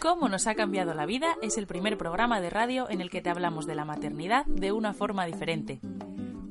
Cómo 0.00 0.28
nos 0.28 0.46
ha 0.46 0.54
cambiado 0.54 0.94
la 0.94 1.04
vida 1.04 1.34
es 1.42 1.58
el 1.58 1.66
primer 1.66 1.98
programa 1.98 2.40
de 2.40 2.48
radio 2.48 2.88
en 2.88 3.00
el 3.00 3.10
que 3.10 3.20
te 3.20 3.30
hablamos 3.30 3.66
de 3.66 3.74
la 3.74 3.84
maternidad 3.84 4.46
de 4.46 4.70
una 4.70 4.92
forma 4.92 5.26
diferente. 5.26 5.80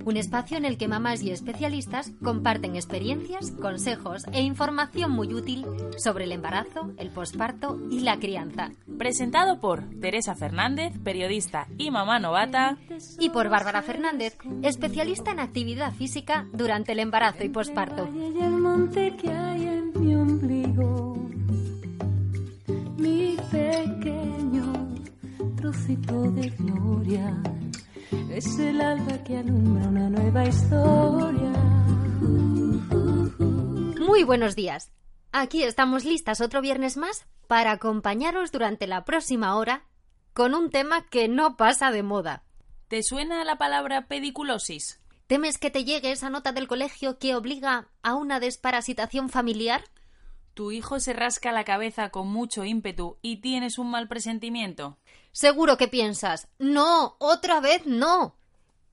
Un 0.06 0.18
espacio 0.18 0.58
en 0.58 0.66
el 0.66 0.78
que 0.78 0.88
mamás 0.88 1.24
y 1.24 1.32
especialistas 1.32 2.12
comparten 2.22 2.76
experiencias, 2.76 3.50
consejos 3.52 4.26
e 4.34 4.42
información 4.42 5.10
muy 5.10 5.34
útil 5.34 5.66
sobre 5.98 6.26
el 6.26 6.32
embarazo, 6.32 6.92
el 6.98 7.10
posparto 7.10 7.80
y 7.90 8.02
la 8.02 8.20
crianza. 8.20 8.70
Presentado 9.00 9.60
por 9.60 9.84
Teresa 10.00 10.36
Fernández, 10.36 10.94
periodista 11.04 11.68
y 11.80 11.90
mamá 11.90 12.20
novata. 12.20 12.78
Y 13.20 13.32
por 13.32 13.50
Bárbara 13.50 13.82
Fernández, 13.82 14.38
especialista 14.62 15.32
en 15.32 15.40
actividad 15.40 15.92
física 15.92 16.46
durante 16.54 16.92
el 16.92 17.00
embarazo 17.00 17.44
y 17.44 17.50
posparto. 17.50 18.08
Mi 22.98 23.38
pequeño 23.52 24.74
trocito 25.56 26.32
de 26.32 26.50
gloria 26.50 27.42
es 28.30 28.60
el 28.60 28.82
alba 28.82 29.24
que 29.24 29.38
alumbra 29.38 29.88
una 29.88 30.10
nueva 30.10 30.46
historia. 30.46 31.52
Muy 34.00 34.24
buenos 34.24 34.56
días. 34.56 34.92
Aquí 35.32 35.64
estamos 35.64 36.04
listas 36.04 36.42
otro 36.42 36.62
viernes 36.62 36.98
más 36.98 37.26
para 37.48 37.72
acompañaros 37.72 38.52
durante 38.52 38.88
la 38.88 39.06
próxima 39.06 39.56
hora 39.56 39.86
con 40.34 40.54
un 40.54 40.70
tema 40.70 41.06
que 41.06 41.30
no 41.30 41.56
pasa 41.56 41.92
de 41.92 42.04
moda. 42.04 42.44
¿Te 42.90 43.02
suena 43.02 43.46
la 43.46 43.58
palabra 43.58 44.08
pediculosis? 44.08 45.00
¿Temes 45.28 45.58
que 45.58 45.72
te 45.72 45.84
llegue 45.84 46.12
esa 46.12 46.30
nota 46.30 46.52
del 46.52 46.68
colegio 46.68 47.18
que 47.18 47.36
obliga 47.36 47.88
a 48.04 48.14
una 48.14 48.40
desparasitación 48.40 49.30
familiar? 49.30 49.84
¿Tu 50.54 50.72
hijo 50.72 51.00
se 51.00 51.14
rasca 51.14 51.52
la 51.52 51.64
cabeza 51.64 52.12
con 52.12 52.28
mucho 52.28 52.64
ímpetu 52.64 53.18
y 53.24 53.38
tienes 53.38 53.80
un 53.80 53.90
mal 53.90 54.08
presentimiento? 54.08 55.00
Seguro 55.32 55.78
que 55.78 55.88
piensas, 55.88 56.48
no, 56.60 57.16
otra 57.18 57.60
vez 57.60 57.88
no. 57.88 58.36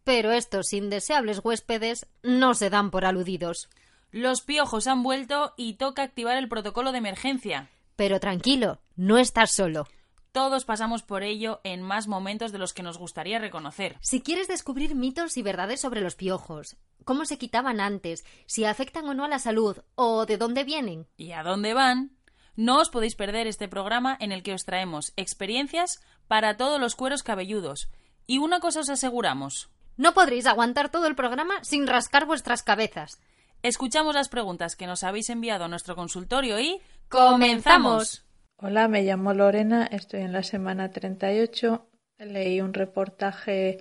Pero 0.05 0.33
estos 0.33 0.73
indeseables 0.73 1.41
huéspedes 1.45 2.07
no 2.23 2.55
se 2.55 2.71
dan 2.71 2.91
por 2.91 3.05
aludidos. 3.05 3.69
Los 4.11 4.41
piojos 4.41 4.87
han 4.87 5.03
vuelto 5.03 5.53
y 5.59 5.75
toca 5.75 6.03
activar 6.03 6.39
el 6.39 6.49
protocolo 6.49 6.93
de 6.93 6.99
emergencia. 6.99 7.71
Pero 7.95 8.21
tranquilo, 8.21 8.81
no 8.97 9.19
estás 9.19 9.53
solo. 9.53 9.87
Todos 10.33 10.65
pasamos 10.65 11.03
por 11.03 11.23
ello 11.23 11.61
en 11.63 11.83
más 11.83 12.09
momentos 12.09 12.53
de 12.53 12.59
los 12.59 12.73
que 12.73 12.83
nos 12.83 12.97
gustaría 12.97 13.39
reconocer. 13.39 13.99
Si 14.01 14.23
quieres 14.23 14.49
descubrir 14.49 14.95
mitos 14.95 15.37
y 15.37 15.43
verdades 15.43 15.83
sobre 15.83 16.01
los 16.01 16.15
piojos, 16.15 16.79
cómo 17.05 17.27
se 17.27 17.37
quitaban 17.37 17.81
antes, 17.81 18.25
si 18.47 18.65
afectan 18.65 19.07
o 19.07 19.13
no 19.13 19.25
a 19.25 19.29
la 19.29 19.39
salud, 19.39 19.77
o 19.95 20.25
de 20.25 20.39
dónde 20.39 20.65
vienen. 20.65 21.07
¿Y 21.19 21.33
a 21.33 21.43
dónde 21.43 21.75
van? 21.75 22.17
No 22.57 22.81
os 22.81 22.89
podéis 22.89 23.15
perder 23.15 23.47
este 23.47 23.69
programa 23.69 24.17
en 24.21 24.33
el 24.33 24.43
que 24.43 24.55
os 24.55 24.65
traemos 24.65 25.13
experiencias 25.17 26.01
para 26.29 26.57
todos 26.57 26.81
los 26.81 26.97
cueros 26.97 27.23
cabelludos. 27.23 27.91
Y 28.27 28.39
una 28.39 28.59
cosa 28.59 28.81
os 28.81 28.89
aseguramos. 28.89 29.69
No 29.99 30.15
podréis 30.15 30.47
aguantar 30.47 30.89
todo 30.89 31.09
el 31.09 31.15
programa 31.15 31.63
sin 31.63 31.87
rascar 31.87 32.25
vuestras 32.25 32.63
cabezas. 32.63 33.21
Escuchamos 33.63 34.15
las 34.15 34.31
preguntas 34.31 34.77
que 34.77 34.87
nos 34.87 35.03
habéis 35.03 35.29
enviado 35.29 35.65
a 35.65 35.69
nuestro 35.69 35.95
consultorio 35.95 36.59
y 36.59 36.81
¡comenzamos! 37.11 38.25
Hola, 38.65 38.87
me 38.87 39.03
llamo 39.03 39.35
Lorena, 39.35 39.89
estoy 39.91 40.21
en 40.21 40.33
la 40.33 40.45
semana 40.45 40.93
38. 40.93 41.85
Leí 42.19 42.61
un 42.61 42.73
reportaje 42.73 43.79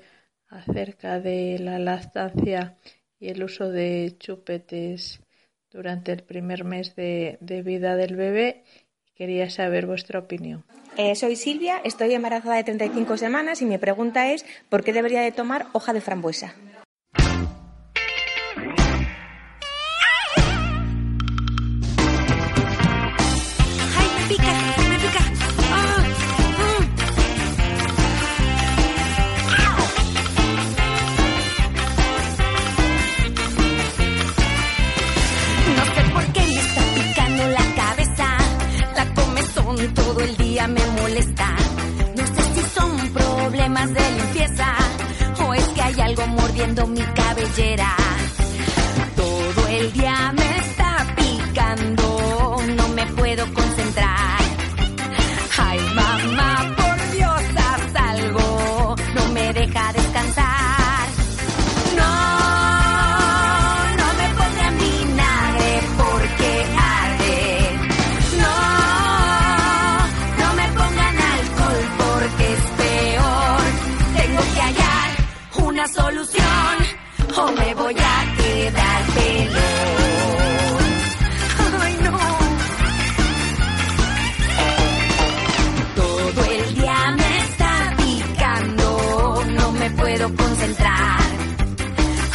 acerca 0.47 1.19
de 1.19 1.59
la 1.59 1.77
lactancia 1.77 2.77
y 3.19 3.29
el 3.29 3.43
uso 3.43 3.69
de 3.69 4.15
chupetes 4.17 5.21
durante 5.69 6.11
el 6.11 6.23
primer 6.23 6.63
mes 6.63 6.95
de, 6.95 7.37
vida 7.63 7.95
del 7.95 8.15
bebé. 8.15 8.63
Quería 9.13 9.51
saber 9.51 9.85
vuestra 9.85 10.17
opinión. 10.17 10.65
Eh, 10.97 11.13
soy 11.13 11.35
Silvia, 11.35 11.79
estoy 11.83 12.15
embarazada 12.15 12.55
de 12.55 12.63
35 12.63 13.17
semanas 13.17 13.61
y 13.61 13.65
mi 13.65 13.77
pregunta 13.77 14.31
es 14.31 14.47
¿por 14.67 14.83
qué 14.83 14.93
debería 14.93 15.21
de 15.21 15.31
tomar 15.31 15.67
hoja 15.73 15.93
de 15.93 16.01
frambuesa? 16.01 16.55
Me 40.67 40.85
molesta. 41.01 41.47
No 42.15 42.25
sé 42.27 42.43
si 42.53 42.79
son 42.79 43.09
problemas 43.13 43.93
de 43.93 44.11
limpieza 44.11 44.75
o 45.45 45.53
es 45.53 45.67
que 45.69 45.81
hay 45.81 46.01
algo 46.01 46.27
mordiendo 46.27 46.87
mi 46.87 47.01
cabellera. 47.01 47.95
Todo 49.15 49.67
el 49.67 49.91
día 49.93 50.33
me 50.33 50.57
está 50.57 51.15
picando, 51.15 52.57
no 52.75 52.87
me 52.89 53.05
puedo 53.07 53.45
me 77.49 77.73
voy 77.73 77.95
a 77.97 78.35
quedar 78.37 79.03
pelón. 79.15 79.61
Ay, 81.81 81.97
no. 82.03 82.19
Todo 85.95 86.45
el 86.45 86.75
día 86.75 87.15
me 87.17 87.39
está 87.39 87.93
picando, 87.97 89.43
no 89.57 89.71
me 89.71 89.89
puedo 89.91 90.35
concentrar. 90.35 91.19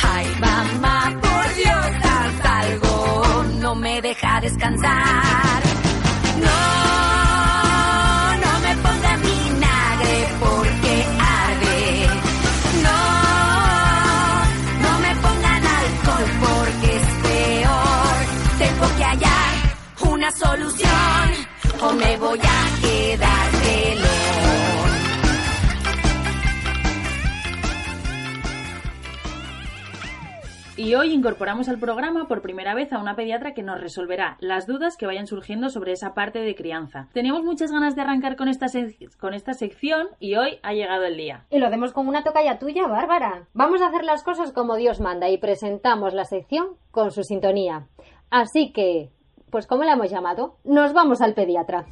Ay, 0.03 0.27
mamá, 0.41 1.21
por 1.21 1.55
Dios, 1.55 1.87
haz 2.03 2.45
algo, 2.63 3.45
no 3.61 3.75
me 3.75 4.03
deja 4.03 4.41
descansar. 4.41 5.46
Me 21.99 22.17
voy 22.19 22.39
a 22.39 22.81
quedar 22.81 23.51
pelón. 23.63 24.07
Y 30.79 30.95
hoy 30.95 31.15
incorporamos 31.15 31.71
al 31.71 31.79
programa 31.79 32.29
por 32.29 32.43
primera 32.43 32.75
vez 32.75 32.93
a 32.93 32.99
una 32.99 33.17
pediatra 33.17 33.55
que 33.55 33.63
nos 33.63 33.81
resolverá 33.81 34.37
las 34.41 34.67
dudas 34.67 34.99
que 34.99 35.07
vayan 35.07 35.27
surgiendo 35.27 35.71
sobre 35.71 35.93
esa 35.93 36.13
parte 36.13 36.41
de 36.41 36.55
crianza. 36.55 37.09
Teníamos 37.15 37.45
muchas 37.45 37.73
ganas 37.73 37.97
de 37.97 38.03
arrancar 38.03 38.37
con 38.37 38.49
esta, 38.49 38.67
con 39.19 39.33
esta 39.33 39.55
sección 39.55 40.09
y 40.21 40.37
hoy 40.37 40.59
ha 40.63 40.75
llegado 40.75 41.05
el 41.05 41.17
día. 41.17 41.47
Y 41.51 41.59
lo 41.59 41.67
hacemos 41.67 41.95
con 41.95 42.09
una 42.09 42.23
tocaya 42.23 42.59
tuya, 42.59 42.87
Bárbara. 42.89 43.49
Vamos 43.55 43.81
a 43.81 43.89
hacer 43.89 44.05
las 44.05 44.23
cosas 44.23 44.53
como 44.53 44.77
Dios 44.77 45.01
manda 45.01 45.31
y 45.31 45.39
presentamos 45.39 46.13
la 46.13 46.25
sección 46.25 46.77
con 46.91 47.11
su 47.11 47.23
sintonía. 47.23 47.87
Así 48.29 48.73
que, 48.73 49.13
pues 49.51 49.67
¿cómo 49.67 49.85
la 49.85 49.93
hemos 49.93 50.11
llamado? 50.11 50.57
Nos 50.65 50.93
vamos 50.93 51.21
al 51.21 51.35
pediatra. 51.35 51.87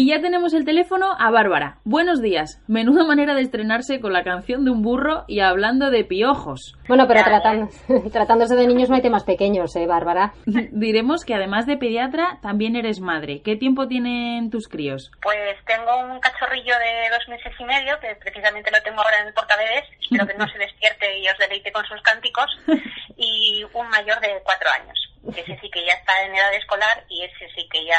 Y 0.00 0.06
ya 0.06 0.20
tenemos 0.20 0.54
el 0.54 0.64
teléfono 0.64 1.08
a 1.18 1.28
Bárbara. 1.32 1.78
Buenos 1.82 2.22
días. 2.22 2.62
Menuda 2.68 3.02
manera 3.02 3.34
de 3.34 3.42
estrenarse 3.42 3.98
con 3.98 4.12
la 4.12 4.22
canción 4.22 4.64
de 4.64 4.70
un 4.70 4.80
burro 4.80 5.24
y 5.26 5.40
hablando 5.40 5.90
de 5.90 6.04
piojos. 6.04 6.76
Bueno, 6.86 7.08
pero 7.08 7.24
tratando- 7.24 7.68
tratándose 8.12 8.54
de 8.54 8.68
niños 8.68 8.88
no 8.90 8.94
hay 8.94 9.02
temas 9.02 9.24
pequeños, 9.24 9.74
¿eh, 9.74 9.88
Bárbara? 9.88 10.34
Diremos 10.70 11.24
que 11.24 11.34
además 11.34 11.66
de 11.66 11.78
pediatra, 11.78 12.38
también 12.42 12.76
eres 12.76 13.00
madre. 13.00 13.42
¿Qué 13.42 13.56
tiempo 13.56 13.88
tienen 13.88 14.50
tus 14.50 14.68
críos? 14.68 15.10
Pues 15.20 15.56
tengo 15.66 15.90
un 15.98 16.20
cachorrillo 16.20 16.74
de 16.78 17.10
dos 17.10 17.26
meses 17.28 17.52
y 17.58 17.64
medio, 17.64 17.98
que 17.98 18.14
precisamente 18.22 18.70
lo 18.70 18.80
tengo 18.84 19.00
ahora 19.02 19.20
en 19.22 19.26
el 19.26 19.34
portabebés, 19.34 19.82
espero 20.00 20.28
que 20.28 20.34
no 20.34 20.46
se 20.46 20.58
despierte 20.58 21.18
y 21.18 21.26
os 21.26 21.38
deleite 21.38 21.72
con 21.72 21.84
sus 21.86 22.00
cánticos, 22.02 22.46
y 23.16 23.64
un 23.74 23.88
mayor 23.88 24.20
de 24.20 24.28
cuatro 24.44 24.70
años, 24.80 24.94
que 25.34 25.40
ese 25.40 25.58
sí 25.60 25.68
que 25.72 25.84
ya 25.84 25.94
está 25.94 26.22
en 26.24 26.36
edad 26.36 26.54
escolar 26.54 27.02
y 27.08 27.24
ese 27.24 27.48
sí 27.56 27.68
que 27.68 27.84
ya 27.84 27.98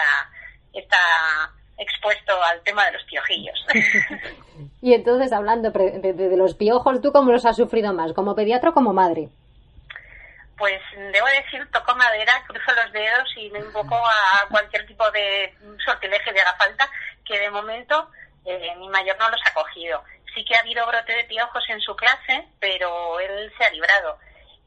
está 0.71 0.95
expuesto 1.79 2.33
al 2.43 2.61
tema 2.61 2.85
de 2.85 2.91
los 2.93 3.03
piojillos. 3.03 3.65
Y 4.81 4.93
entonces, 4.93 5.33
hablando 5.33 5.71
de 5.71 6.37
los 6.37 6.55
piojos, 6.55 7.01
¿tú 7.01 7.11
cómo 7.11 7.31
los 7.31 7.45
has 7.45 7.57
sufrido 7.57 7.93
más? 7.93 8.13
¿Como 8.13 8.35
pediatra 8.35 8.69
o 8.69 8.73
como 8.73 8.93
madre? 8.93 9.27
Pues 10.57 10.81
debo 10.95 11.27
decir, 11.27 11.65
toco 11.71 11.95
madera, 11.95 12.31
cruzo 12.47 12.71
los 12.73 12.91
dedos 12.91 13.29
y 13.37 13.49
me 13.49 13.59
invoco 13.59 13.95
a 13.95 14.47
cualquier 14.49 14.85
tipo 14.85 15.09
de 15.11 15.53
sortilegio 15.85 16.33
que 16.33 16.41
haga 16.41 16.55
falta, 16.57 16.89
que 17.25 17.39
de 17.39 17.49
momento 17.49 18.09
eh, 18.45 18.73
mi 18.77 18.89
mayor 18.89 19.17
no 19.19 19.29
los 19.29 19.41
ha 19.45 19.53
cogido. 19.53 20.03
Sí 20.33 20.45
que 20.45 20.55
ha 20.55 20.59
habido 20.59 20.85
brote 20.87 21.13
de 21.13 21.23
piojos 21.25 21.63
en 21.69 21.79
su 21.81 21.95
clase, 21.95 22.47
pero 22.59 23.19
él 23.19 23.51
se 23.57 23.65
ha 23.65 23.71
librado. 23.71 24.17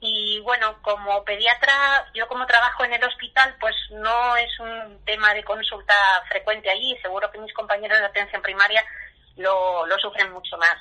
Y 0.04 0.40
bueno, 0.40 0.74
como 0.82 1.22
pediatra, 1.22 1.72
yo 2.12 2.26
como 2.26 2.44
trabajo 2.44 2.84
en 2.84 2.92
el 2.92 3.04
hospital, 3.04 3.54
pues 3.60 3.74
no 3.92 4.36
es 4.36 4.50
un 4.58 4.98
tema 5.04 5.32
de 5.32 5.44
consulta 5.44 5.94
frecuente 6.28 6.68
allí. 6.68 6.96
Seguro 7.00 7.30
que 7.30 7.38
mis 7.38 7.54
compañeros 7.54 8.00
de 8.00 8.06
atención 8.06 8.42
primaria 8.42 8.82
lo, 9.36 9.86
lo 9.86 9.96
sufren 9.98 10.32
mucho 10.32 10.56
más. 10.58 10.76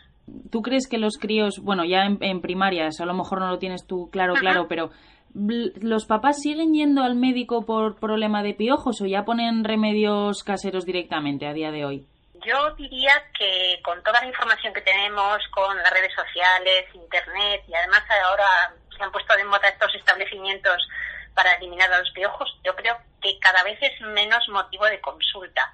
¿Tú 0.52 0.64
crees 0.64 0.88
que 0.90 0.98
los 0.98 1.20
críos, 1.20 1.60
bueno, 1.62 1.86
ya 1.86 2.04
en, 2.04 2.18
en 2.22 2.42
primaria, 2.42 2.88
eso 2.88 3.04
a 3.04 3.06
lo 3.06 3.14
mejor 3.14 3.42
no 3.42 3.50
lo 3.50 3.60
tienes 3.60 3.86
tú 3.86 4.10
claro, 4.12 4.34
claro, 4.34 4.68
pero 4.68 4.90
¿los 5.36 6.06
papás 6.06 6.40
siguen 6.42 6.74
yendo 6.74 7.04
al 7.04 7.16
médico 7.16 7.64
por 7.64 8.00
problema 8.00 8.42
de 8.42 8.56
piojos 8.56 9.02
o 9.02 9.06
ya 9.06 9.24
ponen 9.24 9.64
remedios 9.64 10.44
caseros 10.44 10.86
directamente 10.86 11.48
a 11.48 11.54
día 11.54 11.70
de 11.70 11.86
hoy? 11.86 12.08
Yo 12.44 12.74
diría 12.76 13.14
que 13.38 13.80
con 13.84 14.02
toda 14.02 14.20
la 14.22 14.28
información 14.28 14.74
que 14.74 14.82
tenemos, 14.82 15.38
con 15.52 15.78
las 15.78 15.92
redes 15.92 16.12
sociales, 16.16 16.86
internet 16.96 17.62
y 17.68 17.76
además 17.76 18.02
ahora 18.26 18.74
se 19.02 19.06
han 19.06 19.12
puesto 19.12 19.36
de 19.36 19.44
moda 19.46 19.68
estos 19.68 19.96
establecimientos 19.96 20.88
para 21.34 21.54
eliminar 21.54 21.92
a 21.92 22.00
los 22.00 22.12
piojos, 22.12 22.56
yo 22.64 22.76
creo 22.76 22.98
que 23.20 23.40
cada 23.40 23.64
vez 23.64 23.80
es 23.82 24.00
menos 24.02 24.48
motivo 24.50 24.86
de 24.86 25.02
consulta. 25.02 25.74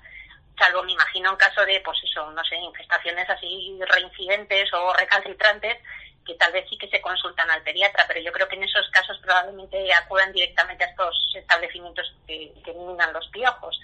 Salvo, 0.58 0.84
me 0.84 0.94
imagino, 0.94 1.32
en 1.32 1.36
caso 1.36 1.66
de, 1.66 1.82
pues 1.82 1.98
eso, 2.04 2.32
no 2.32 2.44
sé, 2.46 2.56
infestaciones 2.56 3.30
así 3.30 3.78
reincidentes 3.86 4.74
o 4.74 4.94
recalcitrantes, 4.94 5.78
que 6.26 6.36
tal 6.36 6.54
vez 6.54 6.66
sí 6.70 6.78
que 6.78 6.90
se 6.90 7.02
consultan 7.02 7.50
al 7.50 7.64
pediatra, 7.64 8.06
pero 8.08 8.22
yo 8.22 8.32
creo 8.32 8.48
que 8.48 8.56
en 8.56 8.64
esos 8.64 8.90
casos 8.92 9.18
probablemente 9.22 9.94
acudan 9.94 10.32
directamente 10.32 10.86
a 10.86 10.88
estos 10.88 11.34
establecimientos 11.36 12.14
que, 12.26 12.54
eliminan 12.66 13.14
los 13.14 13.28
piojos. 13.28 13.80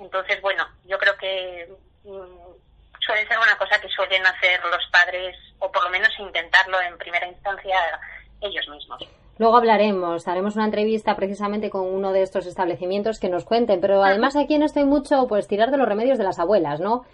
Entonces, 0.00 0.40
bueno, 0.40 0.68
yo 0.84 0.98
creo 0.98 1.16
que 1.16 1.68
mm, 2.04 3.00
suele 3.00 3.26
ser 3.26 3.38
una 3.38 3.56
cosa 3.56 3.80
que 3.80 3.88
suelen 3.88 4.26
hacer 4.26 4.64
los 4.64 4.86
padres, 4.90 5.36
o 5.60 5.70
por 5.70 5.84
lo 5.84 5.90
menos 5.90 6.10
intentarlo 6.18 6.80
en 6.80 6.98
primera 6.98 7.26
instancia 7.26 8.00
ellos 8.40 8.68
mismos. 8.68 8.98
Luego 9.38 9.56
hablaremos, 9.56 10.28
haremos 10.28 10.56
una 10.56 10.66
entrevista 10.66 11.16
precisamente 11.16 11.70
con 11.70 11.86
uno 11.86 12.12
de 12.12 12.22
estos 12.22 12.46
establecimientos 12.46 13.18
que 13.18 13.28
nos 13.30 13.44
cuenten, 13.44 13.80
pero 13.80 14.02
además 14.02 14.36
aquí 14.36 14.54
en 14.54 14.62
esto 14.62 14.80
hay 14.80 14.84
mucho, 14.86 15.26
pues 15.28 15.48
tirar 15.48 15.70
de 15.70 15.78
los 15.78 15.88
remedios 15.88 16.18
de 16.18 16.24
las 16.24 16.38
abuelas, 16.38 16.80
¿no? 16.80 17.04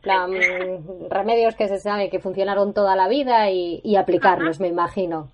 Plan, 0.00 0.30
remedios 1.10 1.54
que 1.54 1.68
se 1.68 1.78
sabe 1.78 2.08
que 2.10 2.18
funcionaron 2.20 2.72
toda 2.72 2.96
la 2.96 3.08
vida 3.08 3.50
y, 3.50 3.80
y 3.84 3.96
aplicarlos, 3.96 4.60
me 4.60 4.68
imagino. 4.68 5.28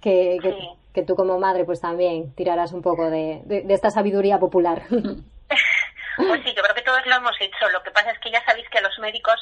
Que, 0.00 0.38
que, 0.40 0.52
Sí. 0.52 0.68
que 0.94 1.02
tú 1.02 1.16
como 1.16 1.38
madre 1.40 1.64
pues 1.64 1.80
también 1.80 2.32
tirarás 2.34 2.72
un 2.72 2.82
poco 2.82 3.10
de, 3.10 3.42
de- 3.46 3.62
de 3.62 3.74
esta 3.74 3.90
sabiduría 3.90 4.38
popular. 4.38 4.82
Pues 6.16 6.40
sí, 6.44 6.52
yo 6.52 6.62
creo 6.64 6.74
que 6.74 6.82
todos 6.82 7.06
lo 7.06 7.14
hemos 7.14 7.40
hecho. 7.40 7.68
Lo 7.72 7.80
que 7.84 7.92
pasa 7.92 8.10
es 8.10 8.18
que 8.18 8.30
ya 8.32 8.44
sabéis 8.44 8.68
que 8.70 8.78
a 8.78 8.80
los 8.82 8.98
médicos 8.98 9.36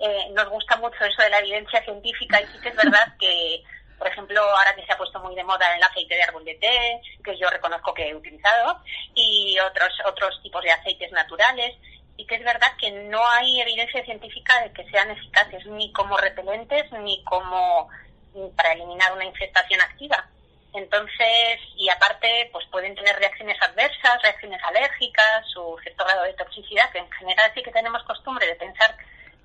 eh, 0.00 0.28
nos 0.34 0.48
gusta 0.50 0.76
mucho 0.78 0.96
eso 1.04 1.22
de 1.22 1.30
la 1.30 1.38
evidencia 1.38 1.80
científica 1.84 2.40
y 2.40 2.46
sí 2.46 2.58
que 2.60 2.68
es 2.70 2.74
verdad 2.76 3.14
que, 3.20 3.62
por 3.98 4.08
ejemplo, 4.08 4.40
ahora 4.40 4.74
que 4.74 4.84
se 4.84 4.92
ha 4.92 4.98
puesto 4.98 5.20
muy 5.20 5.34
de 5.34 5.44
moda 5.44 5.74
el 5.74 5.82
aceite 5.82 6.14
de 6.14 6.22
árbol 6.22 6.44
de 6.44 6.54
té, 6.54 7.00
que 7.24 7.36
yo 7.38 7.48
reconozco 7.48 7.94
que 7.94 8.08
he 8.08 8.14
utilizado, 8.14 8.80
y 9.14 9.58
otros, 9.60 9.92
otros 10.04 10.40
tipos 10.42 10.62
de 10.62 10.72
aceites 10.72 11.12
naturales, 11.12 11.76
y 12.16 12.26
que 12.26 12.36
es 12.36 12.44
verdad 12.44 12.72
que 12.78 12.90
no 12.90 13.26
hay 13.28 13.60
evidencia 13.60 14.04
científica 14.04 14.62
de 14.62 14.72
que 14.72 14.88
sean 14.90 15.10
eficaces 15.10 15.66
ni 15.66 15.92
como 15.92 16.16
repelentes 16.16 16.90
ni 16.92 17.22
como 17.24 17.88
mm, 18.34 18.48
para 18.56 18.72
eliminar 18.72 19.12
una 19.12 19.24
infestación 19.24 19.80
activa. 19.80 20.26
Entonces, 20.72 21.58
y 21.76 21.88
aparte, 21.88 22.50
pues 22.52 22.66
pueden 22.70 22.94
tener 22.94 23.16
reacciones 23.16 23.56
adversas, 23.62 24.22
reacciones 24.22 24.62
alérgicas 24.62 25.44
o 25.56 25.78
cierto 25.80 26.04
grado 26.04 26.24
de 26.24 26.34
toxicidad, 26.34 26.90
que 26.90 26.98
en 26.98 27.10
general 27.12 27.50
sí 27.54 27.62
que 27.62 27.72
tenemos 27.72 28.02
costumbre 28.02 28.46
de 28.46 28.56
pensar 28.56 28.94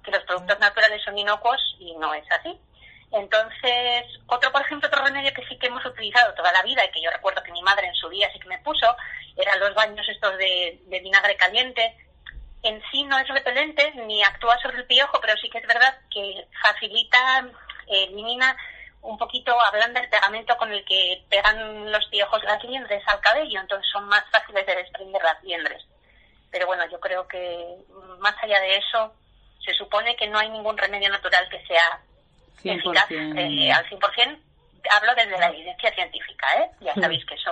que 0.03 0.11
los 0.11 0.23
productos 0.23 0.59
naturales 0.59 1.01
son 1.03 1.17
inocuos 1.17 1.59
y 1.79 1.95
no 1.95 2.13
es 2.13 2.29
así. 2.31 2.59
Entonces, 3.11 4.05
otro, 4.27 4.51
por 4.51 4.61
ejemplo, 4.61 4.87
otro 4.87 5.03
remedio 5.03 5.33
que 5.33 5.45
sí 5.47 5.57
que 5.57 5.67
hemos 5.67 5.85
utilizado 5.85 6.33
toda 6.33 6.51
la 6.53 6.63
vida 6.63 6.83
y 6.85 6.91
que 6.91 7.01
yo 7.01 7.11
recuerdo 7.11 7.43
que 7.43 7.51
mi 7.51 7.61
madre 7.61 7.87
en 7.87 7.95
su 7.95 8.07
día 8.09 8.31
sí 8.31 8.39
que 8.39 8.47
me 8.47 8.59
puso, 8.59 8.95
eran 9.35 9.59
los 9.59 9.73
baños 9.75 10.07
estos 10.07 10.37
de, 10.37 10.79
vinagre 10.87 11.35
caliente. 11.35 11.95
En 12.63 12.81
sí 12.89 13.03
no 13.03 13.17
es 13.17 13.27
repelente 13.27 13.91
ni 14.07 14.23
actúa 14.23 14.57
sobre 14.59 14.77
el 14.77 14.85
piojo, 14.85 15.19
pero 15.19 15.35
sí 15.37 15.49
que 15.49 15.57
es 15.57 15.67
verdad 15.67 15.97
que 16.09 16.47
facilita, 16.61 17.49
eh, 17.87 18.05
elimina 18.05 18.55
un 19.01 19.17
poquito, 19.17 19.59
ablanda 19.59 19.99
el 19.99 20.09
pegamento 20.09 20.55
con 20.57 20.71
el 20.71 20.85
que 20.85 21.23
pegan 21.29 21.91
los 21.91 22.05
piojos 22.05 22.43
las 22.43 22.63
liendres 22.63 23.03
al 23.07 23.19
cabello, 23.19 23.59
entonces 23.59 23.91
son 23.91 24.05
más 24.05 24.23
fáciles 24.31 24.65
de 24.65 24.75
desprender 24.75 25.21
las 25.23 25.41
liendres. 25.43 25.83
Pero 26.51 26.67
bueno, 26.67 26.85
yo 26.89 26.99
creo 26.99 27.27
que 27.27 27.77
más 28.19 28.35
allá 28.41 28.59
de 28.59 28.77
eso, 28.77 29.13
se 29.65 29.73
supone 29.73 30.15
que 30.15 30.27
no 30.27 30.37
hay 30.37 30.49
ningún 30.49 30.77
remedio 30.77 31.09
natural 31.09 31.49
que 31.49 31.65
sea 31.65 31.99
eficaz 32.63 33.07
100%. 33.09 33.37
eh, 33.37 33.71
al 33.71 33.85
100%. 33.85 34.37
Hablo 34.97 35.11
desde 35.15 35.37
la 35.39 35.49
evidencia 35.49 35.93
científica, 35.93 36.47
¿eh? 36.59 36.71
Ya 36.81 36.95
sabéis 36.95 37.23
que 37.25 37.35
eso, 37.35 37.51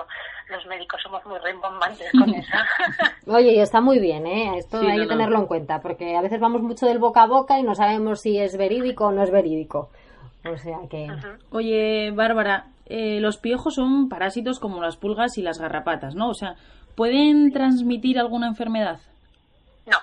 los 0.50 0.66
médicos 0.66 1.00
somos 1.04 1.24
muy 1.28 1.38
rimbombantes 1.40 2.12
con 2.12 2.34
eso. 2.34 2.52
Oye, 3.28 3.52
y 3.54 3.60
está 3.60 3.82
muy 3.82 4.00
bien, 4.00 4.26
¿eh? 4.26 4.58
Esto 4.58 4.80
Sí, 4.80 4.88
hay 4.88 4.98
no, 4.98 5.04
que 5.04 5.10
no. 5.10 5.18
tenerlo 5.18 5.38
en 5.40 5.46
cuenta, 5.46 5.80
porque 5.80 6.16
a 6.18 6.22
veces 6.22 6.40
vamos 6.40 6.64
mucho 6.64 6.88
del 6.88 6.98
boca 6.98 7.22
a 7.22 7.28
boca 7.28 7.60
y 7.60 7.64
no 7.64 7.76
sabemos 7.76 8.22
si 8.22 8.40
es 8.40 8.58
verídico 8.58 9.06
o 9.06 9.12
no 9.12 9.22
es 9.24 9.30
verídico. 9.30 9.92
O 10.44 10.58
sea 10.58 10.78
que... 10.90 11.08
Oye, 11.52 12.10
Bárbara, 12.12 12.66
eh, 12.88 13.20
los 13.20 13.38
piojos 13.38 13.76
son 13.76 14.10
parásitos 14.10 14.60
como 14.60 14.82
las 14.82 14.98
pulgas 14.98 15.38
y 15.38 15.44
las 15.44 15.60
garrapatas, 15.60 16.16
¿no? 16.16 16.30
O 16.30 16.34
sea, 16.34 16.56
¿pueden 16.96 17.52
transmitir 17.52 18.18
alguna 18.18 18.48
enfermedad? 18.48 19.00
No, 19.86 19.98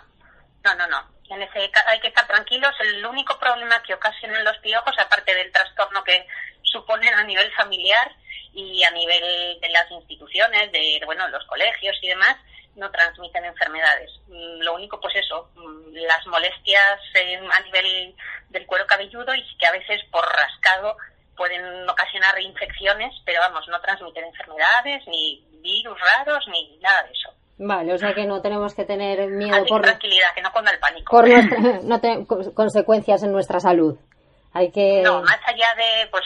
no, 0.65 0.75
no, 0.77 0.87
no. 0.87 0.99
En 1.29 1.43
ese 1.43 1.71
hay 1.89 2.01
que 2.01 2.09
estar 2.09 2.27
tranquilos. 2.27 2.73
El 2.81 3.05
único 3.05 3.39
problema 3.39 3.83
que 3.83 3.95
ocasionan 3.95 4.45
los 4.45 4.59
piojos, 4.59 4.95
aparte 4.99 5.35
del 5.35 5.53
trastorno 5.53 6.05
que 6.05 6.27
suponen 6.63 7.15
a 7.15 7.25
nivel 7.25 7.51
familiar 7.53 8.15
y 8.53 8.83
a 8.85 8.91
nivel 8.91 9.61
de 9.61 9.69
las 9.71 9.91
instituciones, 9.91 10.73
de 10.73 11.01
bueno, 11.05 11.29
los 11.29 11.45
colegios 11.47 11.97
y 12.03 12.09
demás, 12.09 12.37
no 12.77 12.91
transmiten 12.91 13.45
enfermedades. 13.45 14.11
Mm, 14.29 14.61
Lo 14.61 14.75
único, 14.75 15.01
pues 15.01 15.17
eso, 15.17 15.51
mm, 15.55 15.95
las 15.95 16.27
molestias 16.27 17.01
a 17.51 17.61
nivel 17.61 18.15
del 18.51 18.67
cuero 18.67 18.87
cabelludo 18.87 19.35
y 19.35 19.57
que 19.59 19.67
a 19.67 19.73
veces 19.73 20.03
por 20.11 20.25
rascado 20.25 20.97
pueden 21.37 21.89
ocasionar 21.89 22.39
infecciones, 22.41 23.15
pero 23.25 23.41
vamos, 23.41 23.67
no 23.69 23.81
transmiten 23.81 24.25
enfermedades, 24.25 25.07
ni 25.07 25.45
virus 25.63 25.99
raros, 26.01 26.47
ni 26.49 26.79
nada 26.79 27.03
de 27.05 27.13
eso. 27.13 27.35
Vale, 27.59 27.95
o 27.95 27.99
sea 27.99 28.13
que 28.15 28.27
no 28.27 28.43
tenemos 28.43 28.75
que 28.75 28.85
tener 28.85 29.29
miedo 29.29 29.57
Así 29.57 29.69
por, 29.69 29.81
tranquilidad, 29.83 30.35
que 30.35 30.43
no 30.43 30.53
cunda 30.53 30.71
el 30.73 30.79
pánico. 30.79 31.11
por 31.11 31.27
nuestra- 31.29 31.81
no 31.83 32.01
te- 32.01 32.19
cons- 32.27 32.53
consecuencias 32.55 33.23
en 33.23 33.33
nuestra 33.33 33.61
salud. 33.61 33.97
Hay 34.53 34.71
que... 34.71 35.03
No, 35.03 35.23
más 35.23 35.39
allá 35.47 35.67
de, 35.77 36.07
pues, 36.11 36.25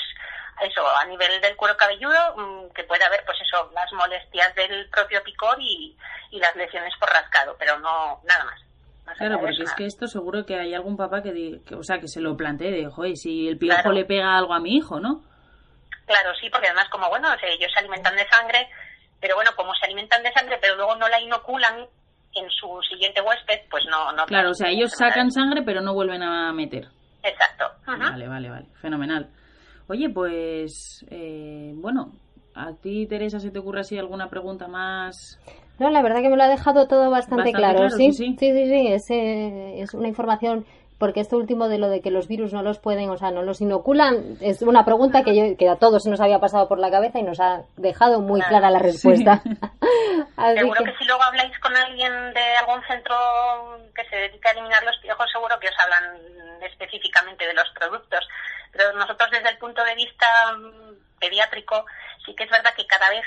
eso, 0.63 0.83
a 0.99 1.05
nivel 1.07 1.41
del 1.41 1.57
cuero 1.57 1.77
cabelludo, 1.77 2.37
mm, 2.37 2.73
que 2.75 2.85
puede 2.85 3.05
haber, 3.05 3.25
pues 3.25 3.39
eso, 3.43 3.71
las 3.75 3.93
molestias 3.93 4.55
del 4.55 4.89
propio 4.91 5.23
picor 5.23 5.57
y, 5.61 5.97
y 6.31 6.39
las 6.39 6.55
lesiones 6.57 6.93
por 6.99 7.09
rascado, 7.11 7.57
pero 7.59 7.79
no, 7.79 8.21
nada 8.25 8.45
más. 8.45 8.61
Claro, 9.19 9.41
porque 9.41 9.65
es 9.65 9.73
que 9.75 9.87
esto 9.87 10.07
seguro 10.07 10.47
que 10.47 10.55
hay 10.59 10.73
algún 10.73 10.97
papá 10.97 11.21
que, 11.23 11.61
que, 11.67 11.75
o 11.75 11.83
sea, 11.83 11.99
que 11.99 12.07
se 12.07 12.21
lo 12.21 12.37
plantee 12.37 12.71
de, 12.71 12.87
joder, 12.87 13.17
si 13.17 13.49
el 13.49 13.59
piojo 13.59 13.81
Claro. 13.83 13.93
le 13.93 14.05
pega 14.05 14.37
algo 14.37 14.55
a 14.55 14.61
mi 14.61 14.77
hijo, 14.77 15.01
¿no? 15.01 15.25
Claro, 16.07 16.33
sí, 16.41 16.49
porque 16.51 16.69
además, 16.69 16.89
como 16.91 17.09
bueno, 17.09 17.33
o 17.33 17.39
sea, 17.39 17.49
ellos 17.49 17.71
se 17.73 17.81
alimentan 17.81 18.15
de 18.15 18.29
sangre, 18.29 18.69
pero 19.21 19.35
bueno, 19.37 19.51
como 19.57 19.75
se 19.75 19.87
alimentan 19.87 20.23
de 20.23 20.33
sangre, 20.33 20.59
pero 20.61 20.77
luego 20.77 20.97
no 20.97 21.09
la 21.09 21.21
inoculan 21.21 21.87
en 22.35 22.51
su 22.51 22.81
siguiente 22.89 23.21
huésped, 23.21 23.69
pues 23.71 23.85
no. 23.91 24.13
no 24.13 24.25
Claro, 24.27 24.51
o 24.51 24.55
sea, 24.55 24.71
ellos 24.71 24.93
sacan 24.93 25.31
sangre 25.31 25.63
pero 25.63 25.81
no 25.81 25.95
vuelven 25.95 26.23
a 26.23 26.53
meter. 26.53 26.89
Exacto. 27.23 27.65
Ujú. 27.87 27.99
Vale, 27.99 28.29
vale, 28.29 28.51
vale. 28.51 28.67
Fenomenal. 28.81 29.29
Oye, 29.89 30.09
pues, 30.09 31.05
eh, 31.11 31.73
bueno, 31.75 32.13
¿a 32.55 32.73
ti, 32.75 33.07
Teresa, 33.07 33.41
se 33.41 33.51
te 33.51 33.59
ocurre 33.59 33.81
así 33.81 33.99
alguna 33.99 34.29
pregunta 34.29 34.69
más? 34.69 35.39
No, 35.79 35.91
la 35.91 36.03
verdad 36.03 36.21
que 36.21 36.29
me 36.29 36.37
lo 36.37 36.43
ha 36.45 36.49
dejado 36.49 36.87
todo 36.87 37.11
bastante, 37.11 37.53
Bastante 37.53 37.59
claro, 37.59 37.79
claro, 37.79 37.97
¿sí? 37.97 38.13
sí, 38.13 38.13
sí. 38.13 38.37
sí, 38.39 38.53
sí, 38.53 38.69
sí, 38.69 38.87
Es, 38.93 39.11
eh, 39.11 39.81
es 39.81 39.95
una 39.95 40.09
información, 40.09 40.65
porque 41.01 41.21
esto 41.21 41.37
último 41.37 41.67
de 41.69 41.79
lo 41.79 41.89
de 41.89 42.01
que 42.03 42.11
los 42.13 42.29
virus 42.29 42.53
no 42.53 42.63
los 42.63 42.79
pueden, 42.79 43.11
o 43.11 43.17
sea, 43.17 43.31
no 43.33 43.43
los 43.43 43.61
inoculan, 43.61 44.37
es 44.41 44.63
una 44.63 44.85
pregunta 44.85 45.25
que, 45.25 45.35
yo, 45.35 45.57
que 45.57 45.69
a 45.69 45.77
todos 45.77 46.05
se 46.05 46.11
nos 46.11 46.21
había 46.21 46.39
pasado 46.39 46.69
por 46.69 46.79
la 46.79 46.91
cabeza 46.91 47.19
y 47.19 47.23
nos 47.25 47.41
ha 47.41 47.63
dejado 47.79 48.21
muy 48.21 48.39
Claro. 48.41 48.51
clara 48.51 48.71
la 48.71 48.79
respuesta. 48.79 49.43
Seguro 50.55 50.85
que- 50.85 50.93
que 50.93 50.99
si 50.99 51.05
luego 51.07 51.23
habláis 51.23 51.59
con 51.59 51.75
alguien 51.77 52.13
de 52.35 52.57
algún 52.59 52.83
centro 52.87 53.17
que 53.95 54.05
se 54.09 54.17
dedica 54.17 54.51
a 54.51 54.53
eliminar 54.53 54.83
los 54.85 54.97
piojos, 54.99 55.27
seguro 55.33 55.59
que 55.59 55.69
os 55.69 55.75
hablan 55.81 56.21
específicamente 56.63 57.47
de 57.47 57.55
los 57.55 57.69
productos. 57.71 58.27
Pero 58.73 58.93
nosotros 58.93 59.31
desde 59.31 59.49
el 59.51 59.59
punto 59.59 59.83
de 59.85 59.95
vista 59.95 60.27
mm, 60.57 61.19
pediátrico, 61.19 61.85
sí 62.25 62.35
que 62.35 62.45
es 62.45 62.51
verdad 62.51 62.75
que 62.77 62.87
cada 62.87 63.09
vez 63.11 63.25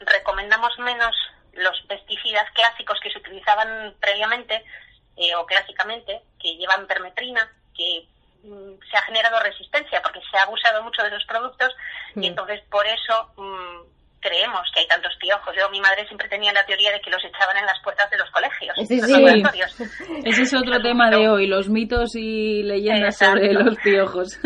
recomendamos 0.00 0.72
menos 0.78 1.14
los 1.52 1.80
pesticidas 1.88 2.48
clásicos 2.54 2.98
que 3.02 3.10
se 3.10 3.18
utilizaban 3.18 3.94
previamente, 4.00 4.64
eh, 5.18 5.34
o 5.36 5.44
clásicamente, 5.46 6.20
que 6.40 6.56
llevan 6.56 6.86
permetrina, 6.86 7.50
que 7.76 8.06
mm, 8.44 8.78
se 8.90 8.96
ha 8.96 9.02
generado 9.02 9.40
resistencia 9.40 10.00
porque 10.02 10.20
se 10.30 10.36
ha 10.38 10.42
abusado 10.42 10.82
mucho 10.82 11.02
de 11.02 11.10
los 11.10 11.24
productos 11.26 11.74
y 12.16 12.26
entonces 12.26 12.60
por 12.70 12.86
eso 12.86 13.30
mm, 13.36 13.88
creemos 14.20 14.62
que 14.74 14.80
hay 14.80 14.88
tantos 14.88 15.14
piojos. 15.20 15.54
Yo, 15.56 15.68
mi 15.70 15.80
madre 15.80 16.06
siempre 16.06 16.28
tenía 16.28 16.52
la 16.52 16.64
teoría 16.66 16.92
de 16.92 17.00
que 17.00 17.10
los 17.10 17.24
echaban 17.24 17.56
en 17.56 17.66
las 17.66 17.80
puertas 17.82 18.10
de 18.10 18.18
los 18.18 18.30
colegios, 18.30 18.76
Sí, 18.86 18.96
los 19.00 19.06
sí. 19.06 19.12
laboratorios. 19.12 19.80
Ese 20.24 20.42
es 20.42 20.54
otro 20.54 20.80
tema 20.80 21.10
de 21.10 21.28
hoy, 21.28 21.46
los 21.46 21.68
mitos 21.68 22.14
y 22.14 22.62
leyendas 22.62 23.14
Exacto. 23.20 23.40
sobre 23.40 23.52
los 23.54 23.76
piojos. 23.78 24.38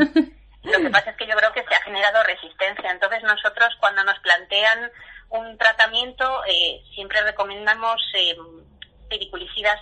Lo 0.65 0.79
que 0.79 0.91
pasa 0.91 1.11
es 1.11 1.17
que 1.17 1.27
yo 1.27 1.35
creo 1.37 1.53
que 1.53 1.65
se 1.65 1.75
ha 1.75 1.83
generado 1.83 2.23
resistencia. 2.23 2.91
Entonces 2.91 3.23
nosotros 3.25 3.69
cuando 3.81 4.05
nos 4.05 4.19
plantean 4.21 4.91
un 5.31 5.57
tratamiento 5.59 6.45
eh, 6.47 6.83
siempre 6.95 7.21
recomendamos 7.23 8.01
eh, 8.15 8.37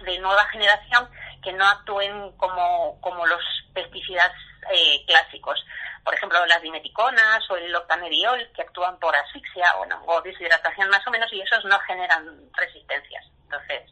de 0.04 0.18
nueva 0.18 0.44
generación 0.46 1.08
que 1.42 1.52
no 1.52 1.64
actúen 1.64 2.32
como, 2.36 3.00
como 3.00 3.26
los 3.26 3.42
pesticidas 3.72 4.32
eh, 4.72 5.04
clásicos. 5.06 5.64
Por 6.04 6.14
ejemplo, 6.14 6.38
las 6.46 6.62
dimeticonas 6.62 7.48
o 7.50 7.56
el 7.56 7.74
octanediol 7.74 8.48
que 8.54 8.62
actúan 8.62 8.98
por 8.98 9.14
asfixia 9.16 9.66
o, 9.78 9.86
no, 9.86 10.02
o 10.06 10.20
deshidratación 10.22 10.88
más 10.90 11.06
o 11.06 11.10
menos 11.10 11.32
y 11.32 11.40
esos 11.40 11.64
no 11.64 11.78
generan 11.80 12.26
resistencias. 12.56 13.24
Entonces, 13.44 13.82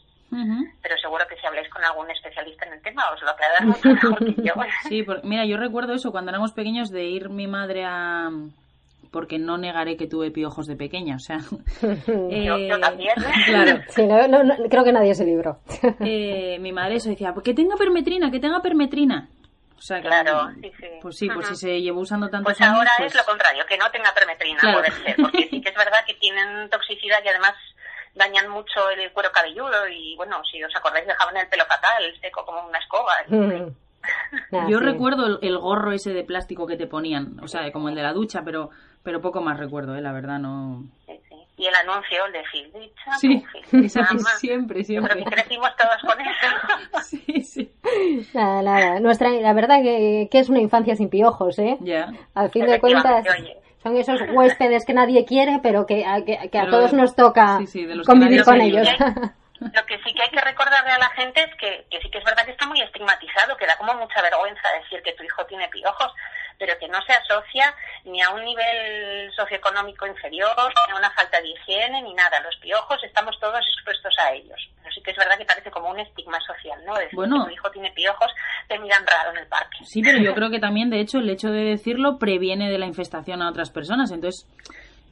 pero 0.82 0.96
seguro 0.98 1.26
que 1.26 1.36
si 1.36 1.46
habláis 1.46 1.68
con 1.70 1.82
algún 1.82 2.10
especialista 2.10 2.66
en 2.66 2.74
el 2.74 2.82
tema 2.82 3.10
os 3.12 3.22
lo 3.22 3.30
aclararán 3.30 3.68
mucho 3.68 3.88
mejor 3.88 4.18
que 4.18 4.42
yo. 4.42 4.54
Sí, 4.88 5.06
mira, 5.22 5.44
yo 5.46 5.56
recuerdo 5.56 5.94
eso 5.94 6.10
cuando 6.12 6.30
éramos 6.30 6.52
pequeños 6.52 6.90
de 6.90 7.04
ir 7.04 7.28
mi 7.28 7.46
madre 7.46 7.84
a... 7.84 8.30
Porque 9.10 9.38
no 9.38 9.56
negaré 9.56 9.96
que 9.96 10.06
tuve 10.06 10.30
piojos 10.30 10.66
de 10.66 10.76
pequeña, 10.76 11.16
o 11.16 11.18
sea... 11.18 11.38
Yo- 12.06 12.28
yo 12.30 12.56
eh, 12.56 12.78
también. 12.80 13.14
Claro. 13.46 13.80
Sí, 13.88 14.06
no, 14.06 14.28
no, 14.28 14.44
no, 14.44 14.54
creo 14.68 14.84
que 14.84 14.92
nadie 14.92 15.14
se 15.14 15.24
libró. 15.24 15.60
Eh, 16.00 16.58
mi 16.60 16.72
madre 16.72 16.96
eso 16.96 17.08
decía, 17.08 17.32
pues 17.32 17.44
que 17.44 17.54
tenga 17.54 17.76
permetrina, 17.76 18.30
que 18.30 18.40
tenga 18.40 18.60
permetrina. 18.60 19.28
O 19.76 19.80
sea, 19.80 20.00
que, 20.02 20.08
Claro, 20.08 20.50
sí, 20.60 20.72
sí. 20.78 20.86
Pues 21.00 21.16
sí, 21.16 21.28
pues 21.32 21.46
si 21.46 21.54
se 21.56 21.80
llevó 21.80 22.00
usando 22.00 22.28
tantos 22.28 22.52
Pues 22.52 22.60
años, 22.60 22.78
ahora 22.78 22.90
pues- 22.98 23.12
es 23.12 23.18
lo 23.18 23.24
contrario, 23.24 23.64
que 23.68 23.78
no 23.78 23.90
tenga 23.90 24.12
permetrina, 24.12 24.58
Claro. 24.60 24.78
poder 24.78 24.92
ser, 24.92 25.16
porque 25.16 25.48
sí 25.48 25.60
que 25.60 25.68
es 25.70 25.76
verdad 25.76 25.98
que 26.06 26.14
tienen 26.14 26.68
toxicidad 26.68 27.18
y 27.24 27.28
además 27.28 27.54
dañan 28.14 28.50
mucho 28.50 28.90
el 28.90 29.12
cuero 29.12 29.30
cabelludo 29.32 29.86
y 29.88 30.16
bueno, 30.16 30.42
si 30.50 30.62
os 30.64 30.74
acordáis 30.74 31.06
dejaban 31.06 31.36
el 31.36 31.46
pelo 31.48 31.64
fatal, 31.66 32.02
seco 32.20 32.44
como 32.44 32.66
una 32.66 32.78
escoba. 32.80 33.12
Mm. 33.28 33.70
Nah, 34.50 34.68
Yo 34.68 34.78
sí. 34.78 34.84
recuerdo 34.84 35.26
el, 35.26 35.38
el 35.42 35.58
gorro 35.58 35.92
ese 35.92 36.12
de 36.12 36.24
plástico 36.24 36.66
que 36.66 36.76
te 36.76 36.86
ponían, 36.88 37.38
o 37.40 37.46
sea, 37.48 37.70
como 37.70 37.88
el 37.88 37.94
de 37.94 38.02
la 38.02 38.12
ducha, 38.12 38.42
pero 38.44 38.70
pero 39.08 39.22
poco 39.22 39.40
más 39.40 39.58
recuerdo, 39.58 39.96
eh, 39.96 40.02
la 40.02 40.12
verdad, 40.12 40.38
no... 40.38 40.84
Sí, 41.06 41.18
sí. 41.30 41.34
Y 41.56 41.66
el 41.66 41.74
anuncio, 41.76 42.26
el 42.26 42.32
de 42.32 42.42
Phil 42.52 42.70
Dicha, 42.74 43.12
Sí, 43.18 43.42
siempre, 44.38 44.84
siempre. 44.84 45.16
que 45.16 45.24
crecimos 45.24 45.70
todos 45.76 45.96
con 46.02 46.20
eso. 46.20 47.00
Sí, 47.02 47.40
sí. 47.42 47.72
Nada, 48.34 48.60
nada. 48.60 49.00
Nuestra, 49.00 49.30
la 49.30 49.54
verdad 49.54 49.80
que, 49.82 50.28
que 50.30 50.38
es 50.40 50.50
una 50.50 50.60
infancia 50.60 50.94
sin 50.94 51.08
piojos, 51.08 51.58
¿eh? 51.58 51.78
Ya. 51.80 52.12
Al 52.34 52.50
fin 52.50 52.66
de 52.66 52.78
cuentas, 52.78 53.24
oye. 53.38 53.56
son 53.82 53.96
esos 53.96 54.20
huéspedes 54.34 54.84
que 54.84 54.92
nadie 54.92 55.24
quiere, 55.24 55.58
pero 55.62 55.86
que, 55.86 56.04
a, 56.04 56.22
que, 56.22 56.50
que 56.50 56.58
a 56.58 56.64
Pero- 56.64 56.70
todos 56.76 56.92
nos 56.92 57.16
toca 57.16 57.56
sí, 57.60 57.66
sí, 57.66 57.86
de 57.86 57.94
los 57.94 58.06
que 58.06 58.12
convivir 58.12 58.44
con 58.44 58.60
ellos. 58.60 58.86
Lo 59.60 59.84
que 59.86 59.98
sí 60.04 60.14
que 60.14 60.22
hay 60.22 60.30
que 60.30 60.40
recordarle 60.40 60.90
a 60.92 60.98
la 60.98 61.08
gente 61.16 61.40
es 61.42 61.52
que, 61.56 61.84
que 61.90 61.98
sí 62.00 62.08
que 62.10 62.18
es 62.18 62.24
verdad 62.24 62.44
que 62.44 62.52
está 62.52 62.64
muy 62.68 62.80
estigmatizado, 62.80 63.56
que 63.56 63.66
da 63.66 63.76
como 63.76 63.92
mucha 63.94 64.22
vergüenza 64.22 64.62
decir 64.80 65.02
que 65.02 65.12
tu 65.14 65.24
hijo 65.24 65.44
tiene 65.46 65.66
piojos, 65.68 66.12
pero 66.58 66.76
que 66.78 66.88
no 66.88 67.00
se 67.02 67.12
asocia 67.12 67.72
ni 68.04 68.20
a 68.20 68.30
un 68.30 68.44
nivel 68.44 69.32
socioeconómico 69.34 70.06
inferior, 70.06 70.72
ni 70.88 70.92
a 70.92 70.96
una 70.96 71.10
falta 71.12 71.40
de 71.40 71.48
higiene, 71.48 72.02
ni 72.02 72.14
nada. 72.14 72.40
Los 72.40 72.56
piojos 72.56 73.02
estamos 73.04 73.38
todos 73.38 73.64
expuestos 73.74 74.14
a 74.18 74.32
ellos. 74.32 74.58
Pero 74.82 74.92
sí 74.94 75.00
que 75.02 75.12
es 75.12 75.16
verdad 75.16 75.38
que 75.38 75.44
parece 75.44 75.70
como 75.70 75.90
un 75.90 76.00
estigma 76.00 76.38
social, 76.40 76.84
¿no? 76.84 76.94
Decir 76.96 77.14
Bueno. 77.14 77.44
que 77.44 77.50
tu 77.50 77.54
hijo 77.54 77.70
tiene 77.70 77.92
piojos, 77.92 78.32
te 78.66 78.78
miran 78.78 79.06
raro 79.06 79.30
en 79.30 79.38
el 79.38 79.46
parque. 79.46 79.78
Sí, 79.84 80.02
pero 80.02 80.18
yo 80.18 80.34
creo 80.34 80.50
que 80.50 80.58
también, 80.58 80.90
de 80.90 81.00
hecho, 81.00 81.18
el 81.18 81.30
hecho 81.30 81.48
de 81.50 81.62
decirlo 81.64 82.18
previene 82.18 82.70
de 82.70 82.78
la 82.78 82.86
infestación 82.86 83.40
a 83.42 83.50
otras 83.50 83.70
personas, 83.70 84.10
entonces... 84.10 84.44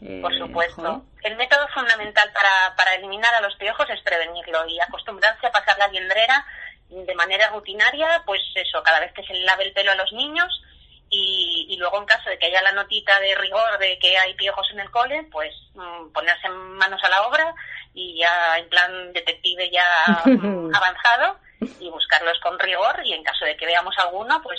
eh, 0.02 0.18
Por 0.20 0.36
supuesto. 0.36 0.82
joder. 0.82 1.00
El 1.22 1.36
método 1.36 1.66
fundamental 1.74 2.28
para, 2.32 2.74
para 2.76 2.94
eliminar 2.96 3.32
a 3.36 3.40
los 3.40 3.54
piojos 3.56 3.88
es 3.90 4.00
prevenirlo 4.02 4.66
y 4.66 4.80
acostumbrarse 4.80 5.46
a 5.46 5.52
pasar 5.52 5.78
la 5.78 5.88
liendrera 5.88 6.44
de 6.88 7.14
manera 7.16 7.50
rutinaria, 7.50 8.22
pues 8.26 8.40
eso, 8.54 8.80
cada 8.84 9.00
vez 9.00 9.12
que 9.12 9.24
se 9.24 9.32
le 9.32 9.40
lave 9.44 9.64
el 9.64 9.72
pelo 9.72 9.90
a 9.92 9.96
los 9.96 10.12
niños 10.12 10.62
y, 11.08 11.66
y 11.68 11.76
luego 11.76 11.98
en 11.98 12.06
caso 12.06 12.28
de 12.30 12.38
que 12.38 12.46
haya 12.46 12.62
la 12.62 12.72
notita 12.72 13.18
de 13.20 13.34
rigor 13.36 13.78
de 13.78 13.98
que 13.98 14.16
hay 14.18 14.34
piojos 14.34 14.66
en 14.72 14.80
el 14.80 14.90
cole, 14.90 15.26
pues 15.30 15.52
mm, 15.74 16.12
ponerse 16.12 16.48
manos 16.48 17.00
a 17.04 17.08
la 17.08 17.26
obra 17.28 17.54
y 17.94 18.18
ya 18.18 18.58
en 18.58 18.68
plan 18.68 19.12
detective 19.12 19.70
ya 19.70 19.84
avanzado 20.24 21.38
y 21.80 21.88
buscarlos 21.88 22.38
con 22.42 22.58
rigor 22.58 23.00
y 23.04 23.12
en 23.12 23.22
caso 23.22 23.44
de 23.44 23.56
que 23.56 23.66
veamos 23.66 23.94
alguno, 23.98 24.42
pues 24.42 24.58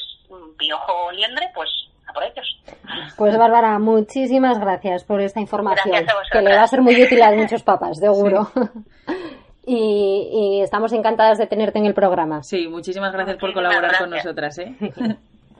piojo 0.57 1.05
o 1.05 1.11
liendre, 1.11 1.49
pues 1.53 1.69
a 2.07 2.13
por 2.13 2.23
ellos. 2.23 2.45
Pues 3.17 3.37
Bárbara, 3.37 3.77
muchísimas 3.79 4.59
gracias 4.59 5.03
por 5.03 5.21
esta 5.21 5.39
información, 5.39 5.89
Gracias 5.89 6.09
a 6.09 6.17
vosotras. 6.17 6.43
que 6.43 6.49
le 6.49 6.55
va 6.55 6.63
a 6.63 6.67
ser 6.67 6.81
muy 6.81 7.01
útil 7.01 7.21
a 7.21 7.31
muchos 7.31 7.63
papás, 7.63 7.97
seguro. 7.99 8.49
y, 9.65 10.29
y 10.31 10.61
estamos 10.61 10.93
encantadas 10.93 11.37
de 11.37 11.47
tenerte 11.47 11.79
en 11.79 11.85
el 11.85 11.93
programa. 11.93 12.41
Sí, 12.43 12.67
muchísimas 12.67 13.11
gracias 13.11 13.37
por 13.37 13.53
colaborar 13.53 13.97
con 13.97 14.09
nosotras, 14.09 14.57
¿eh? 14.59 14.75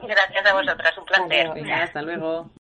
Gracias 0.01 0.46
a 0.46 0.54
vosotras, 0.54 0.98
un 0.98 1.06
placer. 1.06 1.54
Venga, 1.54 1.84
hasta 1.84 2.01
luego. 2.01 2.51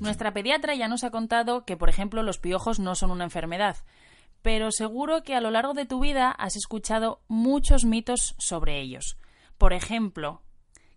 Nuestra 0.00 0.32
pediatra 0.32 0.74
ya 0.74 0.88
nos 0.88 1.04
ha 1.04 1.10
contado 1.10 1.64
que, 1.64 1.76
por 1.76 1.88
ejemplo, 1.88 2.22
los 2.22 2.38
piojos 2.38 2.78
no 2.78 2.94
son 2.94 3.10
una 3.10 3.24
enfermedad, 3.24 3.76
pero 4.42 4.70
seguro 4.70 5.22
que 5.22 5.34
a 5.34 5.40
lo 5.40 5.50
largo 5.50 5.74
de 5.74 5.86
tu 5.86 6.00
vida 6.00 6.30
has 6.30 6.56
escuchado 6.56 7.20
muchos 7.28 7.84
mitos 7.84 8.34
sobre 8.38 8.80
ellos. 8.80 9.18
Por 9.58 9.72
ejemplo, 9.72 10.42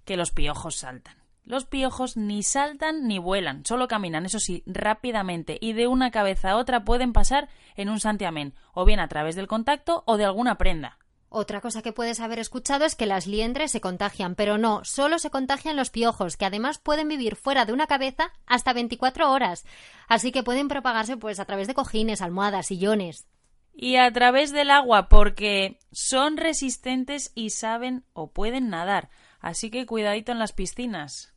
que 0.06 0.18
los 0.18 0.32
piojos 0.32 0.77
saltan. 0.77 1.20
Los 1.43 1.65
piojos 1.65 2.17
ni 2.17 2.43
saltan 2.43 3.07
ni 3.07 3.17
vuelan, 3.19 3.65
solo 3.65 3.88
caminan, 3.88 4.25
eso 4.25 4.39
sí, 4.39 4.63
rápidamente 4.65 5.57
y 5.60 5.74
de 5.74 5.88
una 5.88 6.12
cabeza 6.12 6.51
a 6.51 6.57
otra 6.57 6.86
pueden 6.86 7.13
pasar 7.13 7.50
en 7.75 7.89
un 7.89 8.00
santiamén, 8.00 8.53
o 8.74 8.86
bien 8.86 9.00
a 9.00 9.07
través 9.07 9.36
del 9.36 9.48
contacto 9.48 10.03
o 10.05 10.17
de 10.17 10.25
alguna 10.25 10.57
prenda. 10.57 10.98
Otra 11.33 11.62
cosa 11.62 11.81
que 11.81 11.93
puedes 11.93 12.19
haber 12.19 12.39
escuchado 12.39 12.83
es 12.83 12.95
que 12.95 13.05
las 13.05 13.25
liendres 13.25 13.71
se 13.71 13.79
contagian, 13.79 14.36
pero 14.36 14.57
no, 14.57 14.83
solo 14.83 15.17
se 15.17 15.29
contagian 15.29 15.77
los 15.77 15.89
piojos, 15.89 16.36
que 16.36 16.43
además 16.43 16.77
pueden 16.77 17.07
vivir 17.07 17.38
fuera 17.38 17.63
de 17.63 17.71
una 17.71 17.88
cabeza 17.88 18.33
hasta 18.45 18.74
24 18.74 19.31
horas. 19.31 19.65
Así 20.10 20.33
que 20.33 20.43
pueden 20.43 20.67
propagarse 20.67 21.15
pues 21.15 21.39
a 21.39 21.45
través 21.45 21.67
de 21.69 21.74
cojines, 21.74 22.21
almohadas, 22.21 22.67
sillones. 22.67 23.27
y 23.74 23.95
a 23.95 24.12
través 24.12 24.51
del 24.51 24.69
agua 24.69 25.07
porque 25.07 25.79
son 25.93 26.36
resistentes 26.36 27.31
y 27.33 27.51
saben 27.51 28.03
o 28.12 28.31
pueden 28.31 28.69
nadar. 28.69 29.10
Así 29.39 29.71
que 29.71 29.86
cuidadito 29.86 30.33
en 30.33 30.39
las 30.39 30.51
piscinas. 30.51 31.30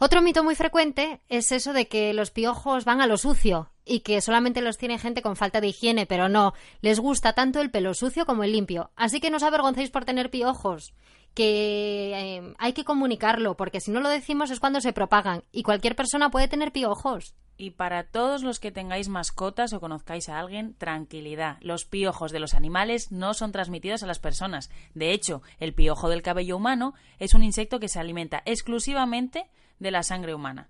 Otro 0.00 0.22
mito 0.22 0.44
muy 0.44 0.54
frecuente 0.54 1.20
es 1.28 1.50
eso 1.50 1.72
de 1.72 1.88
que 1.88 2.14
los 2.14 2.30
piojos 2.30 2.84
van 2.84 3.00
a 3.00 3.08
lo 3.08 3.16
sucio 3.16 3.72
y 3.84 4.00
que 4.00 4.20
solamente 4.20 4.60
los 4.60 4.78
tiene 4.78 4.96
gente 4.96 5.22
con 5.22 5.34
falta 5.34 5.60
de 5.60 5.68
higiene, 5.68 6.06
pero 6.06 6.28
no, 6.28 6.54
les 6.82 7.00
gusta 7.00 7.32
tanto 7.32 7.60
el 7.60 7.72
pelo 7.72 7.94
sucio 7.94 8.24
como 8.24 8.44
el 8.44 8.52
limpio. 8.52 8.92
Así 8.94 9.20
que 9.20 9.28
no 9.28 9.38
os 9.38 9.42
avergoncéis 9.42 9.90
por 9.90 10.04
tener 10.04 10.30
piojos, 10.30 10.94
que 11.34 12.12
eh, 12.14 12.54
hay 12.58 12.74
que 12.74 12.84
comunicarlo, 12.84 13.56
porque 13.56 13.80
si 13.80 13.90
no 13.90 13.98
lo 13.98 14.08
decimos 14.08 14.52
es 14.52 14.60
cuando 14.60 14.80
se 14.80 14.92
propagan 14.92 15.42
y 15.50 15.64
cualquier 15.64 15.96
persona 15.96 16.30
puede 16.30 16.46
tener 16.46 16.70
piojos. 16.70 17.34
Y 17.56 17.70
para 17.70 18.04
todos 18.04 18.44
los 18.44 18.60
que 18.60 18.70
tengáis 18.70 19.08
mascotas 19.08 19.72
o 19.72 19.80
conozcáis 19.80 20.28
a 20.28 20.38
alguien, 20.38 20.74
tranquilidad. 20.74 21.56
Los 21.60 21.84
piojos 21.84 22.30
de 22.30 22.38
los 22.38 22.54
animales 22.54 23.10
no 23.10 23.34
son 23.34 23.50
transmitidos 23.50 24.04
a 24.04 24.06
las 24.06 24.20
personas. 24.20 24.70
De 24.94 25.10
hecho, 25.10 25.42
el 25.58 25.74
piojo 25.74 26.08
del 26.08 26.22
cabello 26.22 26.56
humano 26.56 26.94
es 27.18 27.34
un 27.34 27.42
insecto 27.42 27.80
que 27.80 27.88
se 27.88 27.98
alimenta 27.98 28.44
exclusivamente 28.46 29.50
de 29.78 29.90
la 29.90 30.02
sangre 30.02 30.34
humana. 30.34 30.68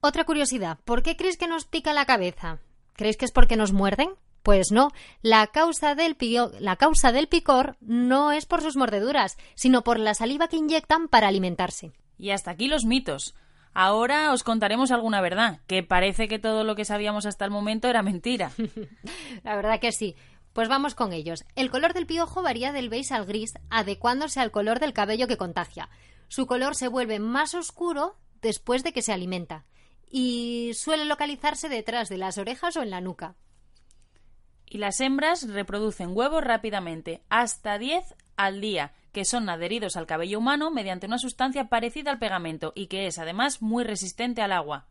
Otra 0.00 0.24
curiosidad, 0.24 0.78
¿por 0.84 1.02
qué 1.02 1.16
creéis 1.16 1.36
que 1.36 1.46
nos 1.48 1.64
pica 1.66 1.92
la 1.92 2.06
cabeza? 2.06 2.58
¿Creéis 2.94 3.16
que 3.16 3.24
es 3.24 3.32
porque 3.32 3.56
nos 3.56 3.72
muerden? 3.72 4.10
Pues 4.42 4.72
no, 4.72 4.90
la 5.20 5.46
causa, 5.48 5.94
del 5.94 6.16
pio- 6.16 6.50
la 6.60 6.76
causa 6.76 7.12
del 7.12 7.28
picor 7.28 7.76
no 7.80 8.32
es 8.32 8.46
por 8.46 8.62
sus 8.62 8.76
mordeduras, 8.76 9.36
sino 9.54 9.82
por 9.82 9.98
la 9.98 10.14
saliva 10.14 10.48
que 10.48 10.56
inyectan 10.56 11.08
para 11.08 11.28
alimentarse. 11.28 11.92
Y 12.16 12.30
hasta 12.30 12.50
aquí 12.52 12.66
los 12.68 12.84
mitos. 12.86 13.34
Ahora 13.74 14.32
os 14.32 14.42
contaremos 14.42 14.90
alguna 14.90 15.20
verdad, 15.20 15.60
que 15.66 15.82
parece 15.82 16.26
que 16.26 16.38
todo 16.38 16.64
lo 16.64 16.74
que 16.74 16.84
sabíamos 16.86 17.26
hasta 17.26 17.44
el 17.44 17.50
momento 17.50 17.88
era 17.88 18.02
mentira. 18.02 18.50
La 19.44 19.54
verdad 19.56 19.78
que 19.80 19.92
sí. 19.92 20.16
Pues 20.52 20.68
vamos 20.68 20.94
con 20.96 21.12
ellos. 21.12 21.44
El 21.54 21.70
color 21.70 21.92
del 21.94 22.06
piojo 22.06 22.42
varía 22.42 22.72
del 22.72 22.88
beige 22.88 23.14
al 23.14 23.24
gris, 23.26 23.52
adecuándose 23.70 24.40
al 24.40 24.50
color 24.50 24.80
del 24.80 24.92
cabello 24.92 25.28
que 25.28 25.36
contagia. 25.36 25.88
Su 26.26 26.46
color 26.46 26.74
se 26.74 26.88
vuelve 26.88 27.20
más 27.20 27.54
oscuro 27.54 28.16
después 28.42 28.82
de 28.82 28.92
que 28.92 29.02
se 29.02 29.12
alimenta 29.12 29.64
y 30.10 30.72
suele 30.74 31.04
localizarse 31.04 31.68
detrás 31.68 32.08
de 32.08 32.18
las 32.18 32.36
orejas 32.36 32.76
o 32.76 32.82
en 32.82 32.90
la 32.90 33.00
nuca. 33.00 33.36
Y 34.66 34.78
las 34.78 35.00
hembras 35.00 35.48
reproducen 35.48 36.10
huevos 36.16 36.44
rápidamente, 36.44 37.22
hasta 37.28 37.78
10 37.78 38.14
al 38.36 38.60
día, 38.60 38.92
que 39.12 39.24
son 39.24 39.48
adheridos 39.48 39.96
al 39.96 40.06
cabello 40.06 40.38
humano 40.38 40.70
mediante 40.70 41.06
una 41.06 41.18
sustancia 41.18 41.68
parecida 41.68 42.10
al 42.10 42.18
pegamento 42.18 42.72
y 42.74 42.86
que 42.86 43.06
es 43.06 43.18
además 43.18 43.62
muy 43.62 43.84
resistente 43.84 44.42
al 44.42 44.52
agua. 44.52 44.86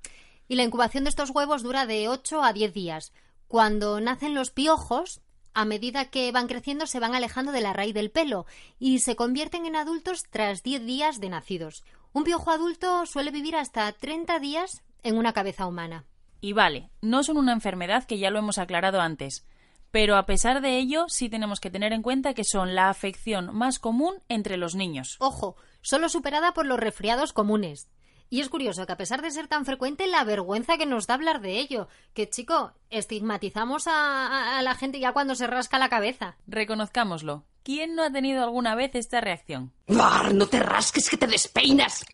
Y 0.47 0.55
la 0.55 0.63
incubación 0.63 1.03
de 1.03 1.09
estos 1.09 1.29
huevos 1.29 1.63
dura 1.63 1.85
de 1.85 2.09
8 2.09 2.43
a 2.43 2.53
10 2.53 2.73
días. 2.73 3.13
Cuando 3.47 4.01
nacen 4.01 4.35
los 4.35 4.51
piojos, 4.51 5.21
a 5.53 5.65
medida 5.65 6.05
que 6.05 6.31
van 6.31 6.47
creciendo 6.47 6.85
se 6.85 6.99
van 6.99 7.15
alejando 7.15 7.51
de 7.51 7.61
la 7.61 7.73
raíz 7.73 7.93
del 7.93 8.11
pelo 8.11 8.45
y 8.79 8.99
se 8.99 9.15
convierten 9.15 9.65
en 9.65 9.75
adultos 9.75 10.23
tras 10.29 10.63
10 10.63 10.85
días 10.85 11.19
de 11.19 11.29
nacidos. 11.29 11.83
Un 12.11 12.23
piojo 12.23 12.51
adulto 12.51 13.05
suele 13.05 13.31
vivir 13.31 13.55
hasta 13.55 13.91
30 13.91 14.39
días 14.39 14.83
en 15.03 15.17
una 15.17 15.33
cabeza 15.33 15.67
humana. 15.67 16.05
Y 16.41 16.53
vale, 16.53 16.89
no 17.01 17.23
son 17.23 17.37
una 17.37 17.53
enfermedad 17.53 18.05
que 18.05 18.17
ya 18.17 18.31
lo 18.31 18.39
hemos 18.39 18.57
aclarado 18.57 19.01
antes, 19.01 19.45
pero 19.91 20.15
a 20.15 20.25
pesar 20.25 20.61
de 20.61 20.77
ello 20.77 21.05
sí 21.07 21.29
tenemos 21.29 21.59
que 21.59 21.69
tener 21.69 21.93
en 21.93 22.01
cuenta 22.01 22.33
que 22.33 22.43
son 22.43 22.75
la 22.75 22.89
afección 22.89 23.55
más 23.55 23.79
común 23.79 24.15
entre 24.27 24.57
los 24.57 24.75
niños. 24.75 25.17
Ojo, 25.19 25.55
solo 25.81 26.09
superada 26.09 26.53
por 26.53 26.65
los 26.65 26.79
resfriados 26.79 27.33
comunes. 27.33 27.89
Y 28.31 28.41
es 28.41 28.49
curioso 28.49 28.85
que 28.85 28.91
a 28.93 28.97
pesar 28.97 29.21
de 29.23 29.31
ser 29.31 29.47
tan 29.47 29.65
frecuente, 29.65 30.05
la 30.07 30.23
vergüenza 30.23 30.77
que 30.77 30.85
nos 30.85 31.07
da 31.07 31.15
hablar 31.15 31.41
de 31.41 31.57
ello. 31.59 31.87
Que, 32.13 32.29
chico, 32.29 32.73
estigmatizamos 32.91 33.87
a, 33.87 34.27
a- 34.27 34.59
a 34.59 34.61
la 34.61 34.75
gente 34.75 34.99
ya 34.99 35.13
cuando 35.13 35.33
se 35.35 35.47
rasca 35.47 35.79
la 35.79 35.89
cabeza. 35.89 36.35
Reconozcámoslo. 36.45 37.45
¿Quién 37.63 37.95
no 37.95 38.03
ha 38.03 38.11
tenido 38.11 38.43
alguna 38.43 38.75
vez 38.75 38.93
esta 38.95 39.19
reacción? 39.19 39.73
¡Bar, 39.87 40.33
no 40.33 40.45
te 40.47 40.59
rasques 40.59 41.09
que 41.09 41.17
te 41.17 41.27
despeinas! 41.27 42.05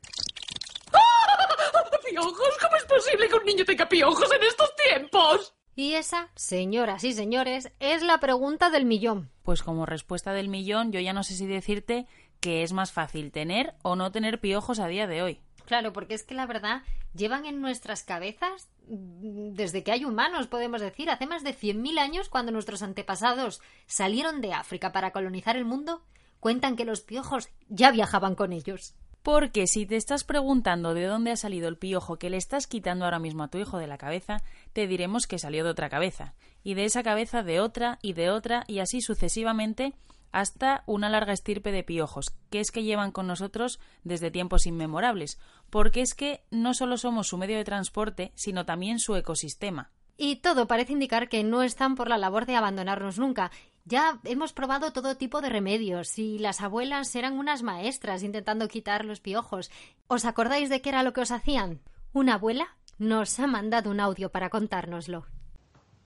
¡Piojos! 2.10 2.58
¿Cómo 2.62 2.76
es 2.78 2.86
posible 2.86 3.28
que 3.28 3.36
un 3.36 3.46
niño 3.46 3.66
tenga 3.66 3.88
piojos 3.90 4.30
en 4.32 4.44
estos 4.44 4.70
tiempos? 4.76 5.54
Y 5.76 5.96
esa, 5.96 6.30
señoras 6.36 7.04
y 7.04 7.12
señores, 7.14 7.72
es 7.80 8.02
la 8.04 8.20
pregunta 8.20 8.70
del 8.70 8.86
millón. 8.86 9.32
Pues 9.44 9.64
como 9.64 9.86
respuesta 9.86 10.32
del 10.32 10.48
millón, 10.48 10.92
yo 10.92 11.00
ya 11.02 11.12
no 11.14 11.24
sé 11.24 11.34
si 11.36 11.46
decirte 11.46 12.08
que 12.40 12.64
es 12.64 12.72
más 12.74 12.92
fácil 12.94 13.32
tener 13.32 13.74
o 13.84 13.96
no 13.96 14.12
tener 14.12 14.40
piojos 14.40 14.80
a 14.80 14.88
día 14.88 15.08
de 15.08 15.22
hoy. 15.24 15.42
Claro, 15.66 15.94
porque 15.94 16.14
es 16.14 16.24
que 16.24 16.36
la 16.36 16.46
verdad 16.46 16.84
llevan 17.14 17.46
en 17.46 17.62
nuestras 17.62 18.04
cabezas 18.04 18.70
mm, 18.88 19.54
desde 19.54 19.84
que 19.84 19.92
hay 19.92 20.06
humanos, 20.06 20.48
podemos 20.48 20.82
decir, 20.82 21.10
hace 21.10 21.28
más 21.28 21.44
de 21.44 21.56
100.000 21.56 22.00
años 22.00 22.30
cuando 22.30 22.52
nuestros 22.52 22.82
antepasados 22.82 23.62
salieron 23.88 24.42
de 24.42 24.54
África 24.54 24.92
para 24.92 25.12
colonizar 25.12 25.58
el 25.58 25.66
mundo, 25.66 26.04
cuentan 26.40 26.76
que 26.76 26.86
los 26.86 27.02
piojos 27.02 27.50
ya 27.68 27.92
viajaban 27.92 28.36
con 28.36 28.54
ellos. 28.54 28.94
Porque 29.24 29.66
si 29.66 29.88
te 29.88 29.96
estás 29.96 30.24
preguntando 30.24 30.94
de 30.94 31.06
dónde 31.06 31.32
ha 31.32 31.36
salido 31.36 31.68
el 31.68 31.80
piojo 31.80 32.18
que 32.18 32.30
le 32.30 32.38
estás 32.38 32.68
quitando 32.68 33.06
ahora 33.06 33.18
mismo 33.18 33.42
a 33.42 33.48
tu 33.48 33.58
hijo 33.58 33.80
de 33.80 33.88
la 33.88 33.98
cabeza, 33.98 34.44
te 34.72 34.86
diremos 34.86 35.26
que 35.26 35.40
salió 35.40 35.64
de 35.64 35.72
otra 35.72 35.90
cabeza, 35.90 36.36
y 36.64 36.76
de 36.76 36.86
esa 36.86 37.02
cabeza 37.02 37.42
de 37.42 37.60
otra 37.60 37.98
y 38.04 38.14
de 38.14 38.30
otra 38.30 38.66
y 38.68 38.80
así 38.80 39.02
sucesivamente 39.02 39.96
hasta 40.36 40.84
una 40.86 41.08
larga 41.08 41.32
estirpe 41.32 41.72
de 41.72 41.86
piojos, 41.86 42.36
que 42.50 42.60
es 42.60 42.70
que 42.70 42.84
llevan 42.84 43.14
con 43.14 43.26
nosotros 43.26 43.80
desde 44.04 44.32
tiempos 44.32 44.68
inmemorables, 44.68 45.40
porque 45.70 46.02
es 46.02 46.14
que 46.14 46.44
no 46.52 46.74
solo 46.74 46.98
somos 46.98 47.30
su 47.30 47.38
medio 47.38 47.56
de 47.56 47.64
transporte, 47.64 48.34
sino 48.36 48.66
también 48.66 49.00
su 49.00 49.16
ecosistema. 49.16 49.92
Y 50.18 50.36
todo 50.38 50.68
parece 50.68 50.92
indicar 50.92 51.30
que 51.30 51.46
no 51.46 51.64
están 51.64 51.96
por 51.96 52.10
la 52.10 52.18
labor 52.18 52.46
de 52.46 52.58
abandonarnos 52.58 53.18
nunca. 53.18 53.50
Ya 53.86 54.20
hemos 54.26 54.52
probado 54.52 54.92
todo 54.92 55.16
tipo 55.16 55.40
de 55.40 55.48
remedios 55.48 56.20
y 56.20 56.38
las 56.38 56.60
abuelas 56.60 57.16
eran 57.16 57.40
unas 57.40 57.64
maestras 57.64 58.22
intentando 58.22 58.68
quitar 58.68 59.06
los 59.06 59.22
piojos. 59.22 59.72
¿Os 60.08 60.26
acordáis 60.26 60.70
de 60.70 60.82
qué 60.82 60.90
era 60.90 61.04
lo 61.04 61.14
que 61.14 61.22
os 61.22 61.32
hacían? 61.32 61.80
Una 62.12 62.34
abuela 62.34 62.76
nos 62.98 63.40
ha 63.40 63.48
mandado 63.48 63.90
un 63.90 64.02
audio 64.02 64.34
para 64.34 64.50
contárnoslo. 64.50 65.28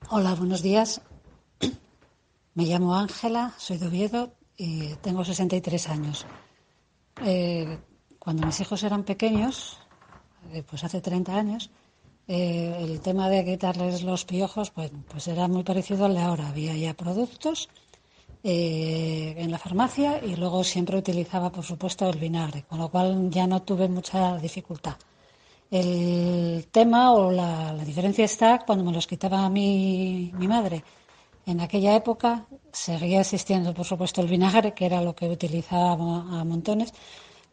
Hola, 0.08 0.36
buenos 0.36 0.62
días. 0.62 1.02
Me 2.60 2.66
llamo 2.66 2.94
Ángela, 2.94 3.54
soy 3.56 3.78
de 3.78 3.86
Oviedo 3.86 4.34
y 4.54 4.88
tengo 4.96 5.24
63 5.24 5.88
años. 5.88 6.26
Eh, 7.24 7.78
cuando 8.18 8.46
mis 8.46 8.60
hijos 8.60 8.82
eran 8.82 9.02
pequeños, 9.04 9.78
eh, 10.52 10.62
pues 10.68 10.84
hace 10.84 11.00
30 11.00 11.34
años, 11.34 11.70
eh, 12.28 12.76
el 12.80 13.00
tema 13.00 13.30
de 13.30 13.46
quitarles 13.46 14.02
los 14.02 14.26
piojos 14.26 14.70
pues, 14.72 14.92
pues 15.08 15.26
era 15.28 15.48
muy 15.48 15.62
parecido 15.62 16.04
al 16.04 16.12
de 16.12 16.20
ahora. 16.20 16.48
Había 16.50 16.76
ya 16.76 16.92
productos 16.92 17.70
eh, 18.44 19.36
en 19.38 19.50
la 19.50 19.58
farmacia 19.58 20.22
y 20.22 20.36
luego 20.36 20.62
siempre 20.62 20.98
utilizaba, 20.98 21.50
por 21.50 21.64
supuesto, 21.64 22.10
el 22.10 22.18
vinagre, 22.18 22.64
con 22.64 22.78
lo 22.78 22.90
cual 22.90 23.30
ya 23.30 23.46
no 23.46 23.62
tuve 23.62 23.88
mucha 23.88 24.36
dificultad. 24.36 24.96
El 25.70 26.66
tema 26.70 27.12
o 27.14 27.30
la, 27.30 27.72
la 27.72 27.84
diferencia 27.86 28.26
está 28.26 28.58
cuando 28.66 28.84
me 28.84 28.92
los 28.92 29.06
quitaba 29.06 29.48
mi, 29.48 30.30
mi 30.34 30.46
madre. 30.46 30.84
En 31.46 31.60
aquella 31.60 31.96
época 31.96 32.46
seguía 32.72 33.20
existiendo, 33.20 33.74
por 33.74 33.86
supuesto, 33.86 34.20
el 34.20 34.28
vinagre, 34.28 34.74
que 34.74 34.86
era 34.86 35.02
lo 35.02 35.14
que 35.14 35.28
utilizaba 35.28 35.94
a 35.94 36.44
montones, 36.44 36.92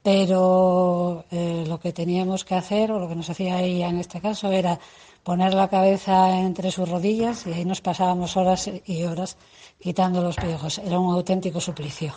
pero 0.04 1.26
eh, 1.32 1.65
lo 1.67 1.80
que 1.80 1.93
teníamos 1.93 2.45
que 2.45 2.56
hacer, 2.56 2.91
o 2.91 3.00
lo 3.00 3.10
que 3.10 3.15
nos 3.15 3.30
hacía 3.30 3.62
ella 3.62 3.89
en 3.89 3.97
este 3.97 4.21
caso, 4.21 4.52
era 4.52 4.80
poner 5.23 5.54
la 5.54 5.67
cabeza 5.67 6.39
entre 6.39 6.71
sus 6.71 6.88
rodillas 6.88 7.45
y 7.45 7.52
ahí 7.52 7.65
nos 7.65 7.82
pasábamos 7.82 8.38
horas 8.38 8.69
y 8.86 9.04
horas 9.04 9.38
quitando 9.80 10.21
los 10.21 10.38
piojos. 10.38 10.78
Era 10.78 11.00
un 11.00 11.13
auténtico 11.13 11.60
suplicio. 11.60 12.13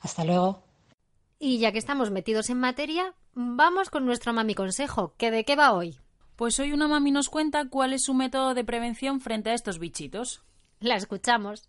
Hasta 0.00 0.24
luego. 0.24 0.62
Y 1.38 1.58
ya 1.58 1.72
que 1.72 1.78
estamos 1.78 2.10
metidos 2.10 2.50
en 2.50 2.58
materia, 2.58 3.14
vamos 3.34 3.90
con 3.90 4.04
nuestro 4.04 4.32
mami 4.32 4.54
consejo, 4.54 5.14
que 5.16 5.30
de 5.30 5.44
qué 5.44 5.56
va 5.56 5.72
hoy. 5.72 5.98
Pues 6.36 6.58
hoy 6.58 6.72
una 6.72 6.88
mami 6.88 7.12
nos 7.12 7.28
cuenta 7.28 7.68
cuál 7.68 7.92
es 7.92 8.02
su 8.04 8.14
método 8.14 8.54
de 8.54 8.64
prevención 8.64 9.20
frente 9.20 9.50
a 9.50 9.54
estos 9.54 9.78
bichitos. 9.78 10.42
La 10.80 10.96
escuchamos. 10.96 11.68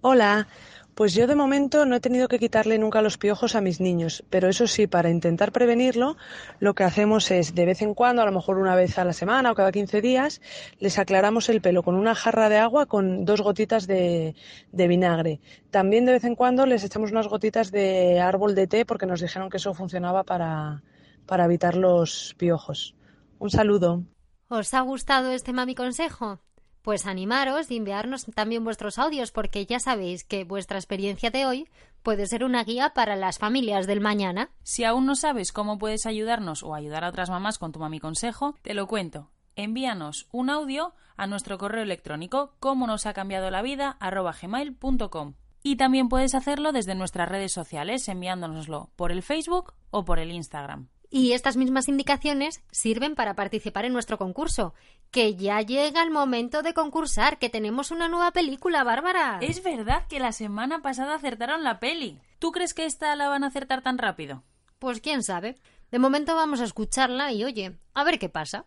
Hola, 0.00 0.48
pues 0.96 1.14
yo 1.14 1.28
de 1.28 1.36
momento 1.36 1.86
no 1.86 1.94
he 1.94 2.00
tenido 2.00 2.26
que 2.26 2.40
quitarle 2.40 2.76
nunca 2.76 3.00
los 3.00 3.16
piojos 3.16 3.54
a 3.54 3.60
mis 3.60 3.80
niños, 3.80 4.24
pero 4.28 4.48
eso 4.48 4.66
sí, 4.66 4.88
para 4.88 5.08
intentar 5.08 5.52
prevenirlo, 5.52 6.16
lo 6.58 6.74
que 6.74 6.82
hacemos 6.82 7.30
es 7.30 7.54
de 7.54 7.64
vez 7.64 7.80
en 7.80 7.94
cuando, 7.94 8.20
a 8.20 8.24
lo 8.24 8.32
mejor 8.32 8.58
una 8.58 8.74
vez 8.74 8.98
a 8.98 9.04
la 9.04 9.12
semana 9.12 9.52
o 9.52 9.54
cada 9.54 9.70
15 9.70 10.00
días, 10.00 10.40
les 10.80 10.98
aclaramos 10.98 11.48
el 11.48 11.60
pelo 11.60 11.84
con 11.84 11.94
una 11.94 12.16
jarra 12.16 12.48
de 12.48 12.56
agua 12.56 12.86
con 12.86 13.24
dos 13.24 13.40
gotitas 13.40 13.86
de, 13.86 14.34
de 14.72 14.88
vinagre. 14.88 15.40
También 15.70 16.04
de 16.04 16.10
vez 16.10 16.24
en 16.24 16.34
cuando 16.34 16.66
les 16.66 16.82
echamos 16.82 17.12
unas 17.12 17.28
gotitas 17.28 17.70
de 17.70 18.18
árbol 18.18 18.56
de 18.56 18.66
té 18.66 18.84
porque 18.84 19.06
nos 19.06 19.20
dijeron 19.20 19.48
que 19.48 19.58
eso 19.58 19.74
funcionaba 19.74 20.24
para, 20.24 20.82
para 21.24 21.44
evitar 21.44 21.76
los 21.76 22.34
piojos. 22.36 22.96
Un 23.38 23.50
saludo. 23.50 24.02
¿Os 24.48 24.74
ha 24.74 24.80
gustado 24.80 25.30
este 25.30 25.52
mami 25.52 25.76
consejo? 25.76 26.40
Pues 26.82 27.06
animaros 27.06 27.70
y 27.70 27.76
enviarnos 27.76 28.26
también 28.34 28.64
vuestros 28.64 28.98
audios 28.98 29.32
porque 29.32 29.66
ya 29.66 29.80
sabéis 29.80 30.24
que 30.24 30.44
vuestra 30.44 30.78
experiencia 30.78 31.30
de 31.30 31.46
hoy 31.46 31.68
puede 32.02 32.26
ser 32.26 32.44
una 32.44 32.64
guía 32.64 32.94
para 32.94 33.16
las 33.16 33.38
familias 33.38 33.86
del 33.86 34.00
mañana. 34.00 34.50
Si 34.62 34.84
aún 34.84 35.06
no 35.06 35.14
sabes 35.14 35.52
cómo 35.52 35.78
puedes 35.78 36.06
ayudarnos 36.06 36.62
o 36.62 36.74
ayudar 36.74 37.04
a 37.04 37.08
otras 37.08 37.30
mamás 37.30 37.58
con 37.58 37.72
tu 37.72 37.80
mami 37.80 38.00
consejo, 38.00 38.54
te 38.62 38.74
lo 38.74 38.86
cuento. 38.86 39.30
Envíanos 39.56 40.28
un 40.30 40.50
audio 40.50 40.94
a 41.16 41.26
nuestro 41.26 41.58
correo 41.58 41.82
electrónico 41.82 42.54
como 42.60 42.86
nos 42.86 43.06
ha 43.06 43.12
cambiado 43.12 43.50
la 43.50 43.62
vida 43.62 43.98
gmail.com. 44.00 45.34
Y 45.62 45.76
también 45.76 46.08
puedes 46.08 46.34
hacerlo 46.34 46.72
desde 46.72 46.94
nuestras 46.94 47.28
redes 47.28 47.52
sociales 47.52 48.08
enviándonoslo 48.08 48.90
por 48.94 49.10
el 49.10 49.22
Facebook 49.22 49.74
o 49.90 50.04
por 50.04 50.20
el 50.20 50.30
Instagram. 50.30 50.88
Y 51.10 51.32
estas 51.32 51.56
mismas 51.56 51.88
indicaciones 51.88 52.60
sirven 52.70 53.14
para 53.14 53.34
participar 53.34 53.86
en 53.86 53.94
nuestro 53.94 54.18
concurso, 54.18 54.74
que 55.10 55.36
ya 55.36 55.60
llega 55.62 56.02
el 56.02 56.10
momento 56.10 56.62
de 56.62 56.74
concursar, 56.74 57.38
que 57.38 57.48
tenemos 57.48 57.90
una 57.90 58.08
nueva 58.08 58.30
película, 58.30 58.84
Bárbara. 58.84 59.38
Es 59.40 59.62
verdad 59.62 60.06
que 60.08 60.20
la 60.20 60.32
semana 60.32 60.82
pasada 60.82 61.14
acertaron 61.14 61.64
la 61.64 61.80
peli. 61.80 62.20
¿Tú 62.38 62.52
crees 62.52 62.74
que 62.74 62.84
esta 62.84 63.16
la 63.16 63.28
van 63.28 63.42
a 63.42 63.46
acertar 63.46 63.82
tan 63.82 63.96
rápido? 63.96 64.44
Pues 64.78 65.00
quién 65.00 65.22
sabe. 65.22 65.56
De 65.90 65.98
momento 65.98 66.36
vamos 66.36 66.60
a 66.60 66.64
escucharla 66.64 67.32
y 67.32 67.42
oye, 67.44 67.78
a 67.94 68.04
ver 68.04 68.18
qué 68.18 68.28
pasa. 68.28 68.66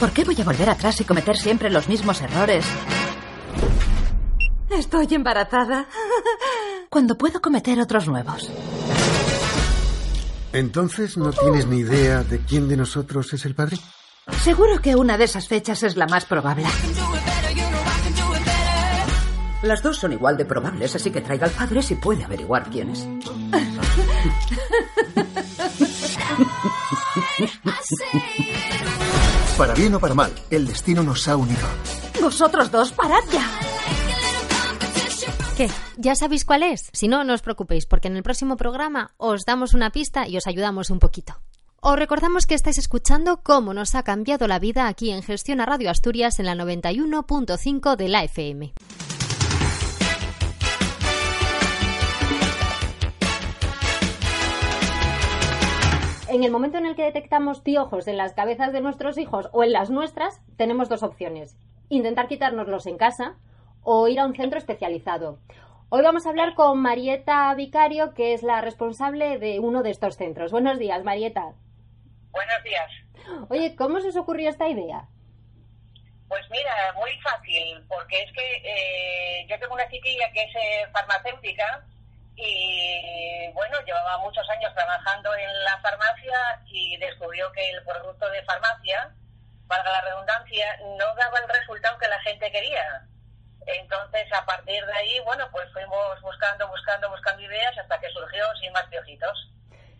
¿Por 0.00 0.12
qué 0.12 0.24
voy 0.24 0.40
a 0.40 0.44
volver 0.44 0.68
atrás 0.68 1.00
y 1.00 1.04
cometer 1.04 1.36
siempre 1.36 1.70
los 1.70 1.88
mismos 1.88 2.20
errores? 2.22 2.66
Estoy 4.68 5.06
embarazada. 5.10 5.86
Cuando 6.90 7.16
puedo 7.16 7.40
cometer 7.40 7.80
otros 7.80 8.08
nuevos. 8.08 8.50
Entonces, 10.52 11.16
¿no 11.16 11.32
tienes 11.32 11.66
ni 11.66 11.78
idea 11.78 12.22
de 12.22 12.38
quién 12.40 12.68
de 12.68 12.76
nosotros 12.76 13.32
es 13.32 13.44
el 13.46 13.54
padre? 13.54 13.78
Seguro 14.42 14.80
que 14.80 14.94
una 14.94 15.16
de 15.18 15.24
esas 15.24 15.48
fechas 15.48 15.82
es 15.82 15.96
la 15.96 16.06
más 16.06 16.24
probable. 16.24 16.64
Las 19.62 19.82
dos 19.82 19.96
son 19.96 20.12
igual 20.12 20.36
de 20.36 20.44
probables, 20.44 20.94
así 20.94 21.10
que 21.10 21.20
traiga 21.20 21.46
al 21.46 21.52
padre 21.52 21.82
si 21.82 21.94
puede 21.94 22.24
averiguar 22.24 22.68
quién 22.68 22.90
es. 22.90 23.06
Para 29.56 29.74
bien 29.74 29.94
o 29.94 30.00
para 30.00 30.14
mal, 30.14 30.32
el 30.50 30.66
destino 30.66 31.02
nos 31.02 31.28
ha 31.28 31.36
unido. 31.36 31.66
Vosotros 32.20 32.70
dos, 32.70 32.92
parad 32.92 33.22
ya. 33.32 33.48
¿Ya 35.96 36.14
sabéis 36.14 36.44
cuál 36.44 36.62
es? 36.62 36.90
Si 36.92 37.08
no, 37.08 37.24
no 37.24 37.34
os 37.34 37.42
preocupéis, 37.42 37.86
porque 37.86 38.08
en 38.08 38.16
el 38.16 38.22
próximo 38.22 38.56
programa 38.56 39.12
os 39.16 39.44
damos 39.44 39.74
una 39.74 39.90
pista 39.90 40.26
y 40.26 40.36
os 40.36 40.46
ayudamos 40.46 40.90
un 40.90 40.98
poquito. 40.98 41.34
Os 41.80 41.98
recordamos 41.98 42.46
que 42.46 42.54
estáis 42.54 42.78
escuchando 42.78 43.42
cómo 43.42 43.74
nos 43.74 43.94
ha 43.94 44.02
cambiado 44.02 44.46
la 44.46 44.58
vida 44.58 44.86
aquí 44.86 45.10
en 45.10 45.22
Gestión 45.22 45.60
a 45.60 45.66
Radio 45.66 45.90
Asturias 45.90 46.38
en 46.38 46.46
la 46.46 46.54
91.5 46.54 47.96
de 47.96 48.08
la 48.08 48.24
FM. 48.24 48.72
En 56.28 56.44
el 56.44 56.50
momento 56.50 56.78
en 56.78 56.86
el 56.86 56.96
que 56.96 57.02
detectamos 57.02 57.60
piojos 57.60 58.08
en 58.08 58.16
las 58.16 58.32
cabezas 58.32 58.72
de 58.72 58.80
nuestros 58.80 59.18
hijos 59.18 59.50
o 59.52 59.64
en 59.64 59.72
las 59.72 59.90
nuestras, 59.90 60.40
tenemos 60.56 60.88
dos 60.88 61.02
opciones. 61.02 61.56
intentar 61.88 62.26
quitárnoslos 62.26 62.86
en 62.86 62.96
casa 62.96 63.36
o 63.82 64.08
ir 64.08 64.20
a 64.20 64.26
un 64.26 64.34
centro 64.34 64.58
especializado. 64.58 65.38
Hoy 65.88 66.02
vamos 66.02 66.24
a 66.24 66.30
hablar 66.30 66.54
con 66.54 66.80
Marieta 66.80 67.52
Vicario, 67.54 68.14
que 68.14 68.32
es 68.32 68.42
la 68.42 68.60
responsable 68.60 69.38
de 69.38 69.60
uno 69.60 69.82
de 69.82 69.90
estos 69.90 70.16
centros. 70.16 70.50
Buenos 70.50 70.78
días, 70.78 71.04
Marieta. 71.04 71.52
Buenos 72.30 72.62
días. 72.64 72.90
Oye, 73.50 73.76
¿cómo 73.76 74.00
se 74.00 74.08
os 74.08 74.16
ocurrió 74.16 74.48
esta 74.48 74.68
idea? 74.68 75.06
Pues 76.28 76.48
mira, 76.50 76.72
muy 76.94 77.10
fácil, 77.20 77.84
porque 77.88 78.22
es 78.22 78.32
que 78.32 78.62
eh, 78.64 79.46
yo 79.48 79.58
tengo 79.58 79.74
una 79.74 79.88
chiquilla 79.90 80.32
que 80.32 80.44
es 80.44 80.54
eh, 80.56 80.86
farmacéutica 80.92 81.84
y 82.36 83.52
bueno, 83.52 83.78
llevaba 83.84 84.16
muchos 84.18 84.48
años 84.48 84.72
trabajando 84.74 85.34
en 85.36 85.64
la 85.64 85.78
farmacia 85.80 86.62
y 86.70 86.96
descubrió 86.96 87.52
que 87.52 87.68
el 87.68 87.84
producto 87.84 88.30
de 88.30 88.42
farmacia, 88.44 89.10
valga 89.66 89.92
la 89.92 90.00
redundancia, 90.00 90.78
no 90.98 91.14
daba 91.16 91.38
el 91.38 91.48
resultado 91.48 91.98
que 91.98 92.08
la 92.08 92.20
gente 92.22 92.50
quería. 92.50 93.06
Entonces, 93.66 94.32
a 94.32 94.44
partir 94.44 94.84
de 94.84 94.92
ahí, 94.92 95.20
bueno, 95.24 95.48
pues 95.50 95.70
fuimos 95.72 96.20
buscando, 96.20 96.68
buscando, 96.68 97.08
buscando 97.10 97.42
ideas 97.42 97.76
hasta 97.78 97.98
que 98.00 98.08
surgió 98.10 98.44
Sin 98.60 98.72
Más 98.72 98.86
Piojitos. 98.86 99.48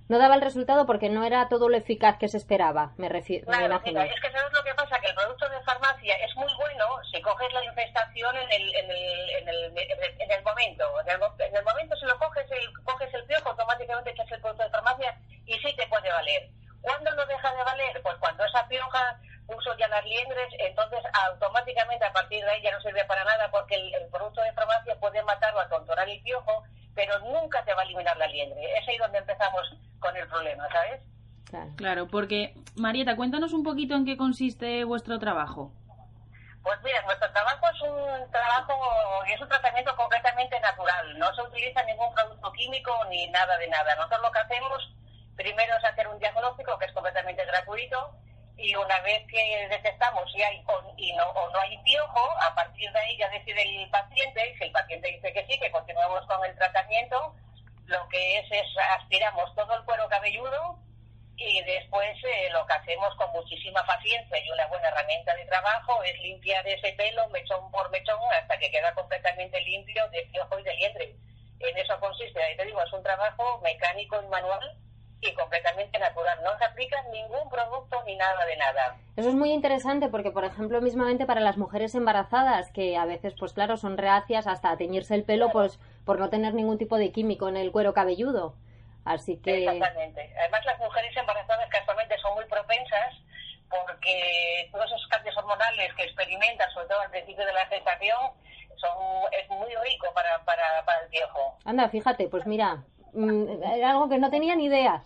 No 0.08 0.18
daba 0.18 0.34
el 0.34 0.42
resultado 0.42 0.84
porque 0.84 1.08
no 1.08 1.24
era 1.24 1.48
todo 1.48 1.68
lo 1.68 1.76
eficaz 1.76 2.18
que 2.18 2.28
se 2.28 2.36
esperaba, 2.36 2.92
me 2.98 3.08
refiero. 3.08 3.46
Claro, 3.46 3.80
mira, 3.84 4.04
es 4.04 4.20
que 4.20 4.30
sabes 4.30 4.52
lo 4.52 4.62
que 4.62 4.74
pasa, 4.74 4.98
que 5.00 5.06
el 5.06 5.14
producto 5.14 5.48
de 5.48 5.60
farmacia 5.62 6.14
es 6.16 6.36
muy 6.36 6.52
bueno 6.56 6.84
si 7.10 7.22
coges 7.22 7.50
la 7.52 7.64
infestación 7.64 8.36
en 8.36 8.52
el, 8.52 8.74
en 8.74 8.90
el, 8.90 9.30
en 9.30 9.48
el, 9.48 9.64
en 9.64 10.02
el, 10.02 10.20
en 10.20 10.30
el 10.30 10.42
momento. 10.42 10.84
En 11.00 11.08
el, 11.08 11.20
en 11.48 11.56
el 11.56 11.64
momento 11.64 11.96
si 11.96 12.04
lo 12.04 12.18
coges 12.18 12.50
el, 12.50 12.84
coges 12.84 13.14
el 13.14 13.24
piojo, 13.24 13.50
automáticamente 13.50 14.10
echas 14.10 14.30
el 14.32 14.40
producto 14.40 14.64
de 14.64 14.70
farmacia 14.70 15.16
y 15.46 15.54
sí 15.54 15.74
te 15.76 15.86
puede 15.86 16.10
valer. 16.10 16.50
¿Cuándo 16.82 17.14
no 17.14 17.24
deja 17.24 17.54
de 17.54 17.64
valer? 17.64 18.02
Pues 18.02 18.16
cuando 18.18 18.44
esa 18.44 18.66
pioja 18.68 19.18
puso 19.52 19.76
ya 19.76 19.88
las 19.88 20.04
liendres, 20.04 20.48
entonces 20.58 21.00
automáticamente 21.28 22.04
a 22.04 22.12
partir 22.12 22.44
de 22.44 22.50
ahí 22.50 22.62
ya 22.62 22.72
no 22.72 22.80
sirve 22.80 23.04
para 23.04 23.24
nada 23.24 23.50
porque 23.50 23.74
el, 23.74 23.94
el 23.94 24.08
producto 24.08 24.40
de 24.42 24.52
farmacia 24.52 24.96
puede 24.96 25.22
matar 25.22 25.54
o 25.54 25.60
atontonar 25.60 26.08
el 26.08 26.20
piojo, 26.22 26.64
pero 26.94 27.18
nunca 27.20 27.64
te 27.64 27.74
va 27.74 27.82
a 27.82 27.84
eliminar 27.84 28.16
la 28.16 28.26
liendre. 28.26 28.78
Es 28.78 28.88
ahí 28.88 28.98
donde 28.98 29.18
empezamos 29.18 29.62
con 30.00 30.16
el 30.16 30.26
problema, 30.28 30.68
¿sabes? 30.70 31.00
Claro, 31.76 32.08
porque 32.08 32.54
Marieta, 32.76 33.14
cuéntanos 33.14 33.52
un 33.52 33.62
poquito 33.62 33.94
en 33.94 34.06
qué 34.06 34.16
consiste 34.16 34.84
vuestro 34.84 35.18
trabajo. 35.18 35.70
Pues 36.62 36.78
mira, 36.82 37.02
nuestro 37.02 37.30
trabajo 37.32 37.66
es 37.68 37.80
un 37.82 38.30
trabajo, 38.30 38.74
es 39.26 39.40
un 39.40 39.48
tratamiento 39.48 39.94
completamente 39.96 40.58
natural. 40.60 41.18
No 41.18 41.34
se 41.34 41.42
utiliza 41.42 41.82
ningún 41.82 42.14
producto 42.14 42.52
químico 42.52 42.92
ni 43.10 43.26
nada 43.28 43.58
de 43.58 43.66
nada. 43.68 43.94
Nosotros 43.96 44.22
lo 44.22 44.32
que 44.32 44.38
hacemos 44.38 44.94
primero 45.36 45.76
es 45.76 45.84
hacer 45.84 46.06
un 46.08 46.18
diagnóstico 46.18 46.78
que 46.78 46.86
es 46.86 46.92
completamente 46.92 47.44
gratuito 47.44 48.14
y 48.56 48.74
una 48.74 49.00
vez 49.00 49.26
que 49.28 49.68
detectamos 49.68 50.30
si 50.32 50.42
hay 50.42 50.62
o, 50.66 50.94
y 50.96 51.12
no, 51.14 51.24
o 51.30 51.50
no 51.50 51.58
hay 51.58 51.78
piojo, 51.78 52.30
a 52.40 52.54
partir 52.54 52.90
de 52.92 52.98
ahí 52.98 53.16
ya 53.18 53.28
decide 53.30 53.62
el 53.62 53.90
paciente. 53.90 54.54
Si 54.58 54.64
el 54.64 54.72
paciente 54.72 55.08
dice 55.08 55.32
que 55.32 55.46
sí, 55.46 55.58
que 55.58 55.70
continuamos 55.70 56.26
con 56.26 56.44
el 56.44 56.54
tratamiento, 56.56 57.34
lo 57.86 58.08
que 58.08 58.38
es 58.38 58.46
es 58.50 58.66
aspiramos 58.98 59.54
todo 59.54 59.74
el 59.74 59.84
cuero 59.84 60.08
cabelludo 60.08 60.78
y 61.36 61.62
después 61.62 62.16
eh, 62.24 62.50
lo 62.52 62.64
que 62.66 62.74
hacemos 62.74 63.14
con 63.16 63.30
muchísima 63.32 63.84
paciencia 63.84 64.38
y 64.38 64.50
una 64.50 64.66
buena 64.66 64.88
herramienta 64.88 65.34
de 65.34 65.46
trabajo 65.46 66.02
es 66.04 66.18
limpiar 66.20 66.66
ese 66.66 66.92
pelo 66.92 67.26
mechón 67.28 67.70
por 67.70 67.90
mechón 67.90 68.20
hasta 68.32 68.58
que 68.58 68.70
queda 68.70 68.94
completamente 68.94 69.60
limpio 69.62 70.08
de 70.10 70.22
piojo 70.30 70.58
y 70.58 70.62
de 70.62 70.74
liendre. 70.74 71.16
En 71.58 71.78
eso 71.78 71.98
consiste, 72.00 72.42
ahí 72.42 72.56
te 72.56 72.64
digo, 72.64 72.82
es 72.82 72.92
un 72.92 73.02
trabajo 73.02 73.60
mecánico 73.60 74.20
y 74.22 74.26
manual 74.26 74.76
y 75.22 75.32
completamente 75.34 75.98
natural. 75.98 76.38
No 76.42 76.58
se 76.58 76.64
aplica 76.64 77.00
ningún 77.12 77.48
producto 77.48 78.02
ni 78.04 78.16
nada 78.16 78.44
de 78.44 78.56
nada. 78.56 78.96
Eso 79.16 79.28
es 79.28 79.34
muy 79.34 79.52
interesante 79.52 80.08
porque, 80.08 80.32
por 80.32 80.44
ejemplo, 80.44 80.80
mismamente 80.80 81.26
para 81.26 81.40
las 81.40 81.56
mujeres 81.56 81.94
embarazadas, 81.94 82.70
que 82.72 82.96
a 82.96 83.04
veces, 83.04 83.34
pues 83.38 83.52
claro, 83.52 83.76
son 83.76 83.96
reacias 83.96 84.46
hasta 84.46 84.70
a 84.70 84.76
teñirse 84.76 85.14
el 85.14 85.24
pelo, 85.24 85.50
pues 85.50 85.78
por 86.04 86.18
no 86.18 86.28
tener 86.28 86.54
ningún 86.54 86.76
tipo 86.76 86.98
de 86.98 87.12
químico 87.12 87.48
en 87.48 87.56
el 87.56 87.70
cuero 87.70 87.94
cabelludo. 87.94 88.54
Así 89.04 89.36
que, 89.38 89.64
Exactamente. 89.64 90.32
Además, 90.38 90.64
las 90.64 90.78
mujeres 90.78 91.16
embarazadas 91.16 91.68
casualmente 91.70 92.18
son 92.18 92.34
muy 92.34 92.44
propensas 92.46 93.14
porque 93.68 94.68
todos 94.70 94.86
esos 94.86 95.06
cambios 95.08 95.36
hormonales 95.36 95.94
que 95.94 96.04
experimentan, 96.04 96.70
sobre 96.72 96.88
todo 96.88 97.00
al 97.00 97.10
principio 97.10 97.46
de 97.46 97.52
la 97.52 97.66
gestación, 97.66 98.18
son, 98.76 99.32
es 99.32 99.48
muy 99.48 99.70
rico 99.84 100.12
para, 100.14 100.44
para, 100.44 100.84
para 100.84 101.02
el 101.02 101.08
viejo. 101.08 101.56
anda, 101.64 101.88
fíjate, 101.88 102.28
pues 102.28 102.46
mira, 102.46 102.82
era 103.14 103.90
algo 103.90 104.08
que 104.08 104.18
no 104.18 104.30
tenía 104.30 104.56
ni 104.56 104.66
idea. 104.66 105.02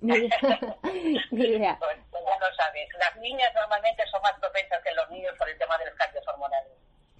Ni 0.00 0.14
idea. 0.16 0.76
Ni 1.30 1.44
idea. 1.44 1.76
Pues, 1.78 1.96
pues 2.10 2.22
ya 2.24 2.38
lo 2.38 2.54
sabes. 2.56 2.88
Las 2.98 3.16
niñas 3.16 3.52
normalmente 3.54 4.06
son 4.10 4.22
más 4.22 4.34
propensas 4.40 4.82
que 4.82 4.92
los 4.92 5.10
niños 5.10 5.34
por 5.38 5.48
el 5.48 5.58
tema 5.58 5.76
de 5.78 5.86
los 5.86 5.94
cambios 5.94 6.26
hormonales. 6.28 6.72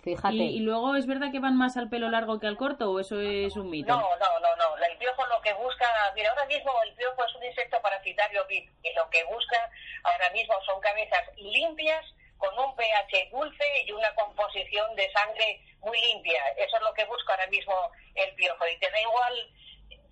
Fíjate. 0.02 0.34
Y, 0.34 0.56
y 0.56 0.60
luego, 0.60 0.94
¿es 0.94 1.06
verdad 1.06 1.30
que 1.32 1.40
van 1.40 1.58
más 1.58 1.76
al 1.76 1.90
pelo 1.90 2.08
largo 2.08 2.38
que 2.38 2.46
al 2.46 2.56
corto 2.56 2.90
o 2.90 3.00
eso 3.00 3.20
es 3.20 3.56
un 3.56 3.68
mito? 3.68 3.92
No, 3.92 4.00
no, 4.00 4.40
no, 4.40 4.56
no. 4.56 4.84
El 4.84 4.96
piojo 4.96 5.26
lo 5.26 5.40
que 5.42 5.52
busca, 5.54 5.86
mira, 6.14 6.30
ahora 6.30 6.46
mismo 6.46 6.72
el 6.84 6.94
piojo 6.94 7.24
es 7.24 7.34
un 7.34 7.44
insecto 7.44 7.82
parasitario 7.82 8.46
VIP 8.46 8.70
y 8.84 8.92
lo 8.94 9.10
que 9.10 9.24
busca 9.24 9.70
ahora 10.04 10.30
mismo 10.30 10.54
son 10.64 10.80
cabezas 10.80 11.24
limpias 11.36 12.04
con 12.38 12.56
un 12.56 12.74
pH 12.76 13.30
dulce 13.32 13.64
y 13.84 13.92
una 13.92 14.14
composición 14.14 14.94
de 14.94 15.10
sangre 15.10 15.60
muy 15.80 16.00
limpia. 16.00 16.40
Eso 16.56 16.76
es 16.76 16.82
lo 16.82 16.94
que 16.94 17.04
busca 17.06 17.32
ahora 17.34 17.48
mismo 17.48 17.74
el 18.14 18.32
piojo 18.36 18.66
y 18.68 18.78
te 18.78 18.90
da 18.90 19.00
igual, 19.00 19.34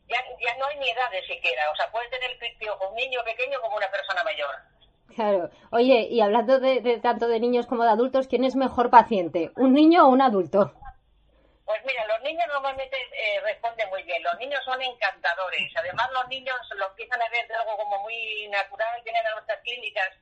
ya, 0.08 0.18
ya 0.40 0.56
no 0.58 0.66
hay 0.66 0.78
ni 0.78 0.90
edades 0.90 1.26
siquiera. 1.26 1.70
O 1.70 1.76
sea, 1.76 1.90
puede 1.90 2.08
tener 2.08 2.30
el 2.30 2.56
piojo 2.58 2.88
un 2.88 2.96
niño 2.96 3.20
pequeño 3.24 3.60
como 3.60 3.76
una 3.76 3.90
persona 3.90 4.22
mayor. 4.24 4.54
Claro. 5.14 5.50
Oye, 5.70 6.08
y 6.10 6.20
hablando 6.20 6.60
de, 6.60 6.80
de 6.80 6.98
tanto 6.98 7.28
de 7.28 7.40
niños 7.40 7.66
como 7.66 7.84
de 7.84 7.90
adultos, 7.90 8.28
¿quién 8.28 8.44
es 8.44 8.54
mejor 8.54 8.90
paciente? 8.90 9.50
¿Un 9.56 9.72
niño 9.72 10.06
o 10.06 10.08
un 10.08 10.20
adulto? 10.20 10.72
Pues 11.64 11.84
mira, 11.84 12.06
los 12.06 12.22
niños 12.22 12.46
normalmente 12.46 12.96
eh, 13.12 13.40
responden 13.40 13.88
muy 13.90 14.02
bien. 14.04 14.22
Los 14.22 14.38
niños 14.38 14.62
son 14.64 14.80
encantadores. 14.80 15.72
Además, 15.74 16.08
los 16.12 16.28
niños 16.28 16.56
lo 16.76 16.86
empiezan 16.86 17.20
a 17.20 17.28
ver 17.28 17.48
de 17.48 17.54
algo 17.54 17.76
como 17.76 17.98
muy 18.02 18.46
natural, 18.48 19.02
vienen 19.02 19.26
a 19.26 19.32
nuestras 19.32 19.60
clínicas. 19.62 20.14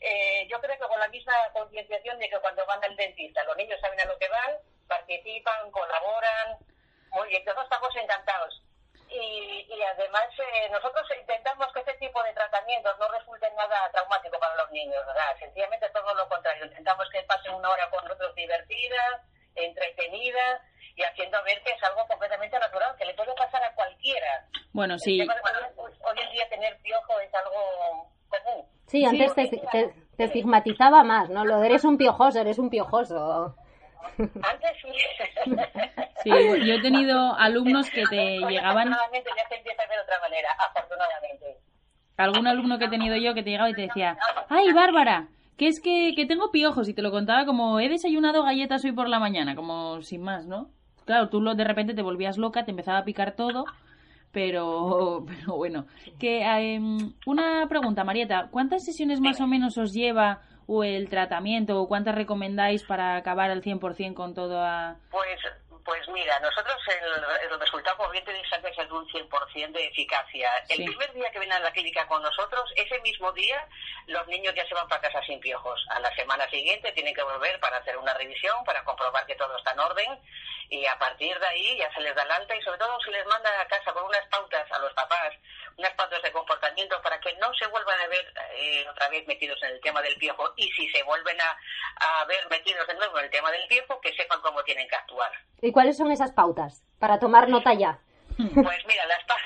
Eh, 0.00 0.46
yo 0.50 0.60
creo 0.60 0.78
que 0.78 0.88
con 0.88 1.00
la 1.00 1.08
misma 1.08 1.32
concienciación 1.54 2.18
de 2.18 2.28
que 2.28 2.38
cuando 2.40 2.66
van 2.66 2.84
al 2.84 2.96
dentista, 2.96 3.42
los 3.44 3.56
niños 3.56 3.80
saben 3.80 4.00
a 4.00 4.04
lo 4.04 4.18
que 4.18 4.28
van, 4.28 4.56
participan, 4.88 5.70
colaboran. 5.70 6.58
Muy 7.12 7.28
bien, 7.28 7.44
todos 7.46 7.64
estamos 7.64 7.96
encantados. 7.96 8.62
Y, 9.10 9.66
y 9.68 9.82
además, 9.82 10.28
eh, 10.38 10.68
nosotros 10.70 11.06
intentamos 11.18 11.72
que 11.72 11.80
este 11.80 11.94
tipo 11.94 12.22
de 12.22 12.32
tratamientos 12.32 12.96
no 12.98 13.08
resulten 13.08 13.54
nada 13.56 13.90
traumático 13.92 14.38
para 14.38 14.54
los 14.56 14.70
niños. 14.70 15.04
¿verdad? 15.06 15.36
Sencillamente 15.38 15.88
todo 15.90 16.14
lo 16.14 16.28
contrario. 16.28 16.66
Intentamos 16.66 17.08
que 17.10 17.22
pasen 17.24 17.54
una 17.54 17.70
hora 17.70 17.90
con 17.90 18.04
nosotros 18.04 18.34
divertida, 18.36 19.24
entretenida 19.54 20.60
y 20.96 21.02
haciendo 21.02 21.42
ver 21.44 21.60
que 21.62 21.70
es 21.72 21.82
algo 21.82 22.06
completamente 22.06 22.58
natural, 22.58 22.94
que 22.96 23.04
le 23.04 23.14
puede 23.14 23.34
pasar 23.34 23.62
a 23.64 23.74
cualquiera. 23.74 24.46
Bueno, 24.72 24.98
sí. 24.98 25.18
de 25.18 25.24
hoy, 25.76 25.92
hoy 26.02 26.18
en 26.20 26.30
día 26.32 26.48
tener 26.48 26.76
piojo 26.82 27.18
es 27.20 27.34
algo 27.34 28.10
común. 28.28 28.66
Sí, 28.86 29.04
antes 29.04 29.34
te, 29.34 29.48
te- 29.48 29.94
te 30.16 30.24
estigmatizaba 30.24 31.02
más, 31.04 31.28
¿no? 31.30 31.44
Lo 31.44 31.58
de 31.60 31.66
eres 31.66 31.84
un 31.84 31.96
piojoso, 31.96 32.40
eres 32.40 32.58
un 32.58 32.70
piojoso. 32.70 33.54
Antes 34.18 34.70
sí. 34.82 34.88
Sí, 36.22 36.30
yo 36.66 36.74
he 36.74 36.82
tenido 36.82 37.34
alumnos 37.36 37.88
que 37.90 38.04
te 38.04 38.44
Hoy, 38.44 38.54
llegaban, 38.54 38.88
Afortunadamente 38.88 39.30
ya 39.36 39.48
se 39.48 39.54
empieza 39.56 39.82
a 39.82 39.86
ver 39.88 39.96
de 39.96 40.02
otra 40.02 40.20
manera, 40.20 40.48
afortunadamente. 40.58 41.56
algún 42.16 42.46
alumno 42.46 42.78
que 42.78 42.84
he 42.86 42.88
tenido 42.90 43.16
yo 43.16 43.34
que 43.34 43.42
te 43.42 43.50
llegaba 43.50 43.70
y 43.70 43.74
te 43.74 43.82
decía, 43.82 44.16
¡ay, 44.48 44.72
Bárbara! 44.72 45.28
Que 45.56 45.68
es 45.68 45.80
que, 45.80 46.12
que 46.16 46.26
tengo 46.26 46.50
piojos 46.50 46.88
y 46.88 46.94
te 46.94 47.02
lo 47.02 47.10
contaba 47.10 47.44
como 47.46 47.80
he 47.80 47.88
desayunado 47.88 48.42
galletas 48.42 48.84
hoy 48.84 48.92
por 48.92 49.08
la 49.08 49.18
mañana, 49.18 49.54
como 49.54 50.02
sin 50.02 50.22
más, 50.22 50.46
¿no? 50.46 50.70
Claro, 51.06 51.28
tú 51.28 51.40
lo, 51.40 51.54
de 51.54 51.64
repente 51.64 51.94
te 51.94 52.02
volvías 52.02 52.38
loca, 52.38 52.64
te 52.64 52.70
empezaba 52.70 52.98
a 52.98 53.04
picar 53.04 53.32
todo, 53.36 53.64
pero, 54.30 55.24
pero 55.26 55.56
bueno. 55.56 55.86
Que 56.18 56.42
em, 56.42 57.14
Una 57.26 57.66
pregunta, 57.68 58.04
Marieta, 58.04 58.48
¿cuántas 58.50 58.84
sesiones 58.84 59.20
más 59.20 59.40
o 59.40 59.46
menos 59.46 59.76
os 59.78 59.92
lleva 59.92 60.42
o 60.72 60.84
el 60.84 61.08
tratamiento 61.08 61.82
o 61.82 61.88
cuántas 61.88 62.14
recomendáis 62.14 62.84
para 62.84 63.16
acabar 63.16 63.50
al 63.50 63.60
100% 63.60 64.14
con 64.14 64.34
toda... 64.34 64.98
Pues, 65.10 65.40
pues 65.90 66.06
mira, 66.06 66.38
nosotros 66.38 66.76
el, 66.86 67.50
el 67.50 67.58
resultado, 67.58 67.96
como 67.96 68.10
bien 68.10 68.24
te 68.24 68.32
dije 68.32 68.54
antes, 68.54 68.78
es 68.78 68.86
de 68.88 68.94
un 68.94 69.08
100% 69.08 69.72
de 69.72 69.86
eficacia. 69.88 70.48
El 70.68 70.76
Sí. 70.76 70.84
primer 70.84 71.12
día 71.14 71.28
que 71.32 71.40
vienen 71.40 71.56
a 71.58 71.64
la 71.64 71.72
clínica 71.72 72.06
con 72.06 72.22
nosotros, 72.22 72.70
ese 72.76 73.00
mismo 73.00 73.32
día, 73.32 73.66
los 74.06 74.24
niños 74.28 74.54
ya 74.54 74.64
se 74.68 74.74
van 74.74 74.86
para 74.86 75.00
casa 75.02 75.20
sin 75.26 75.40
piojos. 75.40 75.84
A 75.90 75.98
la 75.98 76.14
semana 76.14 76.48
siguiente 76.48 76.92
tienen 76.92 77.12
que 77.12 77.24
volver 77.24 77.58
para 77.58 77.78
hacer 77.78 77.96
una 77.98 78.14
revisión, 78.14 78.62
para 78.64 78.84
comprobar 78.84 79.26
que 79.26 79.34
todo 79.34 79.56
está 79.58 79.72
en 79.72 79.80
orden. 79.80 80.20
Y 80.68 80.86
a 80.86 80.96
partir 81.00 81.36
de 81.36 81.46
ahí 81.48 81.78
ya 81.78 81.92
se 81.92 82.00
les 82.00 82.14
da 82.14 82.22
el 82.22 82.30
alta 82.30 82.54
y 82.54 82.62
sobre 82.62 82.78
todo 82.78 83.00
se 83.00 83.10
les 83.10 83.26
manda 83.26 83.50
a 83.60 83.66
casa 83.66 83.92
con 83.92 84.04
unas 84.04 84.24
pautas 84.28 84.70
a 84.70 84.78
los 84.78 84.92
papás, 84.92 85.34
unas 85.76 85.92
pautas 85.94 86.22
de 86.22 86.30
comportamiento 86.30 87.02
para 87.02 87.18
que 87.18 87.34
no 87.38 87.52
se 87.54 87.66
vuelvan 87.66 87.98
a 88.00 88.06
ver 88.06 88.32
eh, 88.54 88.86
otra 88.88 89.08
vez 89.08 89.26
metidos 89.26 89.60
en 89.64 89.70
el 89.70 89.80
tema 89.80 90.00
del 90.00 90.14
piojo 90.14 90.52
y 90.56 90.70
si 90.70 90.88
se 90.90 91.02
vuelven 91.02 91.40
a, 91.40 91.58
a 91.96 92.24
ver 92.26 92.48
metidos 92.48 92.86
de 92.86 92.94
nuevo 92.94 93.18
en 93.18 93.24
el 93.24 93.30
tema 93.32 93.50
del 93.50 93.66
piojo, 93.66 94.00
que 94.00 94.14
sepan 94.14 94.40
cómo 94.42 94.62
tienen 94.62 94.86
que 94.88 94.94
actuar. 94.94 95.32
¿Y 95.60 95.72
cuáles 95.80 95.96
son 95.96 96.12
esas 96.12 96.32
pautas? 96.32 96.82
Para 96.98 97.18
tomar 97.18 97.48
nota 97.48 97.72
ya. 97.72 97.98
Pues 98.36 98.86
mira, 98.86 99.06
las, 99.06 99.24
pa- 99.24 99.36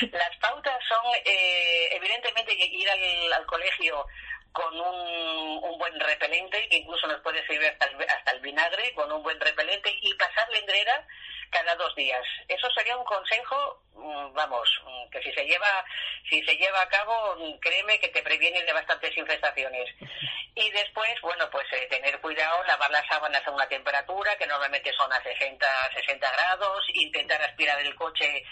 las 0.18 0.36
pautas 0.40 0.74
son, 0.88 1.04
eh, 1.24 1.88
evidentemente, 1.92 2.56
que 2.56 2.64
ir 2.66 2.90
al, 2.90 3.32
al 3.32 3.46
colegio 3.46 4.04
con 4.50 4.74
un, 4.74 5.62
un 5.62 5.78
buen 5.78 5.98
repelente, 6.00 6.66
que 6.68 6.78
incluso 6.78 7.06
nos 7.06 7.20
puede 7.20 7.46
servir 7.46 7.68
hasta 7.68 7.86
el, 7.86 7.96
hasta 8.08 8.32
el 8.32 8.40
vinagre, 8.40 8.92
con 8.94 9.10
un 9.12 9.22
buen 9.22 9.38
repelente, 9.40 9.88
y 10.02 10.12
pasar 10.14 10.48
lendrera 10.50 11.06
cada 11.54 11.76
dos 11.76 11.94
días. 11.94 12.26
Eso 12.48 12.68
sería 12.70 12.96
un 12.96 13.04
consejo, 13.04 13.80
mm, 13.94 14.34
vamos, 14.34 14.68
mm, 14.84 15.10
que 15.10 15.22
si 15.22 15.32
se 15.32 15.44
lleva, 15.46 15.84
si 16.28 16.42
se 16.42 16.56
lleva 16.56 16.82
a 16.82 16.88
cabo, 16.88 17.36
mm, 17.38 17.58
créeme 17.60 18.00
que 18.00 18.08
te 18.08 18.22
previene 18.22 18.62
de 18.64 18.72
bastantes 18.72 19.16
infestaciones. 19.16 19.88
Y 20.56 20.70
después, 20.70 21.20
bueno, 21.20 21.50
pues 21.50 21.66
eh, 21.72 21.88
tener 21.90 22.20
cuidado, 22.20 22.62
lavar 22.62 22.88
las 22.88 23.04
sábanas 23.08 23.44
a 23.44 23.50
una 23.50 23.66
temperatura 23.66 24.36
que 24.36 24.46
normalmente 24.46 24.92
son 24.92 25.12
a 25.12 25.20
60, 25.20 25.66
60 25.94 26.30
grados, 26.30 26.84
intentar 26.94 27.42
aspirar 27.42 27.80
el 27.80 27.92
coche 27.96 28.44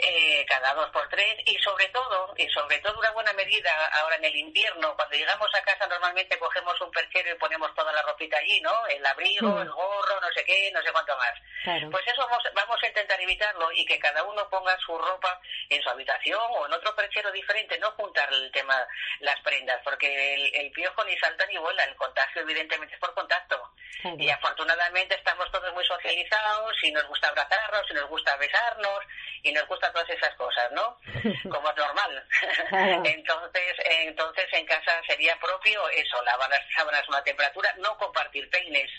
eh, 0.00 0.46
cada 0.46 0.74
dos 0.74 0.88
por 0.90 1.08
tres 1.08 1.34
y 1.44 1.56
sobre 1.58 1.86
todo, 1.88 2.32
y 2.36 2.48
sobre 2.50 2.78
todo 2.78 2.96
una 3.00 3.10
buena 3.10 3.32
medida 3.32 3.70
ahora 4.00 4.14
en 4.14 4.26
el 4.26 4.36
invierno, 4.36 4.94
cuando 4.94 5.16
llegamos 5.16 5.48
a 5.52 5.62
casa 5.62 5.88
normalmente 5.88 6.38
cogemos 6.38 6.80
un 6.80 6.90
perchero 6.92 7.32
y 7.32 7.38
ponemos 7.38 7.74
toda 7.74 7.92
la 7.92 8.02
ropita 8.02 8.38
allí, 8.38 8.60
¿no? 8.60 8.86
El 8.86 9.04
abrigo, 9.04 9.60
el 9.60 9.70
gorro, 9.70 10.20
no 10.20 10.30
sé 10.32 10.44
qué, 10.44 10.70
no 10.72 10.80
sé 10.82 10.92
cuánto 10.92 11.16
más. 11.16 11.32
Claro. 11.64 11.90
Pues 11.90 12.06
eso 12.06 12.28
vamos, 12.38 12.54
vamos 12.54 12.82
a 12.82 12.86
intentar 12.86 13.20
evitarlo 13.20 13.72
y 13.72 13.84
que 13.84 13.98
cada 13.98 14.22
uno 14.22 14.48
ponga 14.48 14.76
su 14.78 14.96
ropa 14.96 15.40
en 15.68 15.82
su 15.82 15.88
habitación 15.90 16.40
o 16.58 16.66
en 16.66 16.72
otro 16.72 16.94
perchero 16.94 17.30
diferente, 17.32 17.78
no 17.78 17.90
juntar 17.92 18.32
el 18.32 18.50
tema, 18.52 18.86
las 19.20 19.40
prendas, 19.40 19.80
porque 19.84 20.34
el, 20.34 20.54
el 20.54 20.70
piojo 20.72 21.04
ni 21.04 21.16
salta 21.18 21.46
ni 21.46 21.56
vuela, 21.58 21.84
el 21.84 21.96
contagio 21.96 22.42
evidentemente 22.42 22.94
es 22.94 23.00
por 23.00 23.14
contacto. 23.14 23.72
Y 24.16 24.30
afortunadamente 24.30 25.16
estamos 25.16 25.50
todos 25.50 25.74
muy 25.74 25.84
socializados 25.84 26.72
y 26.84 26.92
nos 26.92 27.04
gusta 27.08 27.28
abrazarnos 27.28 27.84
y 27.90 27.94
nos 27.94 28.08
gusta 28.08 28.36
besarnos 28.36 29.00
y 29.42 29.52
nos 29.52 29.66
gustan 29.66 29.92
todas 29.92 30.08
esas 30.08 30.34
cosas, 30.36 30.70
¿no? 30.70 30.98
Como 31.50 31.68
es 31.68 31.76
normal. 31.76 32.28
Entonces, 33.04 33.76
entonces 33.84 34.46
en 34.52 34.66
casa 34.66 35.02
sería 35.06 35.36
propio 35.40 35.88
eso, 35.88 36.22
lavar 36.22 36.48
las 36.48 36.60
sábanas 36.74 37.02
a 37.02 37.08
una 37.08 37.24
temperatura, 37.24 37.74
no 37.78 37.96
compartir 37.98 38.48
peines, 38.50 38.90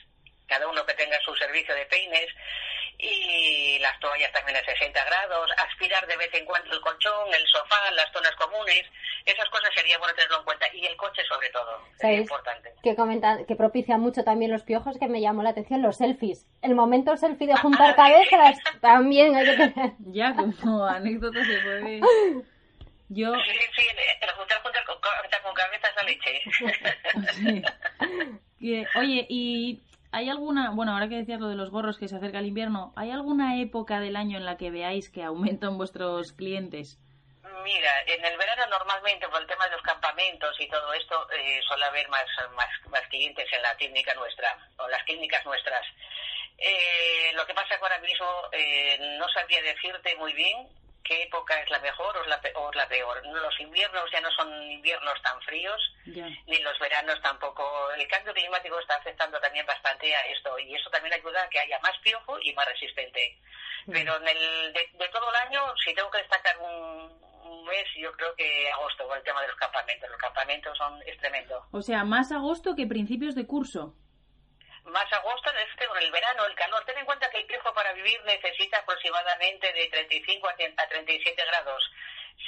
cada 0.50 0.68
uno 0.68 0.86
que 0.86 0.94
tenga 0.96 1.20
su 1.22 1.34
servicio 1.36 1.74
de 1.76 1.86
peines 1.86 2.28
y 3.00 3.80
las 3.80 3.98
toallas 4.00 4.32
también 4.34 4.58
a 4.58 4.66
60 4.66 5.06
grados, 5.06 5.50
aspirar 5.58 6.06
de 6.06 6.18
vez 6.18 6.30
en 6.34 6.46
cuando 6.46 6.74
el 6.74 6.82
colchón, 6.82 7.34
el 7.34 7.48
sofá, 7.48 7.90
las 7.92 8.12
zonas 8.12 8.36
comunes, 8.36 8.84
esas 9.26 9.50
cosas 9.50 9.70
sería 9.74 9.98
bueno 10.00 10.14
tenerlo 10.16 10.40
en 10.40 10.44
cuenta 10.44 10.66
y 10.74 10.86
el 10.86 10.98
coche 10.98 11.22
sobre 11.30 11.50
todo, 11.50 11.82
es 11.98 12.20
importante. 12.20 12.74
que 12.84 12.96
comenta, 12.96 13.46
que 13.48 13.56
propicia 13.56 13.98
mucho 13.98 14.26
también 14.26 14.52
los 14.52 14.64
piojos, 14.64 14.98
que 15.00 15.08
me 15.08 15.22
llamó 15.22 15.44
la 15.44 15.52
atención 15.52 15.82
los 15.82 15.98
selfies. 15.98 16.46
El 16.62 16.76
momento 16.76 17.16
selfie 17.16 17.48
de 17.48 17.56
juntar 17.56 17.96
cabezas 17.96 18.58
también 18.82 19.34
hay 19.36 19.46
que 19.46 19.68
tener. 19.70 19.92
Ya, 20.12 20.34
como 20.36 20.84
anécdota 20.86 21.40
se 21.46 21.58
puede... 21.60 22.02
Yo... 23.12 23.34
Sí, 23.34 23.52
sí, 23.76 23.88
el 24.22 24.30
juntar, 24.32 24.62
juntar 24.62 24.84
con, 24.86 24.98
con 25.44 25.54
cabezas 25.54 25.98
a 25.98 26.04
leche. 26.04 26.42
Sí. 27.34 27.64
Oye, 28.96 29.26
¿y 29.30 29.82
hay 30.12 30.30
alguna, 30.30 30.72
bueno, 30.72 30.94
ahora 30.94 31.08
que 31.08 31.18
decías 31.18 31.40
lo 31.40 31.50
de 31.50 31.56
los 31.56 31.70
gorros 31.70 31.98
que 31.98 32.08
se 32.08 32.16
acerca 32.16 32.40
el 32.40 32.48
invierno, 32.48 32.94
¿hay 32.96 33.12
alguna 33.12 33.60
época 33.60 34.00
del 34.00 34.16
año 34.16 34.38
en 34.38 34.46
la 34.46 34.58
que 34.58 34.72
veáis 34.72 35.10
que 35.10 35.24
aumentan 35.24 35.78
vuestros 35.78 36.34
clientes? 36.34 37.00
Mira, 37.64 37.92
en 38.08 38.26
el 38.26 38.38
verano 38.38 38.66
normalmente 38.68 39.28
por 39.28 39.42
el 39.42 39.48
tema 39.48 39.66
de 39.66 39.72
los 39.72 39.82
campamentos 39.82 40.56
y 40.60 40.68
todo 40.70 40.94
esto 40.94 41.28
eh, 41.32 41.60
suele 41.68 41.86
haber 41.86 42.08
más, 42.10 42.26
más, 42.56 42.70
más 42.90 43.02
clientes 43.10 43.48
en 43.52 43.62
la 43.62 43.76
clínica 43.76 44.14
nuestra 44.16 44.58
o 44.78 44.88
las 44.88 45.04
clínicas 45.04 45.46
nuestras. 45.46 45.86
Eh, 46.58 47.32
lo 47.36 47.46
que 47.46 47.54
pasa 47.54 47.78
que 47.78 47.84
ahora 47.84 48.00
mismo 48.00 48.28
eh, 48.52 48.98
no 49.18 49.28
sabría 49.30 49.62
decirte 49.62 50.16
muy 50.16 50.34
bien 50.34 50.68
qué 51.04 51.24
época 51.24 51.60
es 51.62 51.70
la 51.70 51.80
mejor 51.80 52.16
o 52.18 52.24
la, 52.26 52.42
o 52.56 52.72
la 52.74 52.88
peor. 52.88 53.26
Los 53.26 53.60
inviernos 53.60 54.10
ya 54.12 54.22
no 54.22 54.32
son 54.32 54.50
inviernos 54.72 55.22
tan 55.22 55.42
fríos 55.42 55.80
ni 56.06 56.58
los 56.60 56.80
veranos 56.80 57.22
tampoco. 57.22 57.64
El 57.92 58.08
cambio 58.08 58.34
climático 58.34 58.80
está 58.80 58.96
afectando 58.96 59.40
también 59.40 59.66
bastante 59.66 60.16
a 60.16 60.22
esto 60.28 60.58
y 60.60 60.76
eso 60.76 60.90
también 60.90 61.14
ayuda 61.14 61.44
a 61.44 61.50
que 61.50 61.60
haya 61.60 61.80
más 61.80 61.98
piojo 62.00 62.40
y 62.42 62.54
más 62.54 62.66
resistente. 62.68 63.38
Pero 63.92 64.18
en 64.18 64.28
el, 64.28 64.74
de, 64.74 64.90
de 64.94 65.08
todo 65.10 65.30
el 65.30 65.36
año, 65.48 65.62
si 65.84 65.94
tengo 65.94 66.12
que 66.12 66.20
destacar 66.20 66.58
un, 66.60 67.20
un 67.44 67.66
mes, 67.66 67.86
yo 67.98 68.12
creo 68.14 68.34
que 68.36 68.70
agosto, 68.72 69.08
con 69.08 69.18
el 69.18 69.24
tema 69.24 69.42
de 69.42 69.48
los 69.48 69.58
campamentos. 69.58 70.10
Los 70.10 70.20
campamentos 70.20 70.78
son, 70.78 71.02
es 71.06 71.18
tremendo. 71.18 71.66
O 71.72 71.82
sea, 71.82 72.04
más 72.04 72.32
agosto 72.32 72.76
que 72.76 72.86
principios 72.86 73.36
de 73.36 73.48
curso. 73.48 73.96
Más 74.86 75.12
agosto 75.14 75.50
es 75.52 75.76
que 75.78 75.86
con 75.86 75.98
el 75.98 76.12
verano, 76.12 76.46
el 76.46 76.56
calor. 76.56 76.84
Ten 76.86 76.98
en 76.98 77.06
cuenta 77.06 77.30
que 77.30 77.38
el 77.40 77.46
piojo 77.46 77.74
para 77.74 77.94
vivir 77.94 78.22
necesita 78.24 78.78
aproximadamente 78.80 79.72
de 79.74 79.88
35 79.88 80.48
a 80.50 80.56
30 80.56 80.82
a 80.84 80.88
37 80.88 81.46
grados. 81.46 81.92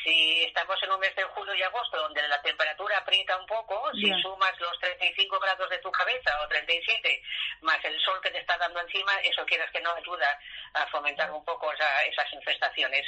Si 0.04 0.44
estamos 0.46 0.82
en 0.84 0.92
un 0.92 1.00
mes 1.00 1.14
de 1.16 1.24
julio 1.24 1.54
y 1.54 1.62
agosto 1.64 1.98
donde 1.98 2.26
la 2.28 2.42
temperatura 2.42 2.98
aprieta 3.00 3.38
un 3.38 3.46
poco, 3.46 3.92
si 3.94 4.10
sumas 4.22 4.58
los 4.60 4.80
35 4.80 5.38
grados 5.40 5.70
de 5.70 5.80
tu 5.80 5.92
cabeza 5.92 6.42
o 6.42 6.48
37 6.48 7.22
más 7.62 7.84
el 7.84 8.00
sol 8.00 8.20
que 8.22 8.32
te 8.32 8.40
está 8.40 8.58
dando 8.58 8.80
encima, 8.80 9.14
eso 9.22 9.46
quieras 9.46 9.70
que 9.72 9.82
no 9.82 9.92
ayuda 9.94 10.40
a 10.74 10.88
fomentar 10.88 11.30
un 11.32 11.44
poco 11.44 11.72
esa- 11.74 12.04
esas 12.06 12.32
infestaciones. 12.34 13.06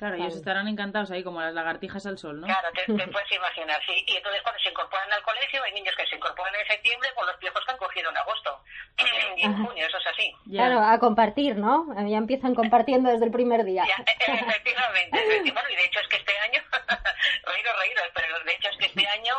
Claro, 0.00 0.16
ellos 0.16 0.34
estarán 0.34 0.66
encantados 0.66 1.10
ahí 1.10 1.22
como 1.22 1.42
las 1.42 1.52
lagartijas 1.52 2.06
al 2.06 2.16
sol, 2.16 2.40
¿no? 2.40 2.46
Claro, 2.46 2.68
te, 2.72 2.90
te 2.90 3.06
puedes 3.12 3.32
imaginar, 3.32 3.78
sí. 3.84 4.02
Y 4.06 4.16
entonces 4.16 4.40
cuando 4.40 4.58
se 4.62 4.70
incorporan 4.70 5.12
al 5.12 5.22
colegio, 5.22 5.62
hay 5.62 5.72
niños 5.72 5.94
que 5.94 6.06
se 6.06 6.16
incorporan 6.16 6.54
en 6.54 6.66
septiembre 6.66 7.10
con 7.14 7.26
los 7.26 7.36
piojos 7.36 7.62
que 7.66 7.72
han 7.72 7.76
cogido 7.76 8.08
en 8.08 8.16
agosto. 8.16 8.64
y 9.36 9.42
en 9.44 9.62
junio, 9.62 9.86
eso 9.86 9.98
es 9.98 10.06
así. 10.06 10.34
Claro, 10.50 10.80
a 10.80 10.98
compartir, 10.98 11.56
¿no? 11.56 11.84
Ya 12.08 12.16
empiezan 12.16 12.54
compartiendo 12.54 13.10
desde 13.10 13.26
el 13.26 13.30
primer 13.30 13.62
día. 13.64 13.84
Efectivamente, 13.84 14.72
efectivamente. 15.12 15.52
Bueno, 15.52 15.68
y 15.68 15.76
de 15.76 15.84
hecho 15.84 16.00
es 16.00 16.08
que 16.08 16.16
este 16.16 16.38
año, 16.48 16.62
reíros, 17.44 17.78
reíros, 17.78 18.04
pero 18.14 18.40
de 18.42 18.52
hecho 18.54 18.68
es 18.70 18.76
que 18.78 18.86
este 18.86 19.06
año, 19.06 19.34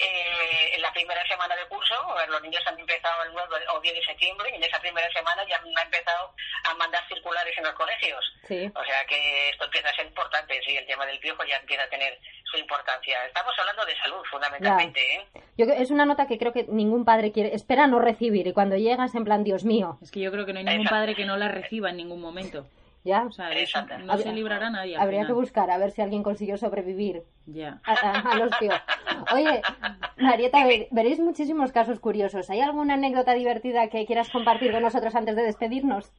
eh, 0.00 0.74
en 0.74 0.82
la 0.82 0.92
primera 0.92 1.22
semana 1.28 1.54
de 1.56 1.66
curso, 1.66 1.94
los 2.28 2.42
niños 2.42 2.62
han 2.66 2.78
empezado 2.78 3.22
el 3.24 3.32
9 3.32 3.56
o 3.74 3.80
10 3.80 3.94
de 3.94 4.02
septiembre 4.04 4.50
y 4.52 4.56
en 4.56 4.64
esa 4.64 4.80
primera 4.80 5.10
semana 5.12 5.44
ya 5.48 5.56
han 5.56 5.66
empezado 5.86 6.34
a 6.64 6.74
mandar 6.74 7.06
circulares 7.08 7.56
en 7.58 7.64
los 7.64 7.74
colegios. 7.74 8.24
Sí. 8.48 8.70
O 8.74 8.84
sea 8.84 9.04
que 9.06 9.50
esto 9.50 9.64
empieza 9.64 9.90
a 9.90 9.94
ser 9.94 10.06
importante, 10.06 10.60
sí, 10.64 10.76
el 10.76 10.86
tema 10.86 11.06
del 11.06 11.18
piojo 11.20 11.44
ya 11.44 11.56
empieza 11.56 11.84
a 11.84 11.88
tener 11.88 12.18
su 12.44 12.56
importancia. 12.56 13.24
Estamos 13.26 13.52
hablando 13.58 13.84
de 13.86 13.96
salud, 13.98 14.22
fundamentalmente, 14.30 15.14
¿eh? 15.14 15.26
Yo, 15.56 15.66
creo- 15.66 15.78
es 15.80 15.90
una 15.90 16.04
nota 16.06 16.26
que 16.26 16.38
creo 16.38 16.52
que 16.52 16.64
ningún 16.68 17.04
padre 17.04 17.32
quiere, 17.32 17.54
espera 17.54 17.86
no 17.86 17.98
recibir 18.00 18.46
y 18.46 18.52
cuando 18.52 18.76
llegas 18.76 19.14
en 19.14 19.24
plan, 19.24 19.44
Dios 19.44 19.64
mío, 19.64 19.98
Es 20.02 20.10
que 20.10 20.20
yo 20.20 20.32
creo 20.32 20.46
que 20.46 20.52
no 20.52 20.58
hay 20.60 20.64
ningún 20.64 20.86
padre 20.86 21.14
que 21.14 21.24
no 21.24 21.36
la 21.36 21.48
reciba 21.48 21.90
en 21.90 21.96
ningún 21.98 22.20
momento. 22.20 22.66
Ya. 23.04 23.24
O 23.24 23.32
sea, 23.32 23.50
no 24.00 24.18
se 24.18 24.32
librará 24.32 24.70
nadie. 24.70 24.96
Habría 24.96 25.26
que 25.26 25.32
buscar 25.32 25.70
a 25.70 25.78
ver 25.78 25.90
si 25.90 26.02
alguien 26.02 26.22
consiguió 26.22 26.56
sobrevivir 26.56 27.22
Ya. 27.46 27.80
a, 27.84 27.92
a- 27.92 28.32
a 28.32 28.34
los 28.36 28.58
tíos. 28.58 28.80
Oye, 29.32 29.62
Marieta, 30.16 30.64
ve- 30.66 30.88
veréis 30.90 31.18
muchísimos 31.18 31.72
casos 31.72 32.00
curiosos. 32.00 32.48
¿Hay 32.50 32.60
alguna 32.60 32.94
anécdota 32.94 33.34
divertida 33.34 33.88
que 33.88 34.06
quieras 34.06 34.30
compartir 34.30 34.72
con 34.72 34.82
nosotros 34.82 35.14
antes 35.14 35.34
de 35.36 35.42
despedirnos? 35.42 36.12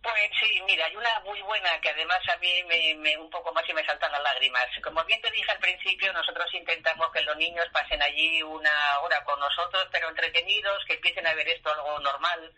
Pues 0.00 0.30
sí, 0.40 0.62
mira, 0.64 0.86
hay 0.86 0.94
una 0.94 1.08
muy 1.26 1.42
buena 1.42 1.68
que 1.82 1.90
además 1.90 2.18
a 2.32 2.38
mí 2.38 2.48
me, 2.68 2.94
me- 3.02 3.18
un 3.18 3.28
poco 3.30 3.52
más 3.52 3.68
y 3.68 3.74
me 3.74 3.84
saltan 3.84 4.12
las 4.12 4.22
lágrimas. 4.22 4.64
Como 4.82 5.04
bien 5.04 5.20
te 5.20 5.30
dije 5.32 5.50
al 5.50 5.58
principio, 5.58 6.12
nosotros 6.12 6.46
intentamos 6.54 7.10
que 7.12 7.22
los 7.22 7.36
niños 7.36 7.66
pasen 7.72 8.00
allí 8.02 8.40
una 8.44 8.70
hora 9.02 9.22
con 9.24 9.38
nosotros, 9.40 9.88
pero 9.90 10.08
entretenidos, 10.08 10.84
que 10.86 10.94
empiecen 10.94 11.26
a 11.26 11.34
ver 11.34 11.48
esto 11.48 11.68
algo 11.74 11.98
normal 11.98 12.52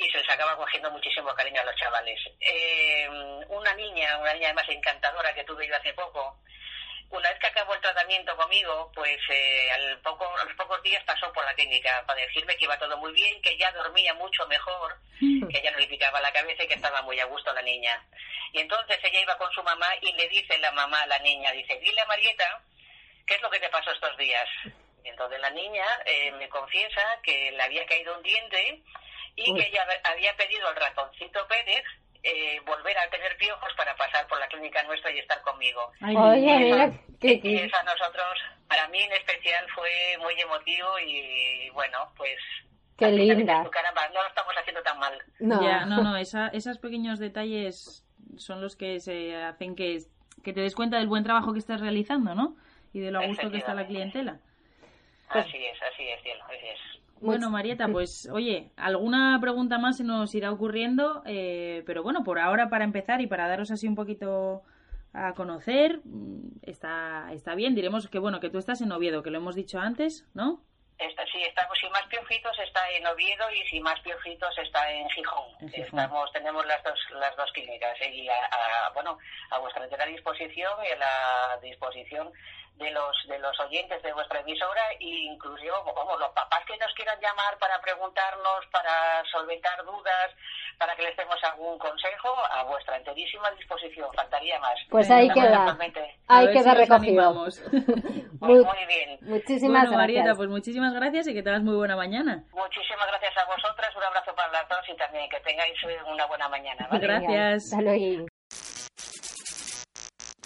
y 0.00 0.10
se 0.10 0.18
les 0.18 0.30
acaba 0.30 0.56
cogiendo 0.56 0.90
muchísimo 0.90 1.34
cariño 1.34 1.60
a 1.60 1.64
los 1.64 1.76
chavales. 1.76 2.18
Eh, 2.40 3.06
una 3.48 3.74
niña, 3.74 4.16
una 4.18 4.32
niña 4.32 4.48
además 4.48 4.68
encantadora 4.68 5.34
que 5.34 5.44
tuve 5.44 5.68
yo 5.68 5.76
hace 5.76 5.92
poco, 5.92 6.38
una 7.10 7.28
vez 7.28 7.38
que 7.40 7.48
acabó 7.48 7.74
el 7.74 7.80
tratamiento 7.80 8.36
conmigo, 8.36 8.90
pues 8.94 9.18
eh, 9.28 9.70
al 9.72 9.98
poco, 9.98 10.24
a 10.38 10.44
los 10.44 10.54
pocos 10.54 10.80
días 10.82 11.02
pasó 11.04 11.30
por 11.32 11.44
la 11.44 11.54
clínica 11.54 12.04
para 12.06 12.20
decirme 12.20 12.56
que 12.56 12.64
iba 12.64 12.78
todo 12.78 12.96
muy 12.98 13.12
bien, 13.12 13.42
que 13.42 13.58
ya 13.58 13.70
dormía 13.72 14.14
mucho 14.14 14.46
mejor, 14.46 14.96
que 15.18 15.60
ya 15.62 15.70
no 15.72 15.78
le 15.78 15.88
picaba 15.88 16.20
la 16.20 16.32
cabeza 16.32 16.62
y 16.62 16.68
que 16.68 16.74
estaba 16.74 17.02
muy 17.02 17.18
a 17.18 17.24
gusto 17.26 17.52
la 17.52 17.62
niña. 17.62 18.00
Y 18.52 18.60
entonces 18.60 18.98
ella 19.02 19.20
iba 19.20 19.36
con 19.38 19.52
su 19.52 19.62
mamá 19.62 19.88
y 20.00 20.12
le 20.12 20.28
dice 20.28 20.56
la 20.58 20.70
mamá 20.70 21.02
a 21.02 21.06
la 21.08 21.18
niña, 21.18 21.50
dice, 21.52 21.78
dile 21.80 22.00
a 22.00 22.06
Marieta, 22.06 22.62
¿qué 23.26 23.34
es 23.34 23.42
lo 23.42 23.50
que 23.50 23.60
te 23.60 23.70
pasó 23.70 23.90
estos 23.90 24.16
días? 24.16 24.48
Y 25.04 25.08
entonces 25.08 25.40
la 25.40 25.50
niña 25.50 25.84
eh, 26.04 26.30
me 26.32 26.48
confiesa 26.48 27.18
que 27.24 27.50
le 27.50 27.62
había 27.62 27.86
caído 27.86 28.16
un 28.16 28.22
diente 28.22 28.82
y 29.36 29.54
que 29.54 29.68
ella 29.68 29.84
había 30.04 30.34
pedido 30.36 30.68
al 30.68 30.76
ratoncito 30.76 31.46
Pérez 31.48 31.82
eh, 32.22 32.60
volver 32.66 32.98
a 32.98 33.08
tener 33.08 33.36
piojos 33.38 33.72
para 33.76 33.96
pasar 33.96 34.26
por 34.26 34.38
la 34.38 34.46
clínica 34.48 34.82
nuestra 34.82 35.10
y 35.10 35.18
estar 35.20 35.40
conmigo. 35.42 35.90
Oye, 36.02 36.68
Y 36.68 36.70
eso- 36.72 37.00
qué- 37.20 37.40
y 37.42 37.56
eso 37.56 37.76
a 37.76 37.82
nosotros, 37.82 38.38
para 38.68 38.86
mí 38.88 38.98
en 39.02 39.12
especial, 39.12 39.66
fue 39.74 39.90
muy 40.20 40.38
emotivo 40.38 40.98
y 40.98 41.70
bueno, 41.70 42.12
pues 42.16 42.36
Qué 42.98 43.10
linda. 43.10 43.64
caramba, 43.70 44.06
no 44.08 44.22
lo 44.22 44.28
estamos 44.28 44.52
haciendo 44.58 44.82
tan 44.82 44.98
mal. 44.98 45.18
No. 45.38 45.62
Ya, 45.62 45.86
no, 45.86 46.02
no, 46.02 46.16
esa, 46.18 46.48
esos 46.48 46.76
pequeños 46.78 47.18
detalles 47.18 48.04
son 48.36 48.60
los 48.60 48.76
que 48.76 49.00
se 49.00 49.34
hacen 49.42 49.74
que, 49.74 50.00
que 50.44 50.52
te 50.52 50.60
des 50.60 50.74
cuenta 50.74 50.98
del 50.98 51.08
buen 51.08 51.24
trabajo 51.24 51.54
que 51.54 51.58
estás 51.58 51.80
realizando, 51.80 52.34
¿no? 52.34 52.56
Y 52.92 53.00
de 53.00 53.10
lo 53.12 53.20
a 53.20 53.26
gusto 53.26 53.50
que 53.50 53.56
está 53.56 53.72
la 53.72 53.86
clientela. 53.86 54.40
Así 55.30 55.64
es, 55.64 55.80
así 55.82 56.06
es, 56.08 56.22
cielo, 56.22 56.44
así 56.44 56.66
es. 56.68 56.80
Bueno, 57.20 57.50
Marieta, 57.50 57.88
pues 57.88 58.28
oye, 58.32 58.72
alguna 58.76 59.38
pregunta 59.40 59.78
más 59.78 59.96
se 59.98 60.04
nos 60.04 60.34
irá 60.34 60.50
ocurriendo, 60.52 61.22
eh, 61.26 61.82
pero 61.86 62.02
bueno, 62.02 62.24
por 62.24 62.38
ahora 62.38 62.68
para 62.70 62.84
empezar 62.84 63.20
y 63.20 63.26
para 63.26 63.48
daros 63.48 63.70
así 63.70 63.86
un 63.86 63.94
poquito 63.94 64.62
a 65.12 65.34
conocer, 65.34 66.00
mm, 66.04 66.60
está, 66.62 67.30
está 67.32 67.54
bien. 67.54 67.74
Diremos 67.74 68.08
que 68.08 68.18
bueno, 68.18 68.40
que 68.40 68.48
tú 68.50 68.58
estás 68.58 68.80
en 68.80 68.92
Oviedo, 68.92 69.22
que 69.22 69.30
lo 69.30 69.38
hemos 69.38 69.54
dicho 69.54 69.78
antes, 69.80 70.26
¿no? 70.34 70.62
Está, 70.98 71.24
sí, 71.32 71.40
estamos, 71.48 71.78
si 71.80 71.88
más 71.88 72.04
piojitos 72.10 72.52
está 72.58 72.80
en 72.90 73.06
Oviedo 73.06 73.44
y 73.52 73.66
si 73.70 73.80
más 73.80 73.98
piojitos 74.00 74.50
está 74.58 74.92
en 74.92 75.08
Gijón. 75.08 75.44
En 75.60 75.68
Gijón. 75.70 75.84
Estamos, 75.98 76.30
tenemos 76.32 76.66
las 76.66 76.82
dos, 76.84 76.98
las 77.18 77.34
dos 77.36 77.50
clínicas 77.52 77.98
¿eh? 78.02 78.14
y 78.14 78.28
a, 78.28 78.34
a- 78.34 78.92
bueno, 78.92 79.16
a 79.50 79.58
vuestra 79.60 79.82
entera 79.84 80.04
disposición 80.04 80.72
y 80.86 80.92
a 80.92 80.96
la 80.98 81.60
disposición 81.62 82.30
de 82.76 82.90
los 82.92 83.16
de 83.28 83.38
los 83.38 83.58
oyentes 83.60 84.02
de 84.02 84.12
vuestra 84.12 84.40
emisora 84.40 84.80
e 84.98 85.04
inclusive 85.04 85.70
como 85.94 86.16
los 86.16 86.30
papás 86.30 86.60
que 86.66 86.76
nos 86.78 86.92
quieran 86.94 87.18
llamar 87.20 87.58
para 87.58 87.80
preguntarnos, 87.80 88.66
para 88.72 89.22
solventar 89.30 89.84
dudas, 89.84 90.30
para 90.78 90.96
que 90.96 91.02
les 91.02 91.16
demos 91.16 91.36
algún 91.44 91.78
consejo, 91.78 92.34
a 92.50 92.62
vuestra 92.64 92.96
enterísima 92.96 93.50
disposición. 93.52 94.08
Faltaría 94.14 94.58
más. 94.60 94.78
Pues 94.88 95.10
ahí 95.10 95.28
Estamos 95.28 95.76
queda. 95.88 96.12
Ahí 96.28 96.46
queda 96.52 96.72
si 96.72 96.78
recogido. 96.78 96.96
animamos. 97.28 97.62
Muy, 98.40 98.54
Mu- 98.54 98.64
muy 98.64 98.86
bien. 98.86 99.18
Muchísimas 99.20 99.82
bueno, 99.82 99.98
Marieta, 99.98 100.20
gracias. 100.24 100.36
pues 100.38 100.48
muchísimas 100.48 100.94
gracias 100.94 101.28
y 101.28 101.34
que 101.34 101.42
tengas 101.42 101.60
muy 101.62 101.76
buena 101.76 101.94
mañana. 101.94 102.42
Muchísimas 102.54 103.06
gracias 103.08 103.36
a 103.36 103.44
vosotras, 103.44 103.94
un 103.94 104.02
abrazo 104.02 104.34
para 104.34 104.50
las 104.50 104.66
dos 104.66 104.80
y 104.88 104.96
también 104.96 105.28
que 105.28 105.38
tengáis 105.40 105.76
una 106.06 106.24
buena 106.24 106.48
mañana. 106.48 106.88
¿vale? 106.90 107.06
Gracias. 107.06 107.64
Hasta 107.74 107.82
luego. 107.82 108.39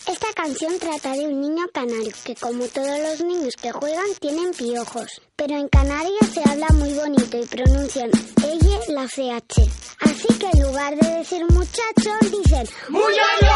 Esta 0.06 0.26
canción 0.34 0.78
trata 0.78 1.12
de 1.12 1.26
un 1.26 1.40
niño 1.40 1.64
canario 1.72 2.12
que, 2.24 2.34
como 2.34 2.66
todos 2.66 2.98
los 3.00 3.24
niños 3.24 3.54
que 3.56 3.72
juegan, 3.72 4.04
tienen 4.20 4.50
piojos. 4.50 5.22
Pero 5.34 5.56
en 5.56 5.66
Canarias 5.68 6.28
se 6.32 6.42
habla 6.46 6.66
muy 6.74 6.92
bonito 6.92 7.38
y 7.38 7.46
pronuncian 7.46 8.10
ella 8.46 8.78
la 8.88 9.06
CH. 9.08 9.62
Así 10.00 10.28
que 10.38 10.50
en 10.52 10.62
lugar 10.62 10.94
de 10.96 11.08
decir 11.18 11.42
muchacho, 11.46 12.10
dicen 12.30 12.68
¡Muyallo! 12.90 13.53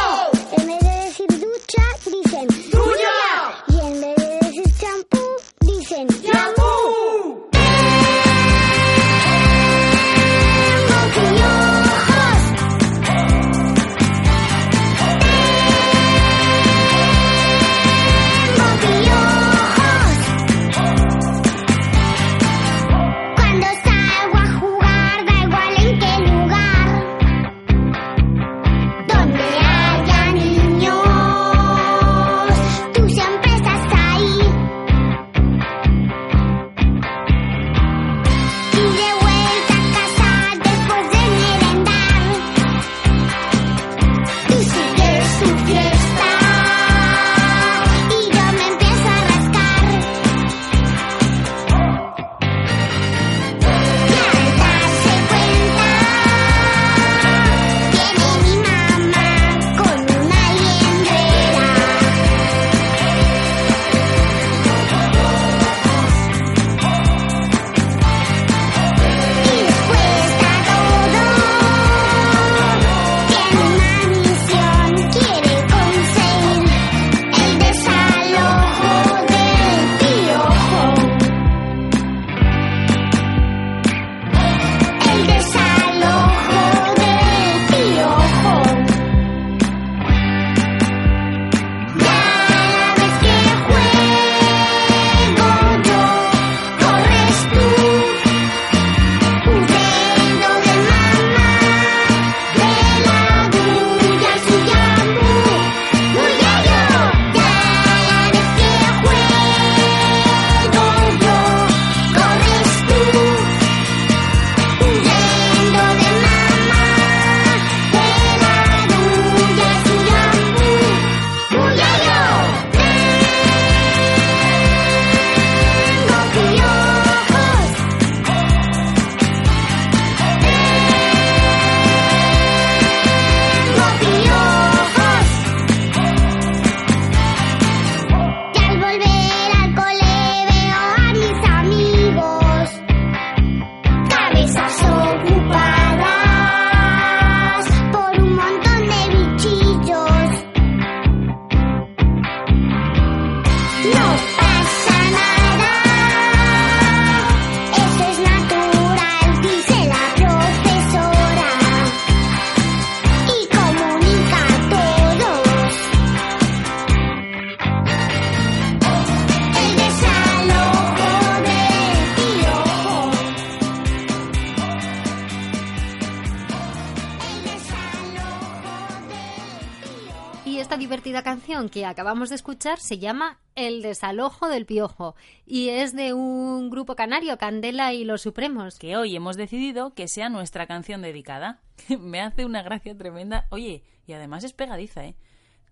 Que 181.79 181.87
acabamos 181.87 182.29
de 182.29 182.35
escuchar 182.35 182.81
se 182.81 182.99
llama 182.99 183.39
El 183.55 183.83
desalojo 183.83 184.49
del 184.49 184.67
piojo 184.67 185.15
y 185.47 185.69
es 185.69 185.95
de 185.95 186.13
un 186.13 186.71
grupo 186.71 186.97
canario, 186.97 187.39
Candela 187.39 187.93
y 187.93 188.03
los 188.03 188.23
Supremos. 188.23 188.81
Que 188.81 188.97
hoy 188.97 189.15
hemos 189.15 189.37
decidido 189.37 189.95
que 189.95 190.09
sea 190.09 190.29
nuestra 190.29 190.67
canción 190.67 191.03
dedicada. 191.03 191.61
Me 192.01 192.21
hace 192.21 192.45
una 192.45 192.63
gracia 192.63 192.99
tremenda. 192.99 193.47
Oye, 193.51 193.85
y 194.09 194.13
además 194.13 194.43
es 194.43 194.55
pegadiza, 194.55 195.05
¿eh? 195.05 195.15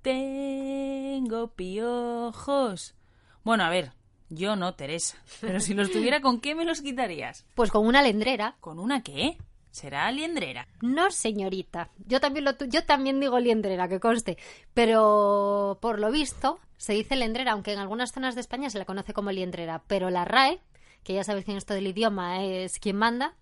Tengo 0.02 1.48
piojos. 1.56 2.94
Bueno, 3.42 3.64
a 3.64 3.70
ver, 3.70 3.90
yo 4.28 4.54
no, 4.54 4.76
Teresa. 4.76 5.18
Pero 5.40 5.58
si 5.58 5.74
los 5.74 5.90
tuviera, 5.90 6.20
¿con 6.20 6.40
qué 6.40 6.54
me 6.54 6.64
los 6.64 6.82
quitarías? 6.82 7.44
Pues 7.56 7.72
con 7.72 7.84
una 7.84 8.00
lendrera. 8.00 8.58
¿Con 8.60 8.78
una 8.78 9.02
qué? 9.02 9.38
¿Será 9.76 10.10
liendrera? 10.10 10.66
No, 10.80 11.10
señorita. 11.10 11.90
Yo 12.06 12.18
también 12.18 12.46
lo 12.46 12.52
yo 12.64 12.86
también 12.86 13.20
digo 13.20 13.38
liendrera, 13.38 13.90
que 13.90 14.00
conste, 14.00 14.38
pero 14.72 15.76
por 15.82 15.98
lo 15.98 16.10
visto 16.10 16.58
se 16.78 16.94
dice 16.94 17.14
lendrera, 17.14 17.52
aunque 17.52 17.74
en 17.74 17.78
algunas 17.78 18.10
zonas 18.10 18.34
de 18.34 18.40
España 18.40 18.70
se 18.70 18.78
la 18.78 18.86
conoce 18.86 19.12
como 19.12 19.32
liendrera, 19.32 19.82
pero 19.86 20.08
la 20.08 20.24
RAE, 20.24 20.62
que 21.02 21.12
ya 21.12 21.24
sabéis 21.24 21.44
que 21.44 21.50
en 21.50 21.58
esto 21.58 21.74
del 21.74 21.88
idioma 21.88 22.42
es 22.42 22.78
quien 22.78 22.96
manda, 22.96 23.34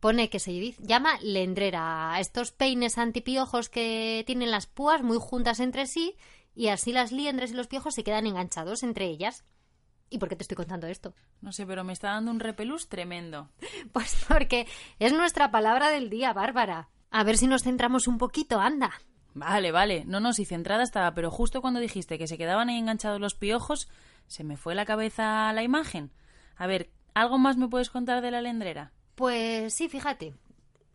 pone 0.00 0.28
que 0.28 0.38
se 0.38 0.74
llama 0.80 1.18
lendrera 1.22 2.14
estos 2.20 2.52
peines 2.52 2.98
antipiojos 2.98 3.70
que 3.70 4.24
tienen 4.26 4.50
las 4.50 4.66
púas 4.66 5.02
muy 5.02 5.16
juntas 5.18 5.60
entre 5.60 5.86
sí 5.86 6.14
y 6.54 6.68
así 6.68 6.92
las 6.92 7.10
liendres 7.10 7.52
y 7.52 7.54
los 7.54 7.68
piojos 7.68 7.94
se 7.94 8.04
quedan 8.04 8.26
enganchados 8.26 8.82
entre 8.82 9.06
ellas. 9.06 9.44
¿Y 10.10 10.18
por 10.18 10.28
qué 10.28 10.36
te 10.36 10.42
estoy 10.42 10.56
contando 10.56 10.86
esto? 10.86 11.14
No 11.40 11.52
sé, 11.52 11.66
pero 11.66 11.84
me 11.84 11.92
está 11.92 12.08
dando 12.12 12.30
un 12.30 12.40
repelús 12.40 12.88
tremendo. 12.88 13.48
Pues 13.92 14.24
porque 14.28 14.66
es 14.98 15.12
nuestra 15.12 15.50
palabra 15.50 15.90
del 15.90 16.10
día, 16.10 16.32
Bárbara. 16.32 16.88
A 17.10 17.24
ver 17.24 17.38
si 17.38 17.46
nos 17.46 17.62
centramos 17.62 18.06
un 18.06 18.18
poquito, 18.18 18.60
anda. 18.60 18.90
Vale, 19.34 19.72
vale. 19.72 20.04
No, 20.04 20.20
no, 20.20 20.32
si 20.32 20.44
centrada 20.44 20.82
estaba, 20.82 21.14
pero 21.14 21.30
justo 21.30 21.60
cuando 21.60 21.80
dijiste 21.80 22.18
que 22.18 22.26
se 22.26 22.38
quedaban 22.38 22.68
ahí 22.68 22.78
enganchados 22.78 23.20
los 23.20 23.34
piojos, 23.34 23.88
se 24.26 24.44
me 24.44 24.56
fue 24.56 24.74
la 24.74 24.84
cabeza 24.84 25.52
la 25.52 25.62
imagen. 25.62 26.10
A 26.56 26.66
ver, 26.66 26.90
¿algo 27.14 27.38
más 27.38 27.56
me 27.56 27.68
puedes 27.68 27.90
contar 27.90 28.20
de 28.20 28.30
la 28.30 28.42
lendrera? 28.42 28.92
Pues 29.14 29.74
sí, 29.74 29.88
fíjate. 29.88 30.34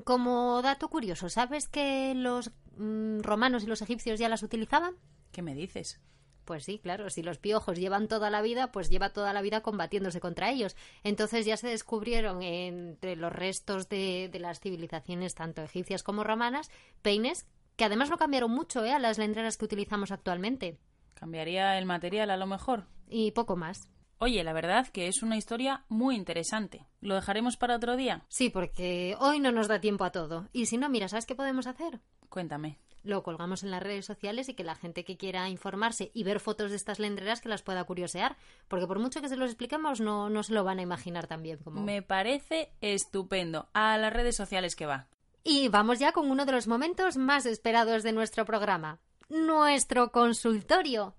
Como 0.03 0.61
dato 0.61 0.89
curioso, 0.89 1.30
¿sabes 1.30 1.68
que 1.68 2.14
los 2.16 2.51
mm, 2.78 3.22
romanos 3.22 3.64
y 3.64 3.68
los 3.68 3.82
egipcios 3.82 4.20
ya 4.20 4.30
las 4.30 4.43
utilizaban? 4.43 4.95
¿Qué 5.32 5.41
me 5.41 5.55
dices? 5.55 6.01
Pues 6.46 6.66
sí, 6.66 6.80
claro, 6.80 7.10
si 7.10 7.24
los 7.24 7.38
piojos 7.38 7.78
llevan 7.78 8.08
toda 8.08 8.30
la 8.30 8.41
vida, 8.41 8.72
pues 8.72 8.89
lleva 8.89 9.14
toda 9.14 9.34
la 9.34 9.41
vida 9.41 9.62
combatiéndose 9.62 10.20
contra 10.20 10.52
ellos. 10.52 10.76
Entonces 11.04 11.46
ya 11.46 11.58
se 11.58 11.68
descubrieron 11.68 12.44
entre 12.44 13.16
los 13.16 13.32
restos 13.32 13.89
de, 13.89 14.30
de 14.32 14.39
las 14.39 14.60
civilizaciones, 14.60 15.36
tanto 15.36 15.62
egipcias 15.62 16.04
como 16.04 16.24
romanas, 16.24 16.70
peines 17.02 17.48
que 17.76 17.86
además 17.86 18.10
no 18.10 18.18
cambiaron 18.18 18.52
mucho 18.52 18.86
¿eh? 18.86 18.91
a 18.91 19.00
las 19.00 19.18
lendreras 19.18 19.58
que 19.58 19.66
utilizamos 19.66 20.12
actualmente. 20.12 20.78
¿Cambiaría 21.14 21.78
el 21.78 21.86
material 21.86 22.30
a 22.30 22.38
lo 22.38 22.48
mejor? 22.48 22.86
Y 23.10 23.32
poco 23.32 23.56
más. 23.56 23.89
Oye, 24.20 24.44
la 24.44 24.54
verdad 24.54 24.88
que 24.88 25.08
es 25.08 25.22
una 25.22 25.38
historia 25.38 25.86
muy 25.89 26.16
interesante. 26.16 26.86
¿Lo 27.02 27.16
dejaremos 27.16 27.58
para 27.58 27.76
otro 27.76 27.98
día? 27.98 28.26
Sí, 28.30 28.50
porque 28.50 29.16
hoy 29.20 29.39
no 29.39 29.52
nos 29.52 29.68
da 29.68 29.82
tiempo 29.82 30.06
a 30.06 30.12
todo. 30.12 30.48
Y 30.54 30.68
si 30.68 30.78
no, 30.78 30.89
mira, 30.89 31.08
¿sabes 31.08 31.26
qué 31.26 31.36
podemos 31.36 31.68
hacer? 31.68 32.00
Cuéntame. 32.30 32.80
Lo 33.04 33.22
colgamos 33.22 33.64
en 33.64 33.72
las 33.72 33.84
redes 33.84 34.06
sociales 34.06 34.47
y 34.47 34.54
que 34.54 34.64
la 34.64 34.76
gente 34.76 35.04
que 35.04 35.18
quiera 35.18 35.49
informarse 35.49 36.10
y 36.14 36.24
ver 36.24 36.39
fotos 36.39 36.72
de 36.72 36.78
estas 36.78 36.99
lendreras 36.99 37.41
que 37.41 37.49
las 37.49 37.62
pueda 37.62 37.84
curiosear. 37.84 38.38
Porque 38.70 38.88
por 38.88 38.99
mucho 38.99 39.22
que 39.22 39.28
se 39.28 39.36
los 39.36 39.49
expliquemos, 39.49 39.99
no, 39.99 40.30
no 40.30 40.41
se 40.43 40.54
lo 40.54 40.64
van 40.64 40.80
a 40.80 40.84
imaginar 40.84 41.28
tan 41.28 41.43
bien 41.43 41.58
como. 41.58 41.82
Me 41.82 42.01
parece 42.01 42.72
estupendo. 42.82 43.68
A 43.74 43.97
las 43.97 44.14
redes 44.14 44.38
sociales 44.38 44.76
que 44.76 44.86
va. 44.86 45.08
Y 45.43 45.68
vamos 45.68 45.99
ya 45.99 46.14
con 46.14 46.32
uno 46.32 46.45
de 46.45 46.54
los 46.54 46.68
momentos 46.68 47.18
más 47.18 47.45
esperados 47.45 48.04
de 48.04 48.14
nuestro 48.14 48.45
programa. 48.45 48.99
Nuestro 49.28 50.12
consultorio. 50.12 51.16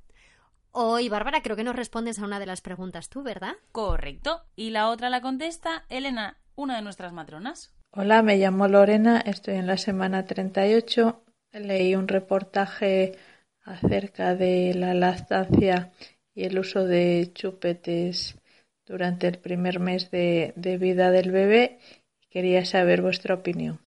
Hoy, 0.72 1.08
Bárbara, 1.10 1.42
creo 1.42 1.54
que 1.54 1.64
nos 1.64 1.76
respondes 1.76 2.18
a 2.18 2.24
una 2.24 2.40
de 2.40 2.46
las 2.46 2.62
preguntas 2.62 3.10
tú, 3.10 3.22
¿verdad? 3.22 3.52
Correcto. 3.70 4.42
Y 4.56 4.70
la 4.70 4.88
otra 4.88 5.10
la 5.10 5.20
contesta 5.20 5.84
Elena, 5.88 6.38
una 6.56 6.76
de 6.76 6.82
nuestras 6.82 7.12
matronas. 7.12 7.74
Hola, 7.92 8.22
me 8.22 8.38
llamo 8.38 8.66
Lorena, 8.66 9.20
estoy 9.20 9.54
en 9.54 9.68
la 9.68 9.76
semana 9.76 10.24
38. 10.24 11.23
Leí 11.54 11.94
un 11.94 12.08
reportaje 12.08 13.12
acerca 13.62 14.34
de 14.34 14.74
la 14.74 14.92
lactancia 14.92 15.92
y 16.34 16.44
el 16.44 16.58
uso 16.58 16.84
de 16.84 17.30
chupetes 17.32 18.34
durante 18.84 19.28
el 19.28 19.38
primer 19.38 19.78
mes 19.78 20.10
de, 20.10 20.52
vida 20.80 21.12
del 21.12 21.30
bebé. 21.30 21.78
Quería 22.28 22.64
saber 22.64 23.02
vuestra 23.02 23.36
opinión. 23.36 23.78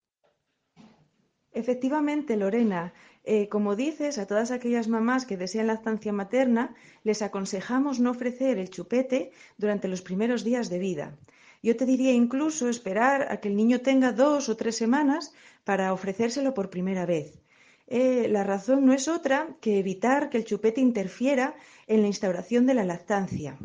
Efectivamente, 1.51 2.37
Lorena, 2.37 2.93
eh, 3.25 3.49
como 3.49 3.75
dices, 3.75 4.17
a 4.17 4.27
todas 4.27 4.51
aquellas 4.51 4.87
mamás 4.87 5.25
que 5.25 5.35
desean 5.35 5.67
lactancia 5.67 6.13
materna, 6.13 6.73
les 7.03 7.21
aconsejamos 7.21 7.99
no 7.99 8.11
ofrecer 8.11 8.59
el 8.59 8.69
chupete 8.69 9.31
durante 9.57 9.89
los 9.89 10.01
primeros 10.01 10.45
días 10.45 10.69
de 10.69 10.79
vida. 10.79 11.17
Yo 11.61 11.75
te 11.75 11.85
diría 11.85 12.13
incluso 12.13 12.69
esperar 12.69 13.27
a 13.29 13.41
que 13.41 13.49
el 13.49 13.57
niño 13.57 13.81
tenga 13.81 14.13
dos 14.13 14.47
o 14.47 14.55
tres 14.55 14.77
semanas 14.77 15.33
para 15.65 15.91
ofrecérselo 15.91 16.53
por 16.53 16.69
primera 16.69 17.05
vez. 17.05 17.41
Eh, 17.87 18.27
la 18.29 18.43
razón 18.43 18.85
no 18.85 18.93
es 18.93 19.07
otra 19.07 19.47
que 19.61 19.79
evitar 19.79 20.29
que 20.29 20.37
el 20.37 20.45
chupete 20.45 20.81
interfiera 20.81 21.55
en 21.87 22.01
la 22.01 22.07
instauración 22.07 22.65
de 22.65 22.73
la 22.73 22.83
lactancia. 22.83 23.57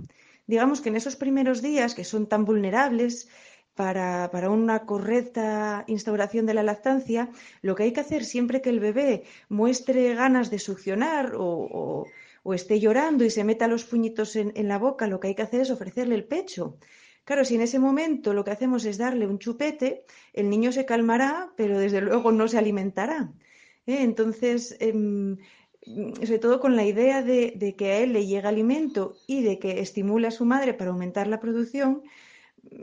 Digamos 0.47 0.81
que 0.81 0.91
en 0.91 0.97
esos 0.97 1.17
primeros 1.17 1.61
días, 1.61 1.95
que 1.95 2.05
son 2.05 2.29
tan 2.29 2.45
vulnerables, 2.45 3.29
para, 3.75 4.31
para, 4.31 4.51
una 4.51 4.85
correcta 4.85 5.85
instauración 5.87 6.45
de 6.47 6.55
la 6.55 6.63
lactancia, 6.63 7.31
lo 7.63 7.75
que 7.75 7.85
hay 7.85 7.93
que 7.93 8.01
hacer 8.01 8.25
siempre 8.25 8.61
que 8.61 8.69
el 8.69 8.81
bebé 8.81 9.25
muestre 9.49 10.15
ganas 10.15 10.51
de 10.51 10.59
succionar 10.59 11.35
o, 11.37 12.07
o, 12.45 12.55
esté 12.55 12.81
llorando 12.81 13.25
y 13.25 13.31
se 13.31 13.45
meta 13.45 13.69
los 13.69 13.85
puñitos 13.85 14.37
en, 14.37 14.53
en, 14.57 14.69
la 14.69 14.79
boca, 14.79 15.07
lo 15.07 15.21
que 15.21 15.29
hay 15.29 15.35
que 15.35 15.43
hacer 15.43 15.63
es 15.63 15.71
ofrecerle 15.71 16.15
el 16.17 16.25
pecho. 16.25 16.77
Claro, 17.25 17.45
si 17.45 17.55
en 17.55 17.63
ese 17.63 17.79
momento 17.79 18.35
lo 18.35 18.45
que 18.45 18.51
hacemos 18.51 18.85
es 18.85 18.99
darle 18.99 19.27
un 19.27 19.39
chupete, 19.39 20.05
el 20.35 20.51
niño 20.51 20.71
se 20.73 20.85
calmará, 20.85 21.53
pero 21.57 21.79
desde 21.79 22.01
luego 22.03 22.31
no 22.33 22.49
se 22.49 22.59
alimentará. 22.59 23.33
¿Eh? 23.87 23.99
Entonces, 24.03 24.77
eh, 24.81 24.93
sobre 25.83 26.39
todo 26.39 26.61
con 26.61 26.77
la 26.77 26.85
idea 26.85 27.23
de, 27.23 27.53
de 27.57 27.75
que 27.75 27.93
a 27.93 27.99
él 27.99 28.13
le 28.13 28.27
llega 28.27 28.49
alimento 28.49 29.17
y 29.27 29.43
de 29.43 29.59
que 29.59 29.81
estimule 29.81 30.29
a 30.29 30.31
su 30.31 30.45
madre 30.45 30.75
para 30.75 30.91
aumentar 30.91 31.27
la 31.27 31.41
producción, 31.41 32.03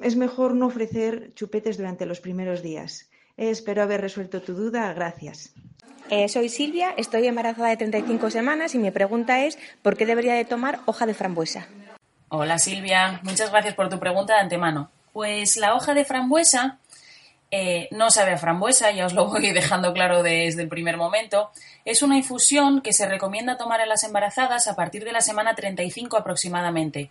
es 0.02 0.16
mejor 0.16 0.56
no 0.56 0.68
ofrecer 0.68 1.34
chupetes 1.36 1.78
durante 1.78 2.06
los 2.06 2.20
primeros 2.20 2.62
días. 2.62 3.10
Eh, 3.38 3.50
espero 3.50 3.84
haber 3.84 4.02
resuelto 4.02 4.42
tu 4.42 4.54
duda. 4.54 4.92
Gracias. 4.94 5.54
Eh, 6.10 6.28
soy 6.28 6.50
Silvia, 6.50 6.92
estoy 6.98 7.28
embarazada 7.28 7.70
de 7.70 7.78
35 7.78 8.32
semanas 8.32 8.74
y 8.74 8.80
mi 8.80 8.90
pregunta 8.90 9.46
es 9.46 9.60
¿por 9.84 9.96
qué 9.96 10.08
debería 10.08 10.34
de 10.34 10.44
tomar 10.44 10.80
hoja 10.86 11.06
de 11.06 11.14
frambuesa? 11.14 11.68
Hola 12.30 12.58
Silvia, 12.58 13.22
muchas 13.24 13.52
gracias 13.52 13.76
por 13.76 13.90
tu 13.90 14.00
pregunta 14.00 14.34
de 14.34 14.40
antemano. 14.40 14.90
Pues 15.14 15.56
la 15.58 15.76
hoja 15.76 15.94
de 15.94 16.06
frambuesa 16.06 16.79
eh, 17.52 17.88
no 17.92 18.12
sabe 18.12 18.34
a 18.34 18.38
frambuesa, 18.38 18.92
ya 18.92 19.06
os 19.06 19.14
lo 19.14 19.28
voy 19.28 19.52
dejando 19.54 19.94
claro 19.94 20.24
desde 20.24 20.62
el 20.62 20.70
primer 20.70 20.98
momento. 20.98 21.52
Es 21.86 22.02
una 22.02 22.18
infusión 22.18 22.82
que 22.82 22.94
se 22.94 23.08
recomienda 23.08 23.58
tomar 23.58 23.82
a 23.82 23.86
las 23.86 24.04
embarazadas 24.04 24.68
a 24.68 24.76
partir 24.76 25.04
de 25.04 25.12
la 25.12 25.22
semana 25.22 25.56
35 25.56 26.18
aproximadamente 26.18 27.10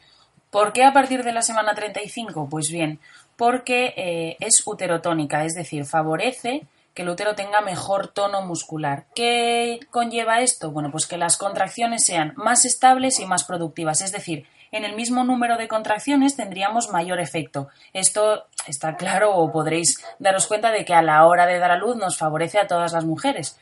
¿Por 0.51 0.73
qué 0.73 0.85
a 0.85 0.93
partir 0.93 1.25
de 1.25 1.33
la 1.33 1.43
semana 1.43 1.75
35? 1.75 2.49
Pues 2.49 2.71
bien, 2.71 3.01
porque 3.37 3.93
eh, 3.97 4.37
es 4.41 4.67
uterotónica, 4.67 5.45
es 5.45 5.55
decir, 5.55 5.85
favorece 5.85 6.67
que 6.95 7.03
el 7.03 7.11
útero 7.11 7.35
tenga 7.35 7.61
mejor 7.61 8.09
tono 8.09 8.43
muscular. 8.43 9.05
¿Qué 9.15 9.79
conlleva 9.91 10.41
esto? 10.41 10.71
Bueno, 10.71 10.91
pues 10.91 11.07
que 11.07 11.19
las 11.19 11.37
contracciones 11.37 12.05
sean 12.05 12.33
más 12.37 12.65
estables 12.65 13.21
y 13.21 13.27
más 13.27 13.45
productivas, 13.45 14.01
es 14.01 14.11
decir, 14.11 14.47
en 14.73 14.85
el 14.85 14.95
mismo 14.95 15.25
número 15.25 15.57
de 15.57 15.69
contracciones 15.69 16.37
tendríamos 16.37 16.91
mayor 16.91 17.21
efecto. 17.21 17.69
Esto 17.93 18.47
está 18.67 18.97
claro 18.97 19.35
o 19.35 19.51
podréis 19.51 20.05
daros 20.19 20.47
cuenta 20.47 20.71
de 20.71 20.85
que 20.85 20.95
a 20.95 21.03
la 21.03 21.25
hora 21.27 21.47
de 21.47 21.59
dar 21.59 21.71
a 21.71 21.77
luz 21.77 21.97
nos 21.97 22.17
favorece 22.17 22.59
a 22.59 22.67
todas 22.67 22.93
las 22.93 23.05
mujeres. 23.05 23.59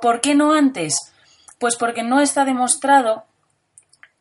¿Por 0.00 0.20
qué 0.20 0.34
no 0.34 0.52
antes? 0.52 1.12
Pues 1.58 1.76
porque 1.76 2.02
no 2.02 2.20
está 2.20 2.44
demostrado 2.44 3.24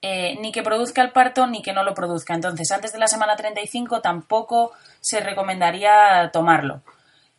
eh, 0.02 0.38
ni 0.40 0.52
que 0.52 0.64
produzca 0.64 1.02
el 1.02 1.12
parto 1.12 1.48
ni 1.48 1.62
que 1.62 1.74
no 1.74 1.84
lo 1.84 1.94
produzca. 1.94 2.34
Entonces, 2.34 2.72
antes 2.72 2.94
de 2.94 3.00
la 3.00 3.08
semana 3.08 3.36
35 3.36 4.02
tampoco 4.02 4.72
se 5.00 5.20
recomendaría 5.20 6.30
tomarlo. 6.32 6.82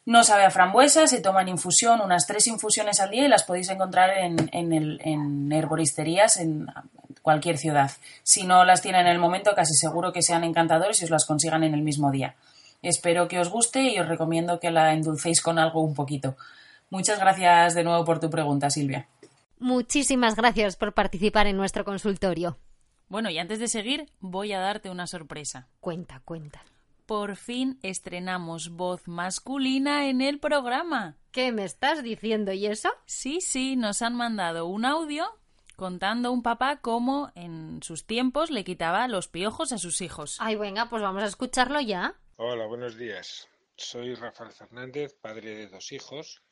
No 0.06 0.24
sabe 0.24 0.44
a 0.44 0.50
frambuesa, 0.50 1.06
se 1.06 1.20
toma 1.20 1.42
en 1.42 1.48
infusión, 1.48 2.00
unas 2.00 2.26
tres 2.26 2.46
infusiones 2.46 2.98
al 3.00 3.10
día 3.10 3.26
y 3.26 3.28
las 3.28 3.44
podéis 3.44 3.68
encontrar 3.68 4.10
en, 4.16 4.48
en, 4.52 4.72
el, 4.72 5.00
en 5.04 5.52
herboristerías 5.52 6.38
en 6.38 6.66
cualquier 7.28 7.58
ciudad. 7.58 7.90
Si 8.22 8.44
no 8.44 8.64
las 8.64 8.80
tienen 8.80 9.02
en 9.02 9.12
el 9.12 9.18
momento, 9.18 9.54
casi 9.54 9.74
seguro 9.74 10.14
que 10.14 10.22
sean 10.22 10.44
encantadores 10.44 11.02
y 11.02 11.04
os 11.04 11.10
las 11.10 11.26
consigan 11.26 11.62
en 11.62 11.74
el 11.74 11.82
mismo 11.82 12.10
día. 12.10 12.36
Espero 12.80 13.28
que 13.28 13.38
os 13.38 13.50
guste 13.50 13.82
y 13.82 13.98
os 13.98 14.08
recomiendo 14.08 14.58
que 14.58 14.70
la 14.70 14.94
endulcéis 14.94 15.42
con 15.42 15.58
algo 15.58 15.82
un 15.82 15.92
poquito. 15.92 16.36
Muchas 16.88 17.20
gracias 17.20 17.74
de 17.74 17.84
nuevo 17.84 18.02
por 18.06 18.18
tu 18.18 18.30
pregunta, 18.30 18.70
Silvia. 18.70 19.08
Muchísimas 19.58 20.36
gracias 20.36 20.76
por 20.76 20.94
participar 20.94 21.46
en 21.46 21.58
nuestro 21.58 21.84
consultorio. 21.84 22.56
Bueno, 23.10 23.28
y 23.28 23.36
antes 23.36 23.58
de 23.58 23.68
seguir, 23.68 24.06
voy 24.20 24.54
a 24.54 24.58
darte 24.58 24.88
una 24.88 25.06
sorpresa. 25.06 25.68
Cuenta, 25.80 26.22
cuenta. 26.24 26.62
Por 27.04 27.36
fin 27.36 27.78
estrenamos 27.82 28.70
voz 28.70 29.06
masculina 29.06 30.08
en 30.08 30.22
el 30.22 30.38
programa. 30.38 31.16
¿Qué 31.30 31.52
me 31.52 31.64
estás 31.64 32.02
diciendo? 32.02 32.52
¿Y 32.52 32.64
eso? 32.64 32.88
Sí, 33.04 33.42
sí, 33.42 33.76
nos 33.76 34.00
han 34.00 34.14
mandado 34.14 34.64
un 34.64 34.86
audio 34.86 35.37
contando 35.78 36.32
un 36.32 36.42
papá 36.42 36.80
cómo 36.80 37.30
en 37.36 37.80
sus 37.84 38.04
tiempos 38.04 38.50
le 38.50 38.64
quitaba 38.64 39.06
los 39.06 39.28
piojos 39.28 39.70
a 39.70 39.78
sus 39.78 40.00
hijos. 40.00 40.36
Ay, 40.40 40.56
venga, 40.56 40.90
pues 40.90 41.02
vamos 41.02 41.22
a 41.22 41.26
escucharlo 41.26 41.80
ya. 41.80 42.18
Hola, 42.36 42.66
buenos 42.66 42.96
días. 42.98 43.48
Soy 43.76 44.16
Rafael 44.16 44.50
Fernández, 44.50 45.14
padre 45.14 45.54
de 45.54 45.68
dos 45.68 45.92
hijos 45.92 46.42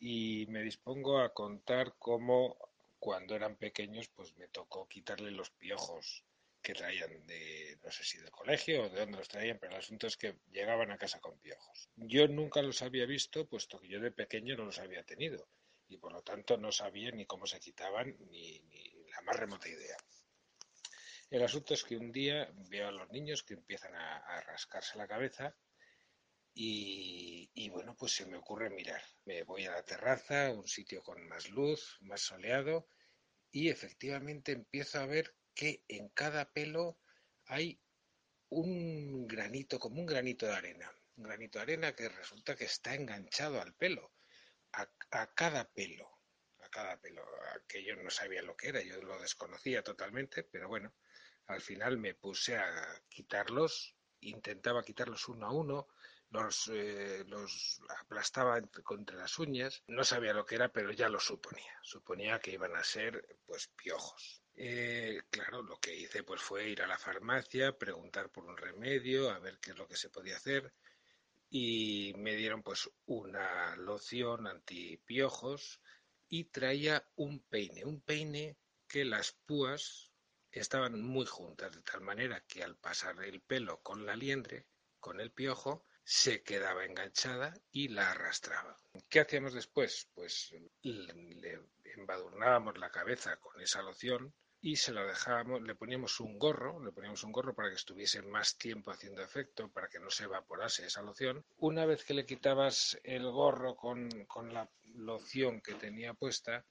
y 0.00 0.46
me 0.48 0.62
dispongo 0.62 1.20
a 1.20 1.34
contar 1.34 1.94
cómo 1.98 2.56
cuando 2.98 3.36
eran 3.36 3.56
pequeños 3.56 4.08
pues 4.08 4.34
me 4.38 4.48
tocó 4.48 4.88
quitarle 4.88 5.30
los 5.30 5.50
piojos 5.50 6.24
que 6.62 6.72
traían 6.72 7.26
de, 7.26 7.78
no 7.84 7.90
sé 7.90 8.02
si 8.02 8.16
del 8.16 8.30
colegio 8.30 8.84
o 8.84 8.88
de 8.88 9.00
dónde 9.00 9.18
los 9.18 9.28
traían, 9.28 9.58
pero 9.60 9.74
el 9.74 9.80
asunto 9.80 10.06
es 10.06 10.16
que 10.16 10.36
llegaban 10.50 10.90
a 10.90 10.96
casa 10.96 11.20
con 11.20 11.36
piojos. 11.36 11.90
Yo 11.96 12.26
nunca 12.28 12.62
los 12.62 12.80
había 12.80 13.04
visto, 13.04 13.46
puesto 13.46 13.78
que 13.78 13.88
yo 13.88 14.00
de 14.00 14.10
pequeño 14.10 14.56
no 14.56 14.64
los 14.64 14.78
había 14.78 15.02
tenido 15.04 15.46
y 15.88 15.98
por 15.98 16.12
lo 16.12 16.22
tanto 16.22 16.56
no 16.56 16.72
sabía 16.72 17.10
ni 17.10 17.26
cómo 17.26 17.46
se 17.46 17.60
quitaban 17.60 18.16
ni, 18.30 18.60
ni 18.60 19.04
la 19.10 19.20
más 19.22 19.36
remota 19.36 19.68
idea. 19.68 19.96
El 21.30 21.42
asunto 21.42 21.74
es 21.74 21.84
que 21.84 21.96
un 21.96 22.12
día 22.12 22.48
veo 22.68 22.88
a 22.88 22.92
los 22.92 23.10
niños 23.10 23.42
que 23.42 23.54
empiezan 23.54 23.94
a, 23.94 24.18
a 24.18 24.40
rascarse 24.42 24.96
la 24.98 25.08
cabeza 25.08 25.56
y, 26.54 27.50
y, 27.54 27.68
bueno, 27.70 27.96
pues 27.96 28.12
se 28.12 28.26
me 28.26 28.36
ocurre 28.36 28.70
mirar. 28.70 29.02
Me 29.24 29.42
voy 29.42 29.66
a 29.66 29.72
la 29.72 29.82
terraza, 29.82 30.52
un 30.52 30.68
sitio 30.68 31.02
con 31.02 31.26
más 31.26 31.50
luz, 31.50 31.98
más 32.02 32.20
soleado, 32.20 32.86
y 33.50 33.70
efectivamente 33.70 34.52
empiezo 34.52 35.00
a 35.00 35.06
ver 35.06 35.34
que 35.54 35.82
en 35.88 36.08
cada 36.10 36.52
pelo 36.52 36.98
hay 37.46 37.80
un 38.48 39.26
granito, 39.26 39.80
como 39.80 40.00
un 40.00 40.06
granito 40.06 40.46
de 40.46 40.54
arena. 40.54 40.92
Un 41.16 41.24
granito 41.24 41.58
de 41.58 41.62
arena 41.62 41.94
que 41.94 42.08
resulta 42.08 42.54
que 42.54 42.64
está 42.64 42.94
enganchado 42.94 43.60
al 43.60 43.74
pelo, 43.74 44.12
a, 44.76 45.20
a 45.22 45.34
cada 45.34 45.64
pelo. 45.70 46.08
A 46.60 46.68
cada 46.68 47.00
pelo. 47.00 47.24
Aquello 47.54 47.96
no 47.96 48.10
sabía 48.10 48.42
lo 48.42 48.56
que 48.56 48.68
era, 48.68 48.82
yo 48.82 49.00
lo 49.02 49.18
desconocía 49.20 49.82
totalmente, 49.82 50.44
pero 50.44 50.68
bueno, 50.68 50.94
al 51.46 51.60
final 51.60 51.98
me 51.98 52.14
puse 52.14 52.56
a 52.56 53.02
quitarlos, 53.08 53.96
intentaba 54.20 54.82
quitarlos 54.82 55.28
uno 55.28 55.46
a 55.46 55.52
uno, 55.52 55.88
los, 56.30 56.68
eh, 56.72 57.24
los 57.28 57.80
aplastaba 58.00 58.60
contra 58.82 59.16
las 59.16 59.38
uñas, 59.38 59.84
no 59.86 60.02
sabía 60.04 60.32
lo 60.32 60.44
que 60.44 60.56
era, 60.56 60.72
pero 60.72 60.90
ya 60.90 61.08
lo 61.08 61.20
suponía, 61.20 61.78
suponía 61.82 62.40
que 62.40 62.52
iban 62.52 62.74
a 62.74 62.82
ser 62.82 63.38
pues 63.46 63.68
piojos. 63.68 64.42
Eh, 64.56 65.22
claro, 65.30 65.62
lo 65.62 65.78
que 65.78 65.94
hice 65.94 66.22
pues 66.22 66.40
fue 66.40 66.68
ir 66.68 66.82
a 66.82 66.86
la 66.86 66.98
farmacia, 66.98 67.76
preguntar 67.76 68.30
por 68.30 68.44
un 68.44 68.56
remedio, 68.56 69.30
a 69.30 69.38
ver 69.38 69.58
qué 69.60 69.70
es 69.72 69.78
lo 69.78 69.86
que 69.86 69.96
se 69.96 70.10
podía 70.10 70.36
hacer 70.36 70.72
y 71.56 72.12
me 72.16 72.34
dieron 72.34 72.64
pues 72.64 72.90
una 73.06 73.76
loción 73.76 74.48
antipiojos 74.48 75.80
y 76.28 76.46
traía 76.46 77.08
un 77.14 77.44
peine, 77.44 77.84
un 77.84 78.00
peine 78.00 78.58
que 78.88 79.04
las 79.04 79.38
púas 79.46 80.10
estaban 80.50 81.00
muy 81.00 81.26
juntas 81.26 81.72
de 81.76 81.82
tal 81.82 82.00
manera 82.00 82.40
que 82.48 82.64
al 82.64 82.76
pasar 82.76 83.22
el 83.22 83.40
pelo 83.40 83.80
con 83.82 84.04
la 84.04 84.16
liendre, 84.16 84.66
con 84.98 85.20
el 85.20 85.30
piojo, 85.30 85.86
se 86.02 86.42
quedaba 86.42 86.86
enganchada 86.86 87.54
y 87.70 87.86
la 87.86 88.10
arrastraba. 88.10 88.76
¿Qué 89.08 89.20
hacíamos 89.20 89.54
después? 89.54 90.10
Pues 90.12 90.52
le 90.82 91.60
embadurnábamos 91.84 92.78
la 92.78 92.90
cabeza 92.90 93.36
con 93.36 93.60
esa 93.60 93.80
loción 93.80 94.34
y 94.66 94.76
se 94.76 94.92
lo 94.92 95.06
dejábamos, 95.06 95.60
le 95.60 95.74
poníamos 95.74 96.20
un 96.20 96.38
gorro, 96.38 96.82
le 96.82 96.90
poníamos 96.90 97.22
un 97.22 97.32
gorro 97.32 97.54
para 97.54 97.68
que 97.68 97.74
estuviese 97.74 98.22
más 98.22 98.56
tiempo 98.56 98.90
haciendo 98.90 99.22
efecto, 99.22 99.70
para 99.70 99.88
que 99.88 99.98
no 99.98 100.08
se 100.08 100.24
evaporase 100.24 100.86
esa 100.86 101.02
loción. 101.02 101.44
Una 101.58 101.84
vez 101.84 102.02
que 102.02 102.14
le 102.14 102.24
quitabas 102.24 102.98
el 103.04 103.30
gorro 103.30 103.76
con, 103.76 104.08
con 104.24 104.54
la 104.54 104.66
loción 104.94 105.60
que 105.60 105.74
tenía 105.74 106.14
puesta, 106.14 106.64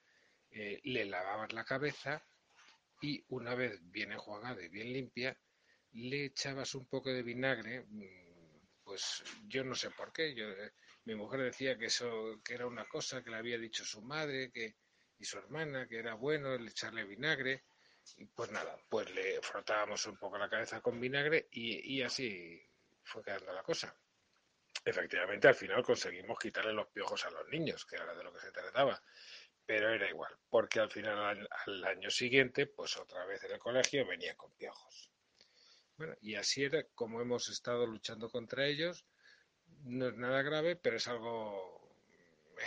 eh, 0.49 0.81
le 0.85 1.05
lavabas 1.05 1.53
la 1.53 1.65
cabeza 1.65 2.25
y 2.99 3.23
una 3.27 3.53
vez 3.53 3.79
bien 3.83 4.11
enjuagada 4.11 4.59
y 4.63 4.69
bien 4.69 4.91
limpia, 4.91 5.37
le 5.91 6.25
echabas 6.25 6.73
un 6.73 6.87
poco 6.87 7.11
de 7.11 7.21
vinagre, 7.21 7.85
mm, 7.87 8.83
pues 8.83 9.23
yo 9.45 9.63
no 9.63 9.75
sé 9.75 9.91
por 9.91 10.11
qué, 10.11 10.33
yo, 10.33 10.49
eh, 10.49 10.71
mi 11.05 11.13
mujer 11.13 11.41
decía 11.41 11.77
que 11.77 11.85
eso 11.85 12.41
que 12.43 12.55
era 12.55 12.65
una 12.65 12.85
cosa 12.85 13.23
que 13.23 13.29
le 13.29 13.37
había 13.37 13.59
dicho 13.59 13.85
su 13.85 14.01
madre 14.01 14.51
que, 14.51 14.77
y 15.19 15.25
su 15.25 15.37
hermana, 15.37 15.87
que 15.87 15.99
era 15.99 16.15
bueno 16.15 16.55
el 16.55 16.67
echarle 16.67 17.03
vinagre, 17.05 17.61
pues 18.35 18.51
nada, 18.51 18.77
pues 18.89 19.13
le 19.13 19.41
frotábamos 19.41 20.05
un 20.07 20.17
poco 20.17 20.37
la 20.37 20.49
cabeza 20.49 20.81
con 20.81 20.99
vinagre 20.99 21.47
y, 21.51 22.01
así 22.01 22.61
fue 23.03 23.23
quedando 23.23 23.53
la 23.53 23.63
cosa. 23.63 23.95
Efectivamente, 24.85 25.47
al 25.47 25.55
final 25.55 25.83
conseguimos 25.83 26.37
quitarle 26.39 26.73
los 26.73 26.87
piojos 26.87 27.25
a 27.25 27.31
los 27.31 27.47
niños, 27.49 27.85
que 27.85 27.95
era 27.95 28.13
de 28.13 28.23
lo 28.23 28.33
que 28.33 28.41
se 28.41 28.51
trataba, 28.51 29.01
pero 29.65 29.89
era 29.89 30.09
igual, 30.09 30.37
porque 30.49 30.79
al 30.79 30.91
final 30.91 31.17
al, 31.17 31.49
al 31.65 31.83
año 31.85 32.09
siguiente, 32.09 32.67
pues 32.67 32.97
otra 32.97 33.25
vez 33.25 33.43
en 33.43 33.53
el 33.53 33.59
colegio 33.59 34.05
venía 34.05 34.35
con 34.35 34.51
piojos. 34.55 35.13
Bueno, 35.97 36.15
y 36.21 36.35
así 36.35 36.63
era 36.63 36.83
como 36.95 37.21
hemos 37.21 37.49
estado 37.49 37.85
luchando 37.85 38.29
contra 38.29 38.65
ellos. 38.65 39.05
No 39.83 40.07
es 40.07 40.15
nada 40.15 40.41
grave, 40.41 40.75
pero 40.75 40.97
es 40.97 41.07
algo 41.07 41.95
eh, 42.57 42.63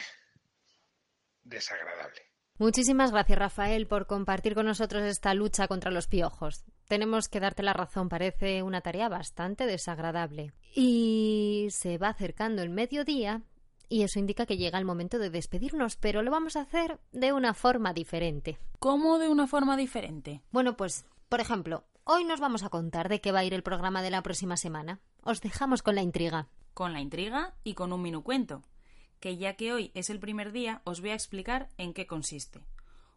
desagradable. 1.43 2.31
Muchísimas 2.59 3.13
gracias, 3.13 3.39
Rafael, 3.39 3.87
por 3.87 4.07
compartir 4.07 4.55
con 4.55 4.65
nosotros 4.65 5.03
esta 5.05 5.35
lucha 5.35 5.69
contra 5.69 5.91
los 5.91 6.07
piojos. 6.07 6.65
Tenemos 6.89 7.29
que 7.29 7.41
darte 7.41 7.63
la 7.63 7.75
razón, 7.75 8.09
parece 8.09 8.63
una 8.63 8.81
tarea 8.81 9.09
bastante 9.11 9.67
desagradable. 9.67 10.53
Y 10.75 11.67
se 11.71 11.99
va 11.99 12.09
acercando 12.09 12.63
el 12.63 12.71
mediodía 12.71 13.43
y 13.89 14.03
eso 14.03 14.19
indica 14.19 14.47
que 14.47 14.57
llega 14.57 14.79
el 14.79 14.85
momento 14.85 15.19
de 15.19 15.31
despedirnos, 15.31 15.97
pero 15.97 16.23
lo 16.23 16.31
vamos 16.31 16.57
a 16.57 16.63
hacer 16.63 16.99
de 17.13 17.33
una 17.33 17.55
forma 17.55 17.93
diferente. 17.93 18.59
¿Cómo 18.79 19.19
de 19.19 19.29
una 19.29 19.47
forma 19.47 19.77
diferente? 19.77 20.43
Bueno, 20.51 20.77
pues, 20.77 21.05
por 21.29 21.41
ejemplo, 21.41 21.85
hoy 22.05 22.25
nos 22.25 22.41
vamos 22.41 22.63
a 22.63 22.69
contar 22.69 23.09
de 23.09 23.21
qué 23.21 23.33
va 23.33 23.41
a 23.41 23.45
ir 23.45 23.55
el 23.55 23.63
programa 23.63 24.03
de 24.03 24.11
la 24.11 24.23
próxima 24.23 24.57
semana. 24.57 25.01
Os 25.23 25.41
dejamos 25.41 25.83
con 25.83 25.95
la 25.95 26.03
intriga. 26.03 26.49
Con 26.75 26.93
la 26.93 27.01
intriga 27.01 27.55
y 27.65 27.75
con 27.75 27.93
un 27.93 28.03
minucuento, 28.03 28.63
que 29.21 29.37
ya 29.37 29.55
que 29.55 29.73
hoy 29.73 29.91
es 29.95 30.11
el 30.11 30.21
primer 30.21 30.53
día, 30.53 30.83
os 30.85 31.01
voy 31.01 31.11
a 31.11 31.15
explicar 31.15 31.69
en 31.79 31.93
qué 31.93 32.07
consiste. 32.07 32.61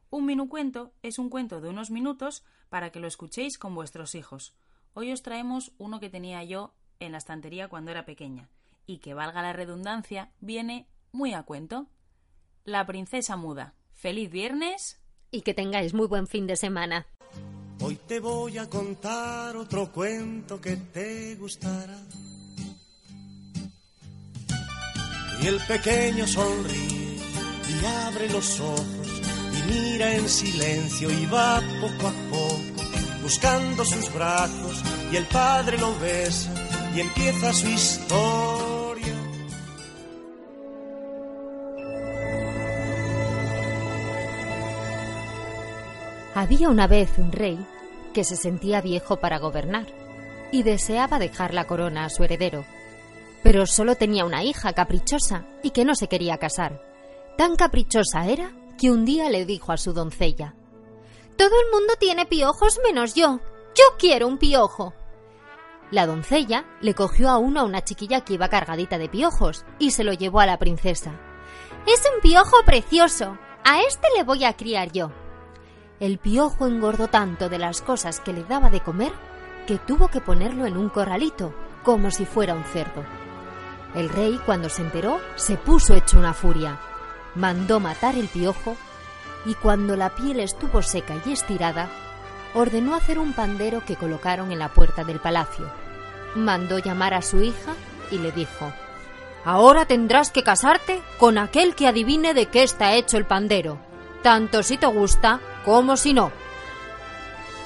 Un 0.09 0.25
minucuento 0.25 0.93
es 1.03 1.19
un 1.19 1.29
cuento 1.29 1.61
de 1.61 1.69
unos 1.69 1.91
minutos 1.91 2.43
para 2.69 2.91
que 2.91 2.99
lo 2.99 3.07
escuchéis 3.07 3.57
con 3.57 3.75
vuestros 3.75 4.15
hijos. 4.15 4.55
Hoy 4.93 5.11
os 5.11 5.21
traemos 5.21 5.71
uno 5.77 5.99
que 5.99 6.09
tenía 6.09 6.43
yo 6.43 6.73
en 6.99 7.11
la 7.11 7.19
estantería 7.19 7.67
cuando 7.67 7.91
era 7.91 8.05
pequeña 8.05 8.49
y 8.89 8.97
que, 8.97 9.13
valga 9.13 9.43
la 9.43 9.53
redundancia, 9.53 10.31
viene 10.39 10.87
muy 11.11 11.33
a 11.33 11.43
cuento. 11.43 11.87
La 12.65 12.87
princesa 12.87 13.35
muda. 13.35 13.75
¡Feliz 13.93 14.31
viernes! 14.31 14.99
Y 15.29 15.41
que 15.41 15.53
tengáis 15.53 15.93
muy 15.93 16.07
buen 16.07 16.25
fin 16.25 16.47
de 16.47 16.55
semana. 16.55 17.05
Hoy 17.81 17.99
te 18.07 18.19
voy 18.19 18.57
a 18.57 18.67
contar 18.67 19.55
otro 19.55 19.91
cuento 19.91 20.59
que 20.59 20.75
te 20.75 21.35
gustará. 21.35 21.97
Y 25.41 25.47
el 25.47 25.59
pequeño 25.67 26.27
sonríe 26.27 27.17
y 27.69 27.85
abre 28.07 28.29
los 28.29 28.59
ojos 28.59 28.85
y 29.53 29.71
mira 29.71 30.15
en 30.15 30.27
silencio 30.27 31.09
y 31.09 31.25
va 31.27 31.61
poco 31.81 32.07
a 32.07 32.13
poco 32.29 32.69
buscando 33.21 33.85
sus 33.85 34.11
brazos 34.13 34.83
y 35.11 35.15
el 35.15 35.25
padre 35.25 35.77
lo 35.77 35.97
besa 35.99 36.51
y 36.95 37.01
empieza 37.01 37.53
su 37.53 37.67
historia. 37.67 39.13
Había 46.33 46.69
una 46.69 46.87
vez 46.87 47.09
un 47.17 47.31
rey 47.31 47.59
que 48.13 48.23
se 48.23 48.35
sentía 48.35 48.81
viejo 48.81 49.17
para 49.17 49.39
gobernar 49.39 49.85
y 50.51 50.63
deseaba 50.63 51.19
dejar 51.19 51.53
la 51.53 51.67
corona 51.67 52.05
a 52.05 52.09
su 52.09 52.23
heredero. 52.23 52.65
Pero 53.43 53.65
solo 53.65 53.95
tenía 53.95 54.25
una 54.25 54.43
hija 54.43 54.73
caprichosa 54.73 55.45
y 55.63 55.71
que 55.71 55.85
no 55.85 55.95
se 55.95 56.07
quería 56.07 56.37
casar. 56.37 56.81
Tan 57.37 57.55
caprichosa 57.55 58.27
era 58.27 58.51
que 58.77 58.91
un 58.91 59.05
día 59.05 59.29
le 59.29 59.45
dijo 59.45 59.71
a 59.71 59.77
su 59.77 59.93
doncella 59.93 60.55
Todo 61.37 61.51
el 61.61 61.71
mundo 61.71 61.93
tiene 61.99 62.25
piojos 62.25 62.79
menos 62.83 63.15
yo. 63.15 63.39
Yo 63.75 63.83
quiero 63.97 64.27
un 64.27 64.37
piojo. 64.37 64.93
La 65.91 66.05
doncella 66.05 66.65
le 66.81 66.93
cogió 66.93 67.29
a 67.29 67.37
uno 67.37 67.61
a 67.61 67.63
una 67.63 67.83
chiquilla 67.83 68.21
que 68.21 68.33
iba 68.33 68.49
cargadita 68.49 68.97
de 68.97 69.09
piojos 69.09 69.65
y 69.79 69.91
se 69.91 70.03
lo 70.03 70.13
llevó 70.13 70.39
a 70.39 70.45
la 70.45 70.59
princesa. 70.59 71.19
Es 71.87 72.03
un 72.13 72.21
piojo 72.21 72.57
precioso. 72.65 73.37
A 73.63 73.81
este 73.81 74.07
le 74.15 74.23
voy 74.23 74.45
a 74.45 74.55
criar 74.55 74.91
yo. 74.91 75.11
El 75.99 76.17
piojo 76.17 76.67
engordó 76.67 77.07
tanto 77.07 77.49
de 77.49 77.59
las 77.59 77.81
cosas 77.81 78.19
que 78.19 78.33
le 78.33 78.43
daba 78.43 78.69
de 78.69 78.81
comer 78.81 79.11
que 79.69 79.77
tuvo 79.77 80.07
que 80.07 80.21
ponerlo 80.21 80.65
en 80.65 80.77
un 80.77 80.89
corralito, 80.89 81.53
como 81.83 82.09
si 82.09 82.25
fuera 82.25 82.55
un 82.55 82.63
cerdo. 82.63 83.03
El 83.95 84.09
rey, 84.09 84.39
cuando 84.45 84.69
se 84.69 84.81
enteró, 84.81 85.19
se 85.35 85.57
puso 85.57 85.95
hecho 85.95 86.19
una 86.19 86.33
furia. 86.33 86.79
Mandó 87.35 87.79
matar 87.79 88.15
el 88.15 88.27
piojo 88.27 88.75
y 89.45 89.55
cuando 89.55 89.95
la 89.95 90.15
piel 90.15 90.39
estuvo 90.39 90.81
seca 90.81 91.15
y 91.25 91.31
estirada, 91.31 91.89
ordenó 92.53 92.95
hacer 92.95 93.19
un 93.19 93.33
pandero 93.33 93.83
que 93.85 93.95
colocaron 93.95 94.51
en 94.51 94.59
la 94.59 94.69
puerta 94.69 95.03
del 95.03 95.19
palacio. 95.19 95.69
Mandó 96.35 96.79
llamar 96.79 97.13
a 97.13 97.21
su 97.21 97.41
hija 97.41 97.73
y 98.11 98.17
le 98.17 98.31
dijo 98.31 98.71
Ahora 99.45 99.85
tendrás 99.85 100.31
que 100.31 100.43
casarte 100.43 101.01
con 101.17 101.37
aquel 101.37 101.75
que 101.75 101.87
adivine 101.87 102.33
de 102.33 102.47
qué 102.47 102.63
está 102.63 102.93
hecho 102.93 103.17
el 103.17 103.25
pandero, 103.25 103.79
tanto 104.21 104.63
si 104.63 104.77
te 104.77 104.85
gusta 104.85 105.39
como 105.63 105.95
si 105.97 106.13
no. 106.13 106.31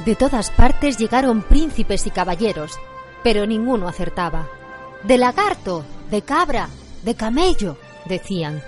De 0.06 0.16
todas 0.16 0.52
partes 0.52 0.98
llegaron 0.98 1.42
príncipes 1.42 2.06
y 2.08 2.12
caballeros, 2.12 2.80
pero 3.24 3.46
ninguno 3.46 3.88
acertaba. 3.88 4.48
De 5.04 5.18
lagarto, 5.18 5.84
de 6.14 6.22
cabra, 6.22 6.70
de 7.02 7.16
camello, 7.16 7.76
decían, 8.06 8.62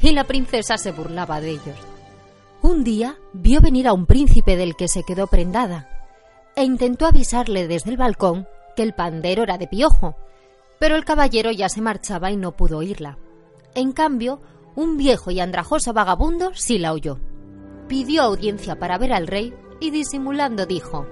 y 0.00 0.12
la 0.12 0.22
princesa 0.22 0.78
se 0.78 0.92
burlaba 0.92 1.40
de 1.40 1.50
ellos. 1.50 1.76
Un 2.62 2.84
día 2.84 3.18
vio 3.32 3.60
venir 3.60 3.88
a 3.88 3.92
un 3.92 4.06
príncipe 4.06 4.56
del 4.56 4.76
que 4.76 4.86
se 4.86 5.02
quedó 5.02 5.26
prendada, 5.26 5.88
e 6.54 6.62
intentó 6.62 7.06
avisarle 7.06 7.66
desde 7.66 7.90
el 7.90 7.96
balcón 7.96 8.46
que 8.76 8.84
el 8.84 8.94
pandero 8.94 9.42
era 9.42 9.58
de 9.58 9.66
piojo, 9.66 10.14
pero 10.78 10.94
el 10.94 11.04
caballero 11.04 11.50
ya 11.50 11.68
se 11.68 11.80
marchaba 11.80 12.30
y 12.30 12.36
no 12.36 12.52
pudo 12.52 12.78
oírla. 12.78 13.18
En 13.74 13.90
cambio, 13.90 14.40
un 14.76 14.96
viejo 14.96 15.32
y 15.32 15.40
andrajoso 15.40 15.92
vagabundo 15.92 16.52
sí 16.54 16.78
la 16.78 16.92
oyó. 16.92 17.18
Pidió 17.88 18.22
audiencia 18.22 18.78
para 18.78 18.96
ver 18.96 19.12
al 19.12 19.26
rey 19.26 19.52
y 19.80 19.90
disimulando 19.90 20.66
dijo 20.66 21.04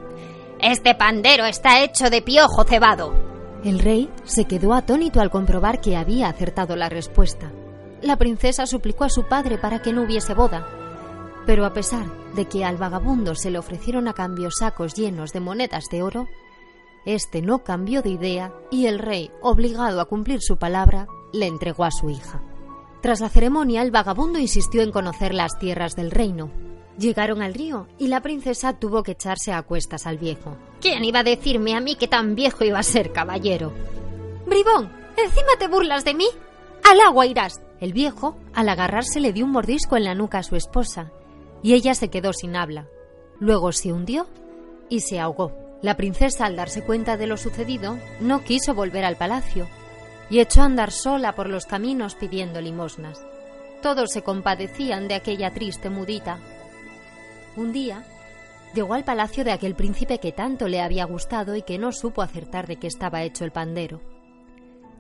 Este 0.61 0.95
pandero 0.95 1.47
está 1.47 1.83
hecho 1.83 2.11
de 2.11 2.23
piojo 2.23 2.63
cebado. 2.63 3.40
El 3.65 3.79
rey 3.79 4.11
se 4.25 4.47
quedó 4.47 4.73
atónito 4.73 5.21
al 5.21 5.31
comprobar 5.31 5.81
que 5.81 5.97
había 5.97 6.29
acertado 6.29 6.77
la 6.77 6.89
respuesta. 6.89 7.53
La 8.01 8.17
princesa 8.17 8.67
suplicó 8.67 9.05
a 9.05 9.11
su 9.11 9.25
padre 9.25 9.59
para 9.59 9.83
que 9.83 9.93
no 9.93 10.03
hubiese 10.03 10.33
boda, 10.33 10.67
pero 11.45 11.67
a 11.67 11.73
pesar 11.75 12.07
de 12.35 12.47
que 12.47 12.65
al 12.65 12.79
vagabundo 12.79 13.35
se 13.35 13.51
le 13.51 13.59
ofrecieron 13.59 14.09
a 14.09 14.15
cambio 14.15 14.51
sacos 14.51 14.95
llenos 14.95 15.33
de 15.33 15.41
monedas 15.41 15.85
de 15.91 16.03
oro, 16.03 16.27
este 17.05 17.43
no 17.43 17.65
cambió 17.65 18.03
de 18.03 18.11
idea 18.11 18.53
y 18.71 18.87
el 18.87 18.99
rey, 18.99 19.31
obligado 19.43 20.01
a 20.01 20.07
cumplir 20.07 20.41
su 20.41 20.57
palabra, 20.57 21.07
le 21.33 21.47
entregó 21.47 21.85
a 21.85 21.91
su 21.91 22.09
hija. 22.09 22.43
Tras 23.03 23.21
la 23.21 23.29
ceremonia, 23.29 23.83
el 23.83 23.91
vagabundo 23.91 24.39
insistió 24.39 24.83
en 24.83 24.93
conocer 24.93 25.35
las 25.35 25.59
tierras 25.59 25.97
del 25.97 26.11
reino. 26.11 26.51
Llegaron 27.01 27.41
al 27.41 27.55
río 27.55 27.87
y 27.99 28.09
la 28.09 28.21
princesa 28.21 28.75
tuvo 28.75 29.03
que 29.03 29.13
echarse 29.13 29.55
a 29.55 29.63
cuestas 29.63 30.07
al 30.07 30.19
viejo. 30.19 30.59
¿Quién 30.83 31.03
iba 31.03 31.21
a 31.21 31.25
decirme 31.25 31.75
a 31.75 31.81
mí 31.81 31.97
que 31.97 32.09
tan 32.09 32.35
viejo 32.35 32.63
iba 32.63 32.79
a 32.79 32.83
ser 32.83 33.11
caballero? 33.11 33.73
Bribón, 34.45 34.93
¿encima 35.17 35.53
te 35.59 35.67
burlas 35.67 36.05
de 36.05 36.13
mí? 36.13 36.27
Al 36.89 37.01
agua 37.01 37.25
irás. 37.25 37.63
El 37.81 37.95
viejo, 37.95 38.37
al 38.53 38.69
agarrarse, 38.69 39.19
le 39.19 39.33
dio 39.33 39.47
un 39.47 39.53
mordisco 39.53 39.97
en 39.97 40.05
la 40.05 40.15
nuca 40.15 40.39
a 40.39 40.43
su 40.43 40.57
esposa, 40.57 41.11
y 41.63 41.73
ella 41.73 41.95
se 41.95 42.11
quedó 42.11 42.35
sin 42.35 42.55
habla. 42.55 42.87
Luego 43.39 43.73
se 43.73 43.91
hundió 43.91 44.27
y 44.91 45.01
se 45.01 45.19
ahogó. 45.19 45.53
La 45.81 45.97
princesa, 45.97 46.45
al 46.45 46.57
darse 46.57 46.85
cuenta 46.85 47.17
de 47.17 47.27
lo 47.27 47.39
sucedido, 47.39 47.99
no 48.21 48.45
quiso 48.45 48.75
volver 48.75 49.07
al 49.07 49.17
palacio 49.17 49.67
y 50.29 50.41
echó 50.41 50.61
a 50.61 50.67
andar 50.67 50.93
sola 50.93 51.35
por 51.35 51.49
los 51.49 51.65
caminos 51.65 52.15
pidiendo 52.15 52.61
limosnas. 52.61 53.25
Todos 53.81 54.11
se 54.11 54.23
compadecían 54.23 55.09
de 55.09 55.15
aquella 55.15 55.55
triste 55.55 55.89
mudita. 55.89 56.39
Un 57.61 57.75
día 57.75 58.05
llegó 58.73 58.95
al 58.95 59.05
palacio 59.05 59.45
de 59.45 59.53
aquel 59.53 59.75
príncipe 59.75 60.19
que 60.19 60.33
tanto 60.33 60.67
le 60.67 60.81
había 60.81 61.05
gustado 61.05 61.57
y 61.57 61.61
que 61.61 61.77
no 61.77 61.93
supo 61.93 62.23
acertar 62.23 62.67
de 62.67 62.77
qué 62.77 62.87
estaba 62.87 63.23
hecho 63.23 63.45
el 63.45 63.53
pandero. 63.53 64.01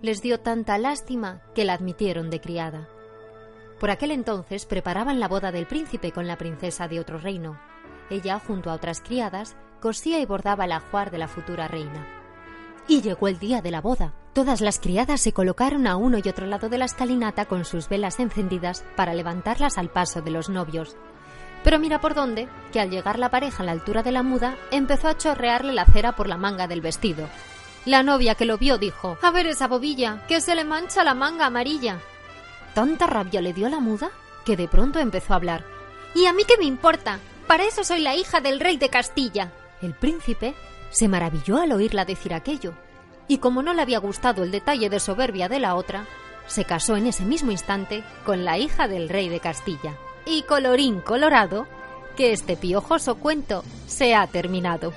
Les 0.03 0.21
dio 0.21 0.41
tanta 0.41 0.77
lástima 0.77 1.41
que 1.55 1.65
la 1.65 1.73
admitieron 1.73 2.29
de 2.29 2.39
criada. 2.39 2.87
Por 3.79 3.89
aquel 3.89 4.11
entonces 4.11 4.67
preparaban 4.67 5.21
la 5.21 5.29
boda 5.29 5.53
del 5.53 5.67
príncipe 5.67 6.13
con 6.13 6.27
la 6.27 6.37
princesa 6.37 6.87
de 6.87 7.01
otro 7.01 7.17
reino. 7.17 7.59
Ella, 8.11 8.39
junto 8.39 8.71
a 8.71 8.75
otras 8.75 9.01
criadas, 9.01 9.57
cosía 9.81 10.21
y 10.21 10.27
bordaba 10.27 10.67
el 10.67 10.73
ajuar 10.73 11.11
de 11.11 11.17
la 11.17 11.29
futura 11.29 11.67
reina. 11.67 12.07
Y 12.89 13.01
llegó 13.01 13.29
el 13.29 13.39
día 13.39 13.63
de 13.63 13.71
la 13.71 13.81
boda. 13.81 14.13
Todas 14.35 14.61
las 14.61 14.81
criadas 14.81 15.23
se 15.23 15.33
colocaron 15.33 15.87
a 15.87 15.97
uno 15.97 16.19
y 16.23 16.29
otro 16.29 16.45
lado 16.45 16.69
de 16.69 16.77
la 16.77 16.85
escalinata 16.85 17.47
con 17.47 17.65
sus 17.65 17.89
velas 17.89 18.21
encendidas 18.21 18.85
para 18.97 19.15
levantarlas 19.15 19.79
al 19.79 19.89
paso 19.89 20.21
de 20.21 20.31
los 20.31 20.51
novios. 20.51 20.95
Pero 21.63 21.79
mira 21.79 22.01
por 22.01 22.15
dónde, 22.15 22.49
que 22.73 22.81
al 22.81 22.91
llegar 22.91 23.19
la 23.19 23.31
pareja 23.31 23.63
a 23.63 23.67
la 23.67 23.73
altura 23.73 24.03
de 24.03 24.13
la 24.13 24.23
muda, 24.23 24.57
empezó 24.71 25.09
a 25.09 25.17
chorrearle 25.17 25.73
la 25.73 25.85
cera 25.85 26.13
por 26.13 26.29
la 26.29 26.37
manga 26.37 26.67
del 26.67 26.81
vestido. 26.81 27.29
La 27.85 28.03
novia 28.03 28.35
que 28.35 28.45
lo 28.45 28.59
vio 28.59 28.79
dijo, 28.79 29.19
A 29.23 29.31
ver 29.31 29.47
esa 29.47 29.69
bobilla, 29.69 30.25
que 30.27 30.41
se 30.41 30.55
le 30.55 30.65
mancha 30.65 31.05
la 31.05 31.15
manga 31.15 31.47
amarilla. 31.47 31.99
Tanta 32.75 33.07
rabia 33.07 33.41
le 33.41 33.53
dio 33.53 33.69
la 33.69 33.81
muda 33.81 34.11
que 34.45 34.57
de 34.57 34.69
pronto 34.69 34.99
empezó 34.99 35.33
a 35.33 35.37
hablar. 35.37 35.65
¿Y 36.15 36.27
a 36.27 36.33
mí 36.33 36.45
qué 36.47 36.57
me 36.59 36.65
importa? 36.65 37.19
Para 37.47 37.65
eso 37.65 37.85
soy 37.85 38.01
la 38.01 38.15
hija 38.17 38.41
del 38.41 38.61
rey 38.61 38.77
de 38.77 38.89
Castilla. 38.89 39.53
El 39.83 39.95
príncipe 39.95 40.55
se 40.91 41.09
maravilló 41.09 41.59
al 41.59 41.73
oírla 41.73 42.05
decir 42.05 42.35
aquello, 42.35 42.75
y 43.29 43.39
como 43.39 43.63
no 43.63 43.73
le 43.73 43.83
había 43.83 43.99
gustado 43.99 44.43
el 44.43 44.51
detalle 44.51 44.91
de 44.91 45.01
soberbia 45.01 45.49
de 45.49 45.61
la 45.61 45.75
otra, 45.75 46.07
se 46.47 46.65
casó 46.65 46.97
en 46.97 47.07
ese 47.07 47.25
mismo 47.25 47.53
instante 47.53 48.03
con 48.25 48.45
la 48.45 48.59
hija 48.59 48.89
del 48.89 49.09
rey 49.09 49.29
de 49.29 49.41
Castilla. 49.41 49.97
Y 50.27 50.43
colorín 50.43 51.01
colorado, 51.01 51.67
que 52.17 52.33
este 52.33 52.57
piojoso 52.57 53.17
cuento 53.17 53.65
se 53.87 54.15
ha 54.15 54.27
terminado. 54.27 54.93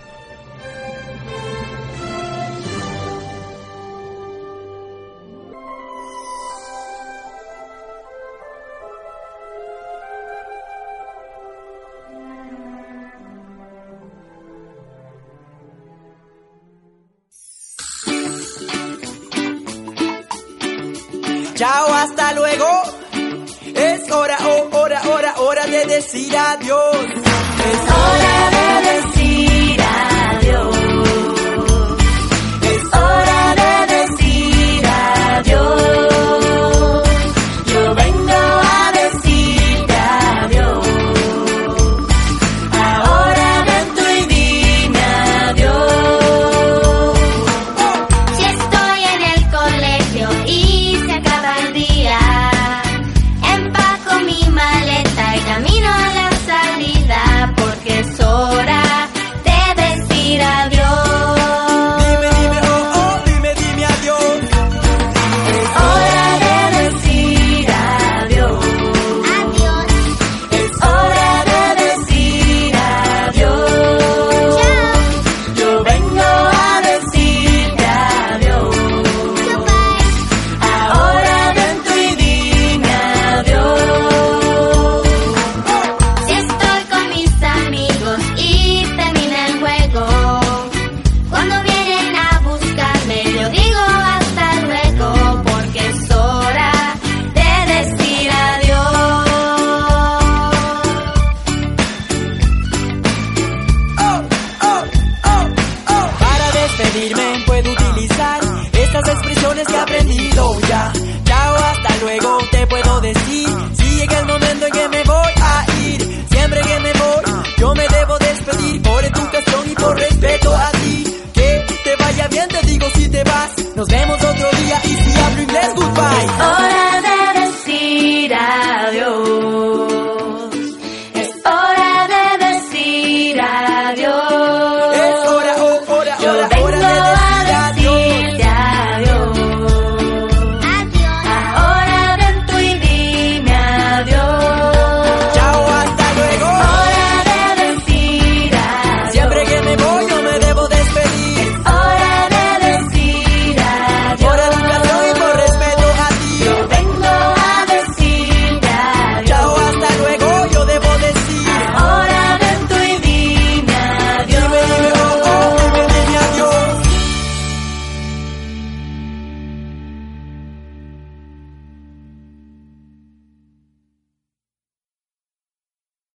Decir 25.93 26.35
adiós. 26.35 27.92